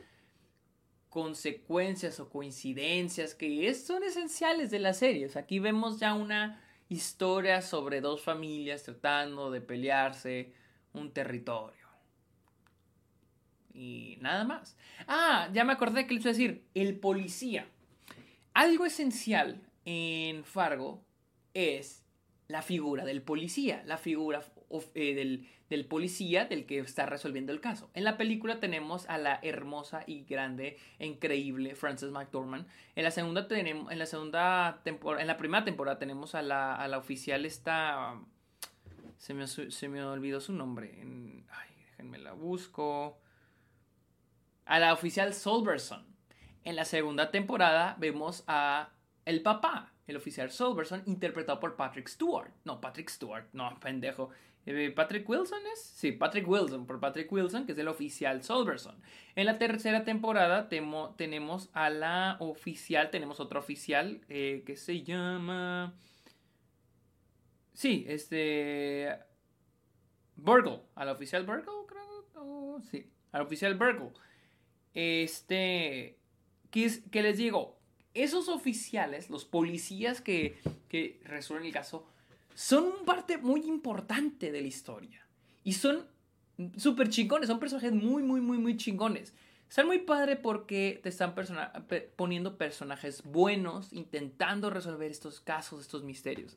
consecuencias 1.14 2.18
o 2.18 2.28
coincidencias 2.28 3.36
que 3.36 3.72
son 3.74 4.02
esenciales 4.02 4.72
de 4.72 4.80
las 4.80 4.98
series. 4.98 5.36
Aquí 5.36 5.60
vemos 5.60 6.00
ya 6.00 6.12
una 6.12 6.60
historia 6.88 7.62
sobre 7.62 8.00
dos 8.00 8.20
familias 8.20 8.82
tratando 8.82 9.52
de 9.52 9.60
pelearse 9.60 10.52
un 10.92 11.12
territorio. 11.12 11.86
Y 13.72 14.18
nada 14.20 14.42
más. 14.42 14.76
Ah, 15.06 15.48
ya 15.52 15.62
me 15.62 15.74
acordé 15.74 16.08
que 16.08 16.14
les 16.14 16.24
iba 16.24 16.30
a 16.30 16.32
decir, 16.32 16.64
el 16.74 16.98
policía. 16.98 17.68
Algo 18.52 18.84
esencial 18.84 19.62
en 19.84 20.42
Fargo 20.42 21.04
es 21.54 22.02
la 22.48 22.62
figura 22.62 23.04
del 23.04 23.22
policía, 23.22 23.84
la 23.86 23.98
figura 23.98 24.42
eh, 24.94 25.46
del, 25.68 25.86
policía 25.86 26.44
del 26.44 26.66
que 26.66 26.78
está 26.78 27.06
resolviendo 27.06 27.52
el 27.52 27.60
caso. 27.60 27.90
En 27.94 28.04
la 28.04 28.16
película 28.16 28.60
tenemos 28.60 29.08
a 29.08 29.18
la 29.18 29.40
hermosa 29.42 30.04
y 30.06 30.24
grande 30.24 30.78
e 30.98 31.06
increíble 31.06 31.74
Frances 31.74 32.10
McDormand. 32.10 32.66
En 32.94 33.04
la 33.04 33.10
segunda 33.10 33.48
tenemos, 33.48 33.90
en 33.90 33.98
la 33.98 34.06
segunda 34.06 34.80
temporada, 34.84 35.22
en 35.22 35.26
la 35.26 35.36
primera 35.36 35.64
temporada 35.64 35.98
tenemos 35.98 36.34
a 36.34 36.42
la, 36.42 36.74
a 36.74 36.86
la 36.88 36.98
oficial 36.98 37.44
esta, 37.44 38.20
se 39.16 39.34
me, 39.34 39.46
se 39.46 39.88
me 39.88 40.02
olvidó 40.02 40.40
su 40.40 40.52
nombre. 40.52 40.92
ay, 41.50 41.68
déjenme 41.90 42.18
la 42.18 42.32
busco. 42.32 43.18
A 44.66 44.78
la 44.78 44.92
oficial 44.92 45.34
Solverson. 45.34 46.06
En 46.64 46.76
la 46.76 46.84
segunda 46.84 47.30
temporada 47.30 47.96
vemos 47.98 48.44
a 48.46 48.90
el 49.24 49.42
papá, 49.42 49.92
el 50.06 50.16
oficial 50.16 50.50
Solverson, 50.50 51.02
interpretado 51.06 51.60
por 51.60 51.76
Patrick 51.76 52.08
Stewart. 52.08 52.50
No, 52.64 52.80
Patrick 52.80 53.08
Stewart, 53.08 53.46
no, 53.52 53.78
pendejo. 53.80 54.30
Eh, 54.66 54.92
¿Patrick 54.94 55.28
Wilson 55.28 55.60
es? 55.72 55.80
Sí, 55.80 56.12
Patrick 56.12 56.48
Wilson, 56.48 56.86
por 56.86 56.98
Patrick 56.98 57.30
Wilson, 57.30 57.66
que 57.66 57.72
es 57.72 57.78
el 57.78 57.88
oficial 57.88 58.42
Solverson. 58.42 58.96
En 59.36 59.46
la 59.46 59.58
tercera 59.58 60.04
temporada 60.04 60.68
tenemos 60.68 61.68
a 61.74 61.90
la 61.90 62.36
oficial, 62.40 63.10
tenemos 63.10 63.40
otra 63.40 63.58
oficial 63.58 64.22
eh, 64.28 64.62
que 64.66 64.76
se 64.76 65.02
llama... 65.02 65.94
Sí, 67.74 68.04
este... 68.08 69.18
Burgle, 70.36 70.80
a 70.94 71.04
la 71.04 71.12
oficial 71.12 71.44
Burgle, 71.44 71.86
creo. 71.86 72.80
Sí, 72.90 73.06
a 73.32 73.38
la 73.38 73.44
oficial 73.44 73.74
Burgle. 73.74 74.12
Este... 74.94 76.18
¿Qué, 76.70 77.22
les 77.22 77.36
digo? 77.36 77.78
Esos 78.14 78.48
oficiales, 78.48 79.30
los 79.30 79.44
policías 79.44 80.20
que, 80.20 80.56
que 80.88 81.20
resuelven 81.24 81.66
el 81.66 81.72
caso, 81.72 82.08
son 82.54 83.04
parte 83.04 83.38
muy 83.38 83.62
importante 83.62 84.50
de 84.50 84.60
la 84.60 84.68
historia. 84.68 85.26
Y 85.64 85.74
son 85.74 86.06
súper 86.76 87.08
chingones, 87.08 87.48
son 87.48 87.58
personajes 87.58 87.92
muy, 87.92 88.22
muy, 88.22 88.40
muy, 88.40 88.58
muy 88.58 88.76
chingones. 88.76 89.34
Están 89.68 89.86
muy 89.86 89.98
padre 89.98 90.36
porque 90.36 91.00
te 91.02 91.08
están 91.08 91.34
poniendo 92.16 92.56
personajes 92.56 93.24
buenos, 93.24 93.92
intentando 93.92 94.70
resolver 94.70 95.10
estos 95.10 95.40
casos, 95.40 95.80
estos 95.80 96.04
misterios. 96.04 96.56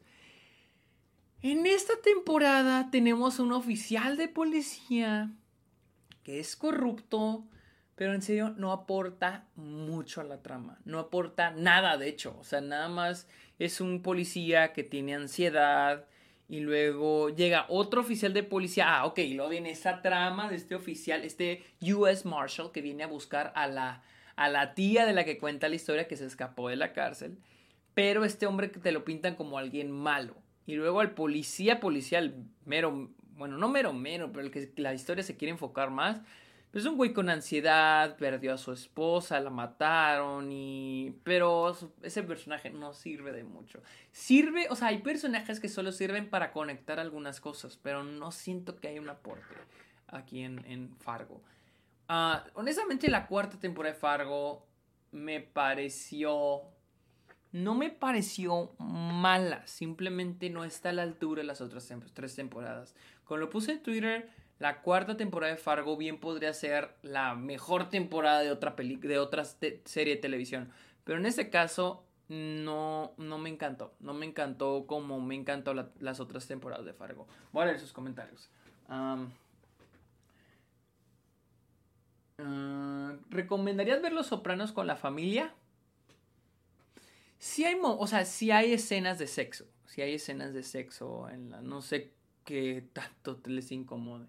En 1.42 1.66
esta 1.66 1.94
temporada 2.02 2.90
tenemos 2.92 3.40
un 3.40 3.54
oficial 3.54 4.18
de 4.18 4.28
policía 4.28 5.32
que 6.24 6.40
es 6.40 6.56
corrupto, 6.56 7.48
pero 7.98 8.14
en 8.14 8.22
serio 8.22 8.54
no 8.58 8.72
aporta 8.72 9.48
mucho 9.56 10.22
a 10.22 10.24
la 10.24 10.44
trama. 10.44 10.78
No 10.86 11.00
aporta 11.00 11.50
nada, 11.50 11.98
de 11.98 12.08
hecho. 12.08 12.38
O 12.40 12.44
sea, 12.44 12.62
nada 12.62 12.90
más 12.90 13.28
es 13.58 13.82
un 13.82 14.04
policía 14.04 14.72
que 14.72 14.84
tiene 14.84 15.16
ansiedad 15.16 16.06
y 16.48 16.60
luego 16.60 17.30
llega 17.30 17.66
otro 17.70 18.02
oficial 18.02 18.36
de 18.36 18.44
policía. 18.44 19.00
Ah, 19.00 19.06
ok, 19.08 19.18
y 19.18 19.34
luego 19.34 19.50
viene 19.50 19.72
esa 19.72 20.04
trama 20.04 20.48
de 20.48 20.58
este 20.58 20.76
oficial, 20.76 21.24
este 21.24 21.64
US 21.82 22.24
Marshal 22.24 22.72
que 22.72 22.84
viene 22.84 23.04
a 23.04 23.08
buscar 23.08 23.52
a 23.56 23.66
la, 23.66 24.04
a 24.36 24.48
la 24.48 24.76
tía 24.76 25.08
de 25.08 25.14
la 25.14 25.26
que 25.26 25.40
cuenta 25.40 25.68
la 25.68 25.76
historia 25.76 26.08
que 26.08 26.18
se 26.18 26.28
escapó 26.28 26.70
de 26.70 26.76
la 26.76 26.94
cárcel. 26.94 27.40
Pero 27.96 28.26
este 28.26 28.46
hombre 28.46 28.70
que 28.70 28.80
te 28.80 28.92
lo 28.92 29.06
pintan 29.06 29.34
como 29.34 29.58
alguien 29.58 29.90
malo. 29.90 30.36
Y 30.68 30.76
luego 30.76 31.00
al 31.00 31.16
policía 31.16 31.80
policial, 31.80 32.46
mero, 32.64 33.10
bueno, 33.32 33.58
no 33.58 33.70
mero 33.70 33.92
mero, 33.92 34.32
pero 34.32 34.46
el 34.46 34.52
que 34.52 34.72
la 34.76 34.94
historia 34.94 35.24
se 35.24 35.36
quiere 35.36 35.54
enfocar 35.54 35.90
más 35.90 36.22
es 36.74 36.86
un 36.86 36.98
güey 36.98 37.14
con 37.14 37.30
ansiedad, 37.30 38.18
perdió 38.18 38.54
a 38.54 38.58
su 38.58 38.72
esposa, 38.72 39.40
la 39.40 39.50
mataron 39.50 40.52
y... 40.52 41.16
Pero 41.24 41.76
ese 42.02 42.24
personaje 42.24 42.70
no 42.70 42.94
sirve 42.94 43.32
de 43.32 43.44
mucho. 43.44 43.82
Sirve, 44.12 44.68
o 44.70 44.76
sea, 44.76 44.90
hay 44.90 45.00
personajes 45.00 45.60
que 45.60 45.70
solo 45.70 45.92
sirven 45.92 46.30
para 46.30 46.52
conectar 46.52 47.00
algunas 47.00 47.40
cosas, 47.40 47.80
pero 47.82 48.04
no 48.04 48.32
siento 48.32 48.76
que 48.76 48.90
haya 48.90 49.02
un 49.02 49.10
aporte 49.10 49.56
aquí 50.08 50.42
en, 50.44 50.96
Fargo. 51.00 51.42
Uh, 52.10 52.40
honestamente, 52.54 53.10
la 53.10 53.28
cuarta 53.28 53.58
temporada 53.58 53.94
de 53.94 54.00
Fargo 54.00 54.66
me 55.12 55.40
pareció... 55.40 56.64
No 57.54 57.76
me 57.76 57.90
pareció 57.90 58.76
mala, 58.78 59.66
simplemente 59.66 60.50
no 60.50 60.66
está 60.66 60.90
a 60.90 60.94
la 60.94 61.04
altura 61.04 61.42
de 61.42 61.48
las 61.48 61.62
otras 61.62 61.92
tres 62.14 62.36
temporadas. 62.36 62.94
Cuando 63.26 63.46
lo 63.46 63.50
puse 63.50 63.72
en 63.72 63.84
Twitter 63.84 64.30
la 64.60 64.82
cuarta 64.82 65.18
temporada 65.18 65.54
de 65.54 65.60
Fargo 65.60 65.98
bien 65.98 66.20
podría 66.20 66.54
ser 66.54 66.96
la 67.04 67.36
mejor 67.36 67.90
temporada 67.90 68.42
de 68.42 68.52
otra, 68.52 68.76
de 68.78 69.20
otra 69.20 69.46
serie 69.46 70.16
de 70.16 70.22
televisión. 70.22 70.72
Pero 71.04 71.20
en 71.20 71.26
este 71.26 71.50
caso 71.50 72.04
no, 72.30 73.14
no 73.18 73.38
me 73.38 73.50
encantó. 73.50 73.94
No 74.00 74.14
me 74.14 74.26
encantó 74.26 74.86
como 74.88 75.22
me 75.22 75.36
encantó 75.36 75.74
las 75.74 76.20
otras 76.20 76.48
temporadas 76.48 76.86
de 76.86 76.94
Fargo. 76.94 77.28
Voy 77.52 77.64
a 77.64 77.66
leer 77.68 77.80
sus 77.80 77.94
comentarios. 77.94 78.50
Ah, 78.90 79.26
¿Recomendarías 83.30 84.02
ver 84.02 84.14
Los 84.14 84.28
Sopranos 84.28 84.72
con 84.72 84.88
la 84.88 84.96
familia? 84.96 85.54
Sí 87.40 87.66
hay, 87.66 87.78
o 87.82 88.08
sea, 88.08 88.26
hay 88.56 88.74
escenas 88.74 89.20
de 89.20 89.28
sexo. 89.28 89.66
Sí 89.86 90.02
hay 90.02 90.16
escenas 90.16 90.54
de 90.54 90.64
sexo 90.64 91.30
en 91.30 91.52
la... 91.52 91.62
No 91.62 91.82
sé 91.82 92.12
qué 92.44 92.88
tanto 92.94 93.40
les 93.46 93.72
incomode. 93.72 94.28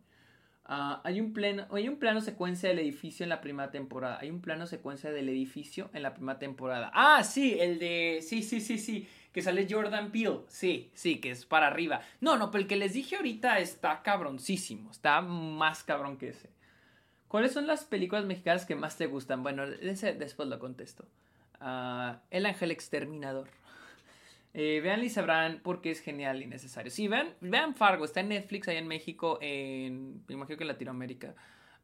Ah, 0.70 1.00
hay, 1.02 1.18
un 1.18 1.32
plano, 1.32 1.66
hay 1.70 1.88
un 1.88 1.96
plano 1.96 2.20
secuencia 2.20 2.68
del 2.68 2.78
edificio 2.78 3.24
en 3.24 3.30
la 3.30 3.40
primera 3.40 3.70
temporada. 3.70 4.18
Hay 4.20 4.28
un 4.28 4.42
plano 4.42 4.66
secuencia 4.66 5.10
del 5.10 5.30
edificio 5.30 5.88
en 5.94 6.02
la 6.02 6.12
primera 6.12 6.38
temporada. 6.38 6.90
Ah, 6.92 7.24
sí, 7.24 7.56
el 7.58 7.78
de. 7.78 8.20
Sí, 8.22 8.42
sí, 8.42 8.60
sí, 8.60 8.78
sí. 8.78 9.08
Que 9.32 9.40
sale 9.40 9.66
Jordan 9.68 10.12
Peele. 10.12 10.40
Sí, 10.48 10.90
sí, 10.92 11.20
que 11.20 11.30
es 11.30 11.46
para 11.46 11.68
arriba. 11.68 12.02
No, 12.20 12.36
no, 12.36 12.50
pero 12.50 12.62
el 12.62 12.68
que 12.68 12.76
les 12.76 12.92
dije 12.92 13.16
ahorita 13.16 13.58
está 13.60 14.02
cabroncísimo. 14.02 14.90
Está 14.90 15.22
más 15.22 15.84
cabrón 15.84 16.18
que 16.18 16.28
ese. 16.28 16.50
¿Cuáles 17.28 17.52
son 17.52 17.66
las 17.66 17.84
películas 17.84 18.26
mexicanas 18.26 18.66
que 18.66 18.74
más 18.74 18.98
te 18.98 19.06
gustan? 19.06 19.42
Bueno, 19.42 19.64
ese 19.64 20.12
después 20.12 20.50
lo 20.50 20.58
contesto. 20.58 21.06
Ah, 21.60 22.20
el 22.30 22.44
Ángel 22.44 22.72
Exterminador. 22.72 23.48
Eh, 24.60 24.80
vean 24.80 25.04
y 25.04 25.08
sabrán 25.08 25.60
por 25.60 25.80
qué 25.80 25.92
es 25.92 26.00
genial 26.00 26.42
y 26.42 26.46
necesario. 26.46 26.90
Sí, 26.90 27.06
vean, 27.06 27.32
vean 27.40 27.76
Fargo, 27.76 28.04
está 28.04 28.18
en 28.18 28.30
Netflix 28.30 28.66
ahí 28.66 28.76
en 28.76 28.88
México, 28.88 29.38
en, 29.40 30.24
me 30.26 30.34
imagino 30.34 30.58
que 30.58 30.64
en 30.64 30.68
Latinoamérica, 30.68 31.36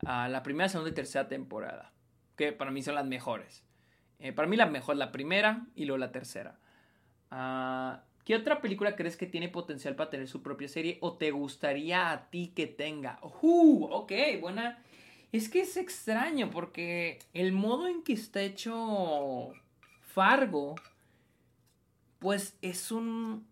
la 0.02 0.42
primera, 0.42 0.68
segunda 0.68 0.90
y 0.90 0.92
tercera 0.92 1.28
temporada, 1.28 1.92
que 2.34 2.50
para 2.50 2.72
mí 2.72 2.82
son 2.82 2.96
las 2.96 3.06
mejores. 3.06 3.64
Eh, 4.18 4.32
para 4.32 4.48
mí 4.48 4.56
la 4.56 4.66
mejor, 4.66 4.96
la 4.96 5.12
primera 5.12 5.68
y 5.76 5.84
luego 5.84 5.98
la 5.98 6.10
tercera. 6.10 6.58
Ah, 7.30 8.02
¿Qué 8.24 8.34
otra 8.34 8.60
película 8.60 8.96
crees 8.96 9.16
que 9.16 9.26
tiene 9.26 9.48
potencial 9.48 9.94
para 9.94 10.10
tener 10.10 10.26
su 10.26 10.42
propia 10.42 10.66
serie 10.66 10.98
o 11.00 11.16
te 11.16 11.30
gustaría 11.30 12.10
a 12.10 12.28
ti 12.28 12.54
que 12.56 12.66
tenga? 12.66 13.20
Uh, 13.22 13.84
ok, 13.84 14.12
buena. 14.40 14.82
Es 15.30 15.48
que 15.48 15.60
es 15.60 15.76
extraño 15.76 16.50
porque 16.50 17.20
el 17.34 17.52
modo 17.52 17.86
en 17.86 18.02
que 18.02 18.14
está 18.14 18.42
hecho 18.42 19.52
Fargo 20.00 20.74
pues 22.24 22.56
es 22.62 22.90
un, 22.90 23.46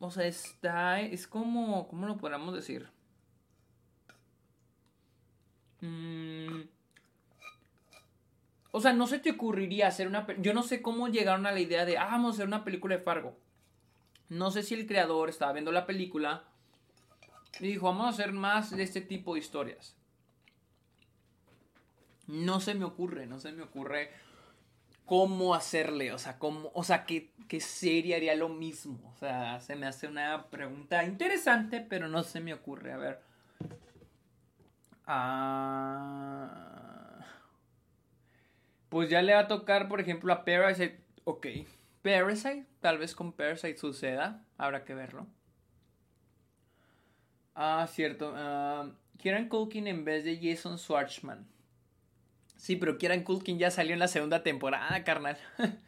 o 0.00 0.10
sea, 0.10 0.26
está, 0.26 1.00
es 1.00 1.26
como, 1.26 1.88
¿cómo 1.88 2.06
lo 2.06 2.18
podríamos 2.18 2.54
decir? 2.54 2.86
Mm, 5.80 6.60
o 8.70 8.80
sea, 8.82 8.92
no 8.92 9.06
se 9.06 9.18
te 9.18 9.30
ocurriría 9.30 9.88
hacer 9.88 10.08
una... 10.08 10.26
Yo 10.42 10.52
no 10.52 10.62
sé 10.62 10.82
cómo 10.82 11.08
llegaron 11.08 11.46
a 11.46 11.52
la 11.52 11.60
idea 11.60 11.86
de, 11.86 11.96
ah, 11.96 12.04
vamos 12.04 12.32
a 12.32 12.34
hacer 12.34 12.46
una 12.48 12.64
película 12.64 12.98
de 12.98 13.02
Fargo. 13.02 13.34
No 14.28 14.50
sé 14.50 14.62
si 14.62 14.74
el 14.74 14.86
creador 14.86 15.30
estaba 15.30 15.54
viendo 15.54 15.72
la 15.72 15.86
película 15.86 16.44
y 17.60 17.68
dijo, 17.68 17.86
vamos 17.86 18.04
a 18.04 18.10
hacer 18.10 18.32
más 18.32 18.76
de 18.76 18.82
este 18.82 19.00
tipo 19.00 19.32
de 19.32 19.40
historias. 19.40 19.96
no 22.26 22.60
se 22.60 22.74
me 22.74 22.84
ocurre, 22.84 23.26
no 23.26 23.40
se 23.40 23.52
me 23.52 23.62
ocurre 23.62 24.10
cómo 25.08 25.54
hacerle, 25.54 26.12
o 26.12 26.18
sea, 26.18 26.38
cómo, 26.38 26.70
o 26.74 26.84
sea, 26.84 27.06
qué, 27.06 27.32
qué 27.48 27.60
serie 27.60 28.14
haría 28.14 28.34
lo 28.34 28.50
mismo. 28.50 29.10
O 29.14 29.16
sea, 29.16 29.58
se 29.60 29.74
me 29.74 29.86
hace 29.86 30.06
una 30.06 30.50
pregunta 30.50 31.02
interesante, 31.04 31.80
pero 31.80 32.08
no 32.08 32.22
se 32.22 32.40
me 32.40 32.52
ocurre. 32.52 32.92
A 32.92 32.98
ver. 32.98 33.20
Ah, 35.06 36.58
pues 38.90 39.08
ya 39.08 39.22
le 39.22 39.32
va 39.32 39.40
a 39.40 39.48
tocar, 39.48 39.88
por 39.88 40.00
ejemplo, 40.00 40.30
a 40.32 40.44
Parasite. 40.44 41.00
Ok. 41.24 41.46
Parasite, 42.02 42.66
tal 42.80 42.98
vez 42.98 43.14
con 43.14 43.32
Parasite 43.32 43.78
suceda. 43.78 44.44
Habrá 44.58 44.84
que 44.84 44.94
verlo. 44.94 45.26
Ah, 47.54 47.86
cierto. 47.90 48.34
Uh, 48.34 48.92
Kieran 49.16 49.48
Culkin 49.48 49.86
en 49.86 50.04
vez 50.04 50.24
de 50.24 50.38
Jason 50.40 50.78
Schwartzman. 50.78 51.46
Sí, 52.58 52.74
pero 52.76 52.98
Kieran 52.98 53.22
Culkin 53.22 53.58
ya 53.58 53.70
salió 53.70 53.94
en 53.94 54.00
la 54.00 54.08
segunda 54.08 54.42
temporada, 54.42 55.04
carnal. 55.04 55.38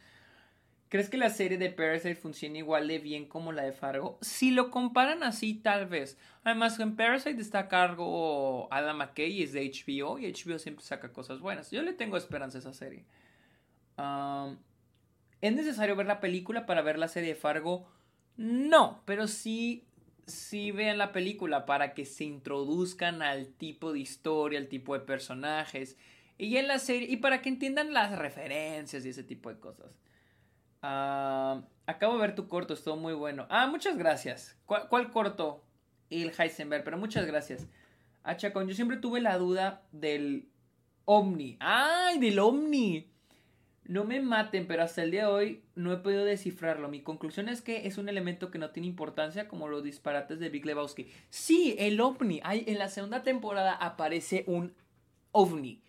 ¿Crees 0.89 1.09
que 1.09 1.17
la 1.17 1.29
serie 1.29 1.57
de 1.57 1.69
Parasite 1.69 2.15
funciona 2.15 2.57
igual 2.57 2.87
de 2.87 2.99
bien 2.99 3.25
como 3.25 3.51
la 3.51 3.63
de 3.63 3.73
Fargo? 3.73 4.17
Si 4.21 4.51
lo 4.51 4.71
comparan 4.71 5.21
así, 5.21 5.53
tal 5.53 5.85
vez. 5.85 6.17
Además, 6.43 6.79
en 6.79 6.95
Parasite 6.95 7.41
está 7.41 7.59
a 7.59 7.67
cargo 7.67 8.67
Adam 8.73 8.97
McKay 8.97 9.31
y 9.31 9.43
es 9.43 9.51
de 9.51 9.69
HBO 9.69 10.17
y 10.17 10.31
HBO 10.31 10.59
siempre 10.59 10.83
saca 10.83 11.13
cosas 11.13 11.39
buenas. 11.39 11.71
Yo 11.71 11.81
le 11.81 11.93
tengo 11.93 12.17
esperanza 12.17 12.57
a 12.57 12.61
esa 12.61 12.73
serie. 12.73 13.05
¿Es 15.41 15.53
necesario 15.53 15.95
ver 15.95 16.07
la 16.07 16.19
película 16.19 16.65
para 16.65 16.81
ver 16.81 16.97
la 16.97 17.07
serie 17.07 17.29
de 17.29 17.35
Fargo? 17.35 17.85
No, 18.37 19.01
pero 19.05 19.27
sí, 19.27 19.85
sí 20.25 20.71
vean 20.71 20.97
la 20.97 21.11
película 21.11 21.65
para 21.65 21.93
que 21.93 22.05
se 22.05 22.23
introduzcan 22.23 23.21
al 23.21 23.47
tipo 23.47 23.91
de 23.91 23.99
historia, 23.99 24.59
al 24.59 24.67
tipo 24.67 24.93
de 24.93 25.05
personajes. 25.05 25.97
Y 26.41 26.57
en 26.57 26.67
la 26.67 26.79
serie, 26.79 27.07
y 27.07 27.17
para 27.17 27.43
que 27.43 27.49
entiendan 27.49 27.93
las 27.93 28.17
referencias 28.17 29.05
y 29.05 29.09
ese 29.09 29.23
tipo 29.23 29.49
de 29.49 29.59
cosas. 29.59 29.99
Ah, 30.81 31.61
acabo 31.85 32.15
de 32.15 32.21
ver 32.21 32.33
tu 32.33 32.47
corto, 32.47 32.73
estuvo 32.73 32.97
muy 32.97 33.13
bueno. 33.13 33.45
Ah, 33.51 33.67
muchas 33.67 33.95
gracias. 33.95 34.57
¿Cuál, 34.65 35.11
corto? 35.11 35.63
El 36.09 36.31
Heisenberg, 36.35 36.83
pero 36.83 36.97
muchas 36.97 37.27
gracias. 37.27 37.67
Ah, 38.23 38.37
yo 38.37 38.73
siempre 38.73 38.97
tuve 38.97 39.21
la 39.21 39.37
duda 39.37 39.83
del 39.91 40.49
Omni. 41.05 41.57
¡Ay, 41.59 42.17
del 42.17 42.39
Omni! 42.39 43.11
No 43.83 44.03
me 44.03 44.19
maten, 44.19 44.65
pero 44.65 44.81
hasta 44.81 45.03
el 45.03 45.11
día 45.11 45.27
de 45.27 45.31
hoy 45.31 45.63
no 45.75 45.93
he 45.93 45.97
podido 45.97 46.25
descifrarlo. 46.25 46.89
Mi 46.89 47.01
conclusión 47.01 47.49
es 47.49 47.61
que 47.61 47.85
es 47.85 47.99
un 47.99 48.09
elemento 48.09 48.49
que 48.49 48.57
no 48.57 48.71
tiene 48.71 48.87
importancia 48.87 49.47
como 49.47 49.67
los 49.67 49.83
disparates 49.83 50.39
de 50.39 50.49
Big 50.49 50.65
Lebowski. 50.65 51.07
Sí, 51.29 51.75
el 51.77 52.01
ovni. 52.01 52.41
en 52.43 52.79
la 52.79 52.89
segunda 52.89 53.21
temporada 53.21 53.75
aparece 53.75 54.43
un 54.47 54.73
ovni. 55.31 55.83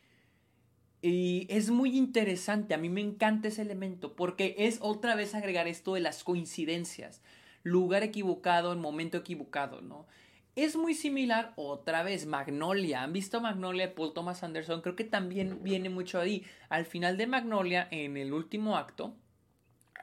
Y 1.03 1.49
es 1.51 1.71
muy 1.71 1.99
interesante, 1.99 2.75
a 2.75 2.79
mí 2.79 2.89
me 2.89 3.01
encanta 3.01 3.49
ese 3.49 3.63
elemento, 3.63 4.15
porque 4.15 4.55
es 4.57 4.79
otra 4.81 5.17
vez 5.17 5.35
agregar 5.35 5.67
esto 5.67 5.95
de 5.95 6.01
las 6.01 6.23
coincidencias, 6.23 7.23
lugar 7.65 8.05
equivocado, 8.05 8.73
en 8.73 8.81
momento 8.81 9.19
equivocado, 9.19 9.81
¿no? 9.81 10.07
Es 10.55 10.77
muy 10.77 10.95
similar 10.95 11.55
otra 11.57 12.03
vez, 12.05 12.27
Magnolia. 12.27 13.03
¿Han 13.03 13.13
visto 13.13 13.41
Magnolia 13.41 13.95
Paul 13.95 14.13
Thomas 14.13 14.43
Anderson? 14.45 14.83
Creo 14.83 14.95
que 14.95 15.05
también 15.05 15.63
viene 15.63 15.89
mucho 15.89 16.21
ahí. 16.21 16.45
Al 16.69 16.85
final 16.85 17.17
de 17.17 17.27
Magnolia, 17.27 17.89
en 17.91 18.19
el 18.19 18.33
último 18.35 18.77
acto, 18.77 19.17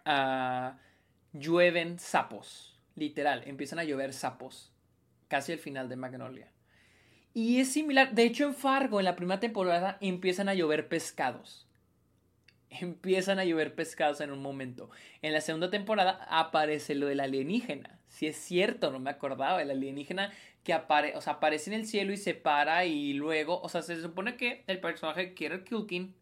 uh, 0.08 0.72
llueven 1.34 2.00
sapos. 2.00 2.80
Literal, 2.95 3.43
empiezan 3.45 3.78
a 3.78 3.84
llover 3.84 4.12
sapos. 4.12 4.74
Casi 5.28 5.52
al 5.52 5.60
final 5.60 5.88
de 5.88 5.95
Magnolia. 5.97 6.52
Y 7.40 7.62
es 7.62 7.72
similar, 7.72 8.14
de 8.14 8.24
hecho 8.24 8.44
en 8.44 8.54
Fargo, 8.54 9.00
en 9.00 9.06
la 9.06 9.16
primera 9.16 9.40
temporada, 9.40 9.98
empiezan 10.02 10.50
a 10.50 10.54
llover 10.56 10.90
pescados. 10.90 11.66
Empiezan 12.70 13.40
a 13.40 13.46
llover 13.46 13.76
pescados 13.76 14.20
en 14.20 14.32
un 14.32 14.42
momento. 14.42 14.90
En 15.22 15.32
la 15.32 15.40
segunda 15.40 15.70
temporada 15.70 16.28
aparece 16.30 16.96
lo 16.96 17.08
del 17.08 17.22
alienígena. 17.22 17.98
Si 18.10 18.28
es 18.28 18.36
cierto, 18.36 18.92
no 18.92 19.00
me 19.00 19.10
acordaba, 19.10 19.62
el 19.62 19.72
alienígena 19.72 20.34
que 20.66 20.74
apare 20.74 21.16
o 21.16 21.22
sea, 21.22 21.34
aparece 21.34 21.74
en 21.74 21.80
el 21.80 21.86
cielo 21.88 22.12
y 22.12 22.18
se 22.18 22.34
para 22.34 22.84
y 22.84 23.14
luego, 23.14 23.62
o 23.62 23.70
sea, 23.70 23.84
se 23.84 24.02
supone 24.02 24.36
que 24.36 24.66
el 24.68 24.82
personaje 24.82 25.34
Kieran 25.34 25.64
Culkin 25.64 26.14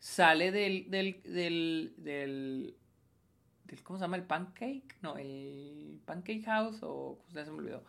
sale 0.00 0.50
del, 0.50 0.90
del, 0.90 1.22
del, 1.22 1.94
del, 1.98 2.74
¿cómo 3.84 4.00
se 4.00 4.04
llama? 4.04 4.16
El 4.16 4.24
pancake, 4.24 4.96
no, 5.00 5.16
el 5.16 6.00
pancake 6.04 6.42
house 6.44 6.80
o, 6.82 7.20
se 7.32 7.44
me 7.44 7.50
olvidó. 7.50 7.84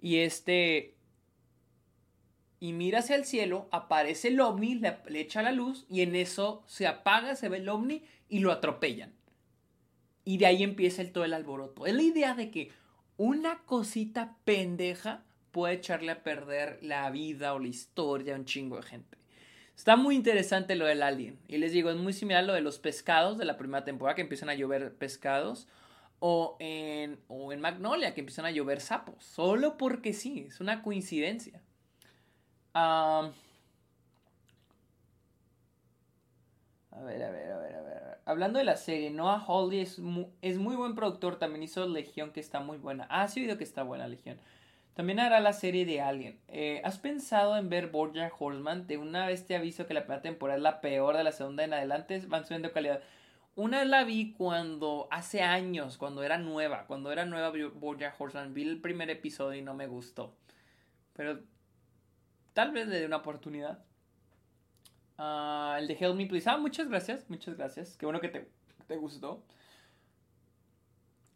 Y 0.00 0.20
este, 0.20 0.94
y 2.62 2.74
mira 2.74 2.98
hacia 2.98 3.16
el 3.16 3.24
cielo, 3.24 3.68
aparece 3.72 4.28
el 4.28 4.38
ovni, 4.38 4.74
le, 4.74 4.98
echa 5.14 5.42
la 5.42 5.50
luz 5.50 5.86
y 5.88 6.02
en 6.02 6.14
eso 6.14 6.62
se 6.66 6.86
apaga, 6.86 7.34
se 7.34 7.48
ve 7.48 7.56
el 7.56 7.68
ovni 7.70 8.04
y 8.28 8.40
lo 8.40 8.52
atropellan. 8.52 9.14
Y 10.24 10.36
de 10.36 10.44
ahí 10.44 10.62
empieza 10.62 11.00
el, 11.00 11.10
todo 11.10 11.24
el 11.24 11.32
alboroto. 11.32 11.86
Es 11.86 11.94
la 11.94 12.02
idea 12.02 12.34
de 12.34 12.50
que 12.50 12.70
una 13.16 13.60
cosita 13.64 14.36
pendeja 14.44 15.24
puede 15.52 15.74
echarle 15.74 16.12
a 16.12 16.22
perder 16.22 16.78
la 16.82 17.10
vida 17.10 17.54
o 17.54 17.58
la 17.58 17.68
historia 17.68 18.34
a 18.34 18.38
un 18.38 18.44
chingo 18.44 18.76
de 18.76 18.82
gente. 18.82 19.16
Está 19.74 19.96
muy 19.96 20.14
interesante 20.14 20.76
lo 20.76 20.84
del 20.84 21.02
alien. 21.02 21.38
Y 21.48 21.56
les 21.56 21.72
digo, 21.72 21.88
es 21.88 21.96
muy 21.96 22.12
similar 22.12 22.44
a 22.44 22.46
lo 22.46 22.52
de 22.52 22.60
los 22.60 22.78
pescados 22.78 23.38
de 23.38 23.46
la 23.46 23.56
primera 23.56 23.84
temporada, 23.84 24.14
que 24.14 24.22
empiezan 24.22 24.50
a 24.50 24.54
llover 24.54 24.94
pescados. 24.94 25.66
O 26.18 26.58
en, 26.60 27.18
o 27.28 27.50
en 27.50 27.60
Magnolia, 27.62 28.12
que 28.12 28.20
empiezan 28.20 28.44
a 28.44 28.50
llover 28.50 28.82
sapos. 28.82 29.24
Solo 29.24 29.78
porque 29.78 30.12
sí, 30.12 30.44
es 30.48 30.60
una 30.60 30.82
coincidencia 30.82 31.62
a 32.74 33.30
ver, 37.02 37.22
a 37.22 37.30
ver, 37.30 37.52
a 37.52 37.58
ver, 37.58 37.74
a 37.74 37.82
ver. 37.82 38.18
Hablando 38.26 38.58
de 38.58 38.64
la 38.64 38.76
serie, 38.76 39.10
Noah 39.10 39.44
Hawley 39.46 39.80
es 39.80 39.98
muy, 39.98 40.76
buen 40.76 40.94
productor. 40.94 41.36
También 41.38 41.62
hizo 41.62 41.86
Legión, 41.86 42.30
que 42.32 42.40
está 42.40 42.60
muy 42.60 42.78
buena. 42.78 43.06
Ah, 43.10 43.28
sí, 43.28 43.40
oído 43.40 43.58
que 43.58 43.64
está 43.64 43.82
buena 43.82 44.06
Legión. 44.06 44.38
También 44.94 45.18
hará 45.20 45.40
la 45.40 45.52
serie 45.52 45.86
de 45.86 46.00
Alien. 46.00 46.38
Eh, 46.48 46.80
¿Has 46.84 46.98
pensado 46.98 47.56
en 47.56 47.68
ver 47.70 47.88
Borja 47.88 48.30
Horseman? 48.38 48.86
De 48.86 48.98
una 48.98 49.26
vez 49.26 49.46
te 49.46 49.56
aviso 49.56 49.86
que 49.86 49.94
la 49.94 50.02
primera 50.02 50.22
temporada 50.22 50.58
es 50.58 50.62
la 50.62 50.80
peor 50.80 51.16
de 51.16 51.24
la 51.24 51.32
segunda 51.32 51.64
en 51.64 51.72
adelante. 51.72 52.20
Van 52.28 52.44
subiendo 52.44 52.72
calidad. 52.72 53.00
Una 53.56 53.84
la 53.84 54.04
vi 54.04 54.32
cuando, 54.32 55.08
hace 55.10 55.42
años, 55.42 55.96
cuando 55.98 56.22
era 56.22 56.38
nueva. 56.38 56.86
Cuando 56.86 57.10
era 57.12 57.24
nueva 57.24 57.52
Borja 57.74 58.14
Horseman. 58.18 58.54
Vi 58.54 58.62
el 58.62 58.80
primer 58.80 59.10
episodio 59.10 59.58
y 59.58 59.62
no 59.62 59.74
me 59.74 59.86
gustó. 59.86 60.34
Pero 61.14 61.40
tal 62.52 62.72
vez 62.72 62.86
le 62.88 63.00
dé 63.00 63.06
una 63.06 63.18
oportunidad. 63.18 63.84
Ah, 65.18 65.76
el 65.78 65.86
de 65.86 65.94
Help 65.94 66.16
Me 66.16 66.26
Please. 66.26 66.48
Ah, 66.48 66.56
muchas 66.56 66.88
gracias, 66.88 67.28
muchas 67.28 67.56
gracias. 67.56 67.96
Qué 67.96 68.06
bueno 68.06 68.20
que 68.20 68.28
te, 68.28 68.48
te 68.86 68.96
gustó. 68.96 69.44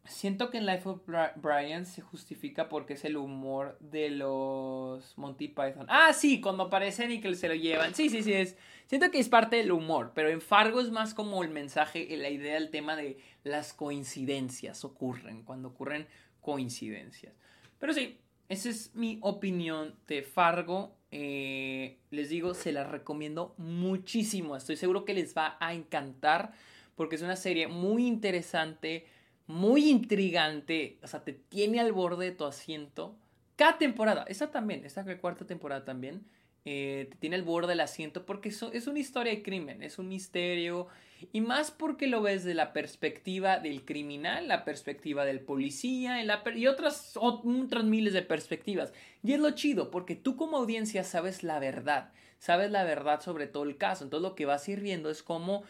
Siento 0.07 0.51
que 0.51 0.59
en 0.59 0.67
Life 0.67 0.87
of 0.87 1.01
Brian 1.37 1.87
se 1.87 2.03
justifica 2.03 2.69
porque 2.69 2.93
es 2.93 3.05
el 3.07 3.17
humor 3.17 3.79
de 3.81 4.11
los 4.11 5.17
Monty 5.17 5.49
Python. 5.49 5.87
Ah, 5.89 6.13
sí, 6.13 6.43
cuando 6.43 6.65
aparecen 6.65 7.11
y 7.11 7.21
que 7.21 7.35
se 7.35 7.49
lo 7.49 7.55
llevan. 7.55 7.95
Sí, 7.95 8.11
sí, 8.11 8.23
sí, 8.23 8.35
es. 8.35 8.57
Siento 8.87 9.11
que 9.11 9.19
es 9.19 9.31
parte 9.31 9.57
del 9.57 9.73
humor, 9.73 10.13
pero 10.15 10.29
en 10.29 10.43
Fargo 10.43 10.81
es 10.81 10.91
más 10.91 11.15
como 11.15 11.43
el 11.43 11.49
mensaje, 11.49 12.07
la 12.19 12.29
idea 12.29 12.55
del 12.55 12.71
tema 12.71 12.97
de 12.97 13.19
las 13.45 13.73
coincidencias 13.73 14.85
ocurren, 14.85 15.43
cuando 15.43 15.69
ocurren 15.69 16.07
coincidencias. 16.43 17.35
Pero 17.79 17.95
sí, 17.95 18.21
esa 18.51 18.69
es 18.69 18.95
mi 18.95 19.19
opinión 19.23 19.95
de 20.07 20.23
Fargo. 20.23 20.99
Eh, 21.17 21.97
les 22.11 22.29
digo, 22.29 22.55
se 22.55 22.73
la 22.73 22.83
recomiendo 22.83 23.55
muchísimo. 23.57 24.57
Estoy 24.57 24.75
seguro 24.75 25.05
que 25.05 25.15
les 25.15 25.37
va 25.37 25.57
a 25.61 25.73
encantar 25.73 26.53
porque 26.97 27.15
es 27.15 27.23
una 27.23 27.37
serie 27.37 27.69
muy 27.69 28.05
interesante, 28.05 29.07
muy 29.47 29.89
intrigante. 29.89 30.99
O 31.05 31.07
sea, 31.07 31.23
te 31.23 31.33
tiene 31.33 31.79
al 31.79 31.93
borde 31.93 32.25
de 32.25 32.33
tu 32.33 32.45
asiento. 32.45 33.17
Cada 33.55 33.79
temporada, 33.79 34.25
esta 34.27 34.51
también, 34.51 34.85
esta 34.85 35.05
cuarta 35.19 35.47
temporada 35.47 35.85
también, 35.85 36.27
eh, 36.65 37.07
te 37.09 37.17
tiene 37.19 37.37
al 37.37 37.45
borde 37.45 37.69
del 37.69 37.81
asiento 37.81 38.27
porque 38.27 38.49
es 38.49 38.87
una 38.89 38.99
historia 38.99 39.33
de 39.33 39.45
crimen, 39.45 39.85
es 39.85 40.01
un 40.01 40.09
misterio. 40.09 40.89
Y 41.33 41.41
más 41.41 41.71
porque 41.71 42.07
lo 42.07 42.23
ves 42.23 42.45
de 42.45 42.55
la 42.55 42.73
perspectiva 42.73 43.59
del 43.59 43.85
criminal, 43.85 44.49
la 44.49 44.65
perspectiva 44.65 45.25
del 45.25 45.41
policía 45.41 46.23
y 46.23 46.67
otras, 46.67 47.17
otras 47.17 47.85
miles 47.85 48.13
de 48.13 48.23
perspectivas. 48.23 48.93
Y 49.23 49.33
es 49.33 49.41
lo 49.41 49.51
chido, 49.53 49.91
porque 49.91 50.17
tú 50.17 50.37
como 50.37 50.57
audiencia 50.57 51.05
sabes 51.05 51.43
la 51.43 51.59
verdad, 51.59 52.13
sabes 52.39 52.71
la 52.71 52.85
verdad 52.85 53.21
sobre 53.21 53.47
todo 53.47 53.65
el 53.65 53.77
caso. 53.77 54.05
Entonces 54.05 54.29
lo 54.29 54.35
que 54.35 54.47
vas 54.47 54.69
a 54.69 54.73
es 54.73 55.23
cómo 55.23 55.65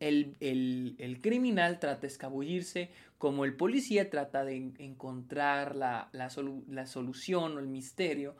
el, 0.00 0.36
el, 0.40 1.20
criminal 1.20 1.78
trata 1.78 2.00
de 2.02 2.06
escabullirse, 2.06 2.90
como 3.18 3.44
el 3.44 3.54
policía 3.54 4.08
trata 4.10 4.44
de 4.44 4.72
encontrar 4.78 5.76
la, 5.76 6.08
la, 6.12 6.30
la 6.68 6.86
solución 6.86 7.56
o 7.56 7.60
el 7.60 7.68
misterio, 7.68 8.34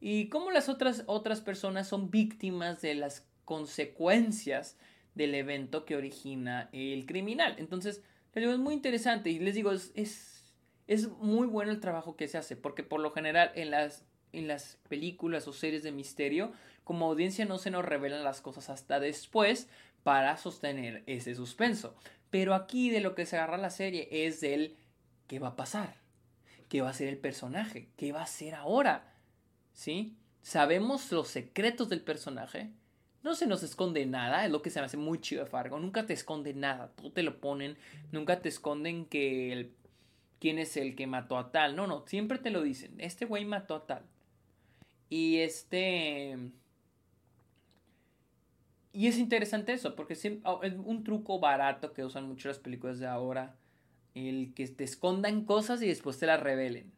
y 0.00 0.28
cómo 0.28 0.50
las 0.50 0.68
otras, 0.68 1.02
otras 1.06 1.40
personas 1.40 1.88
son 1.88 2.10
víctimas 2.10 2.80
de 2.80 2.94
las 2.94 3.26
consecuencias 3.44 4.78
del 5.14 5.34
evento 5.34 5.84
que 5.84 5.96
origina 5.96 6.68
el 6.72 7.06
criminal. 7.06 7.56
Entonces, 7.58 8.02
es 8.34 8.58
muy 8.58 8.74
interesante 8.74 9.30
y 9.30 9.38
les 9.38 9.54
digo, 9.54 9.72
es, 9.72 9.92
es, 10.86 11.08
muy 11.18 11.46
bueno 11.46 11.72
el 11.72 11.80
trabajo 11.80 12.16
que 12.16 12.28
se 12.28 12.38
hace, 12.38 12.56
porque 12.56 12.82
por 12.82 13.00
lo 13.00 13.12
general 13.12 13.50
en 13.54 13.70
las, 13.70 14.04
en 14.32 14.48
las 14.48 14.78
películas 14.88 15.46
o 15.48 15.52
series 15.52 15.82
de 15.82 15.92
misterio, 15.92 16.52
como 16.84 17.06
audiencia 17.06 17.44
no 17.44 17.58
se 17.58 17.70
nos 17.70 17.84
revelan 17.84 18.24
las 18.24 18.40
cosas 18.40 18.70
hasta 18.70 19.00
después 19.00 19.68
para 20.02 20.36
sostener 20.36 21.02
ese 21.06 21.34
suspenso. 21.34 21.94
Pero 22.30 22.54
aquí 22.54 22.90
de 22.90 23.00
lo 23.00 23.14
que 23.14 23.26
se 23.26 23.36
agarra 23.36 23.58
la 23.58 23.70
serie 23.70 24.08
es 24.10 24.40
del 24.40 24.76
qué 25.26 25.38
va 25.38 25.48
a 25.48 25.56
pasar, 25.56 25.96
qué 26.68 26.80
va 26.80 26.90
a 26.90 26.94
ser 26.94 27.08
el 27.08 27.18
personaje, 27.18 27.88
qué 27.96 28.12
va 28.12 28.22
a 28.22 28.26
ser 28.26 28.54
ahora. 28.54 29.14
¿Sí? 29.72 30.16
Sabemos 30.42 31.10
los 31.12 31.28
secretos 31.28 31.88
del 31.88 32.02
personaje. 32.02 32.70
No 33.22 33.34
se 33.34 33.46
nos 33.46 33.62
esconde 33.62 34.06
nada, 34.06 34.46
es 34.46 34.50
lo 34.50 34.62
que 34.62 34.70
se 34.70 34.80
me 34.80 34.86
hace 34.86 34.96
muy 34.96 35.20
chido 35.20 35.44
de 35.44 35.50
Fargo. 35.50 35.78
Nunca 35.78 36.06
te 36.06 36.14
esconde 36.14 36.54
nada, 36.54 36.88
todo 36.96 37.12
te 37.12 37.22
lo 37.22 37.38
ponen. 37.38 37.76
Nunca 38.12 38.40
te 38.40 38.48
esconden 38.48 39.04
que 39.04 39.52
el, 39.52 39.72
quién 40.38 40.58
es 40.58 40.76
el 40.76 40.96
que 40.96 41.06
mató 41.06 41.36
a 41.36 41.52
tal. 41.52 41.76
No, 41.76 41.86
no, 41.86 42.06
siempre 42.06 42.38
te 42.38 42.50
lo 42.50 42.62
dicen. 42.62 42.94
Este 42.98 43.26
güey 43.26 43.44
mató 43.44 43.74
a 43.76 43.86
tal. 43.86 44.02
Y 45.10 45.38
este... 45.38 46.38
Y 48.92 49.06
es 49.06 49.18
interesante 49.18 49.72
eso, 49.72 49.94
porque 49.94 50.14
oh, 50.44 50.62
es 50.62 50.74
un 50.74 51.04
truco 51.04 51.38
barato 51.38 51.92
que 51.92 52.04
usan 52.04 52.26
mucho 52.26 52.48
las 52.48 52.58
películas 52.58 52.98
de 52.98 53.06
ahora. 53.06 53.54
El 54.14 54.52
que 54.54 54.66
te 54.66 54.82
escondan 54.82 55.44
cosas 55.44 55.80
y 55.82 55.86
después 55.86 56.18
te 56.18 56.26
las 56.26 56.40
revelen. 56.40 56.90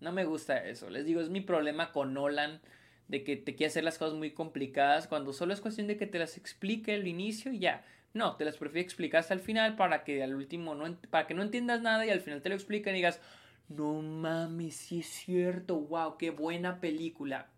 No 0.00 0.12
me 0.12 0.24
gusta 0.24 0.58
eso. 0.58 0.90
Les 0.90 1.04
digo, 1.04 1.20
es 1.20 1.30
mi 1.30 1.40
problema 1.40 1.92
con 1.92 2.14
Nolan. 2.14 2.60
De 3.08 3.24
que 3.24 3.36
te 3.36 3.54
quiere 3.54 3.70
hacer 3.70 3.84
las 3.84 3.98
cosas 3.98 4.14
muy 4.16 4.30
complicadas 4.30 5.06
cuando 5.06 5.32
solo 5.32 5.52
es 5.52 5.60
cuestión 5.60 5.86
de 5.86 5.96
que 5.96 6.06
te 6.06 6.18
las 6.18 6.36
explique 6.36 6.94
al 6.94 7.06
inicio 7.06 7.52
y 7.52 7.58
ya. 7.58 7.84
No, 8.14 8.36
te 8.36 8.44
las 8.44 8.56
prefiero 8.56 8.84
explicar 8.84 9.20
hasta 9.20 9.34
el 9.34 9.40
final 9.40 9.76
para 9.76 10.04
que 10.04 10.22
al 10.22 10.34
último 10.34 10.74
no, 10.74 10.96
para 11.10 11.26
que 11.26 11.34
no 11.34 11.42
entiendas 11.42 11.80
nada 11.80 12.04
y 12.04 12.10
al 12.10 12.20
final 12.20 12.42
te 12.42 12.50
lo 12.50 12.54
expliquen 12.54 12.94
y 12.94 12.98
digas, 12.98 13.20
no 13.68 14.02
mames, 14.02 14.76
sí 14.76 15.00
es 15.00 15.06
cierto, 15.06 15.76
wow, 15.76 16.16
qué 16.18 16.30
buena 16.30 16.80
película. 16.80 17.48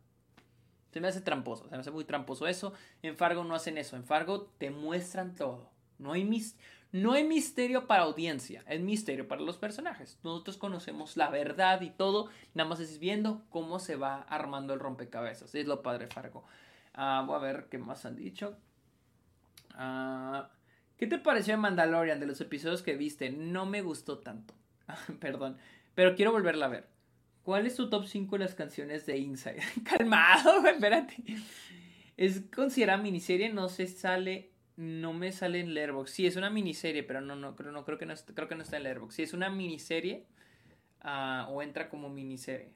Se 0.93 1.01
me 1.01 1.09
hace 1.09 1.21
tramposo, 1.21 1.65
se 1.65 1.75
me 1.75 1.81
hace 1.81 1.91
muy 1.91 2.05
tramposo 2.05 2.47
eso. 2.47 2.73
En 3.03 3.17
Fargo 3.17 3.43
no 3.43 3.57
hacen 3.57 3.79
eso, 3.79 3.97
en 3.97 4.05
Fargo 4.05 4.53
te 4.59 4.71
muestran 4.71 5.35
todo. 5.35 5.71
No 5.99 6.13
hay, 6.13 6.25
mis, 6.25 6.57
no 6.95 7.15
hay 7.15 7.25
misterio 7.25 7.89
para 7.89 8.05
audiencia, 8.05 8.63
es 8.69 8.81
misterio 8.81 9.27
para 9.27 9.41
los 9.41 9.59
personajes. 9.59 10.17
Nosotros 10.23 10.57
conocemos 10.57 11.17
la 11.17 11.29
verdad 11.29 11.81
y 11.81 11.91
todo, 11.91 12.29
nada 12.55 12.69
más 12.71 12.79
es 12.79 13.01
viendo 13.01 13.43
cómo 13.51 13.81
se 13.81 13.97
va 13.97 14.23
armando 14.29 14.75
el 14.75 14.79
rompecabezas. 14.79 15.53
Es 15.57 15.67
lo 15.67 15.83
padre 15.83 16.07
Fargo. 16.07 16.45
Ah, 16.95 17.25
voy 17.27 17.35
a 17.35 17.41
ver 17.41 17.67
qué 17.69 17.79
más 17.79 18.07
han 18.07 18.15
dicho. 18.15 18.57
Ah, 19.73 20.51
¿Qué 20.97 21.09
te 21.09 21.19
pareció 21.19 21.59
Mandalorian 21.59 22.21
de 22.21 22.27
los 22.27 22.41
episodios 22.41 22.83
que 22.83 22.95
viste? 22.95 23.29
No 23.29 23.67
me 23.67 23.83
gustó 23.83 24.21
tanto. 24.21 24.55
Perdón, 25.19 25.57
pero 25.97 26.15
quiero 26.15 26.31
volverla 26.31 26.67
a 26.67 26.69
ver. 26.69 26.87
¿Cuál 27.43 27.67
es 27.67 27.75
tu 27.75 27.91
top 27.91 28.07
5 28.07 28.39
de 28.39 28.45
las 28.45 28.55
canciones 28.55 29.05
de 29.05 29.19
Inside? 29.19 29.63
Calmado, 29.85 30.65
espérate. 30.65 31.17
Es 32.17 32.43
considerada 32.55 33.03
miniserie, 33.03 33.53
no 33.53 33.69
se 33.69 33.89
sale, 33.89 34.54
no 34.77 35.13
me 35.13 35.33
sale 35.33 35.61
en 35.61 35.75
Letterboxd. 35.75 36.13
Sí, 36.13 36.27
es 36.27 36.37
una 36.37 36.51
miniserie, 36.51 37.03
pero 37.03 37.21
no, 37.21 37.37
no, 37.37 37.57
creo, 37.57 37.73
no, 37.73 37.85
creo, 37.85 37.99
que 37.99 38.07
no 38.07 38.15
creo 38.35 38.49
que 38.49 38.55
no 38.55 38.63
está 38.63 38.77
en 38.77 38.85
Letterboxd. 38.85 39.17
Sí, 39.17 39.23
es 39.23 39.33
una 39.33 39.51
miniserie 39.51 40.27
ah, 41.01 41.49
o 41.51 41.63
entra 41.63 41.89
como 41.89 42.09
miniserie. 42.09 42.73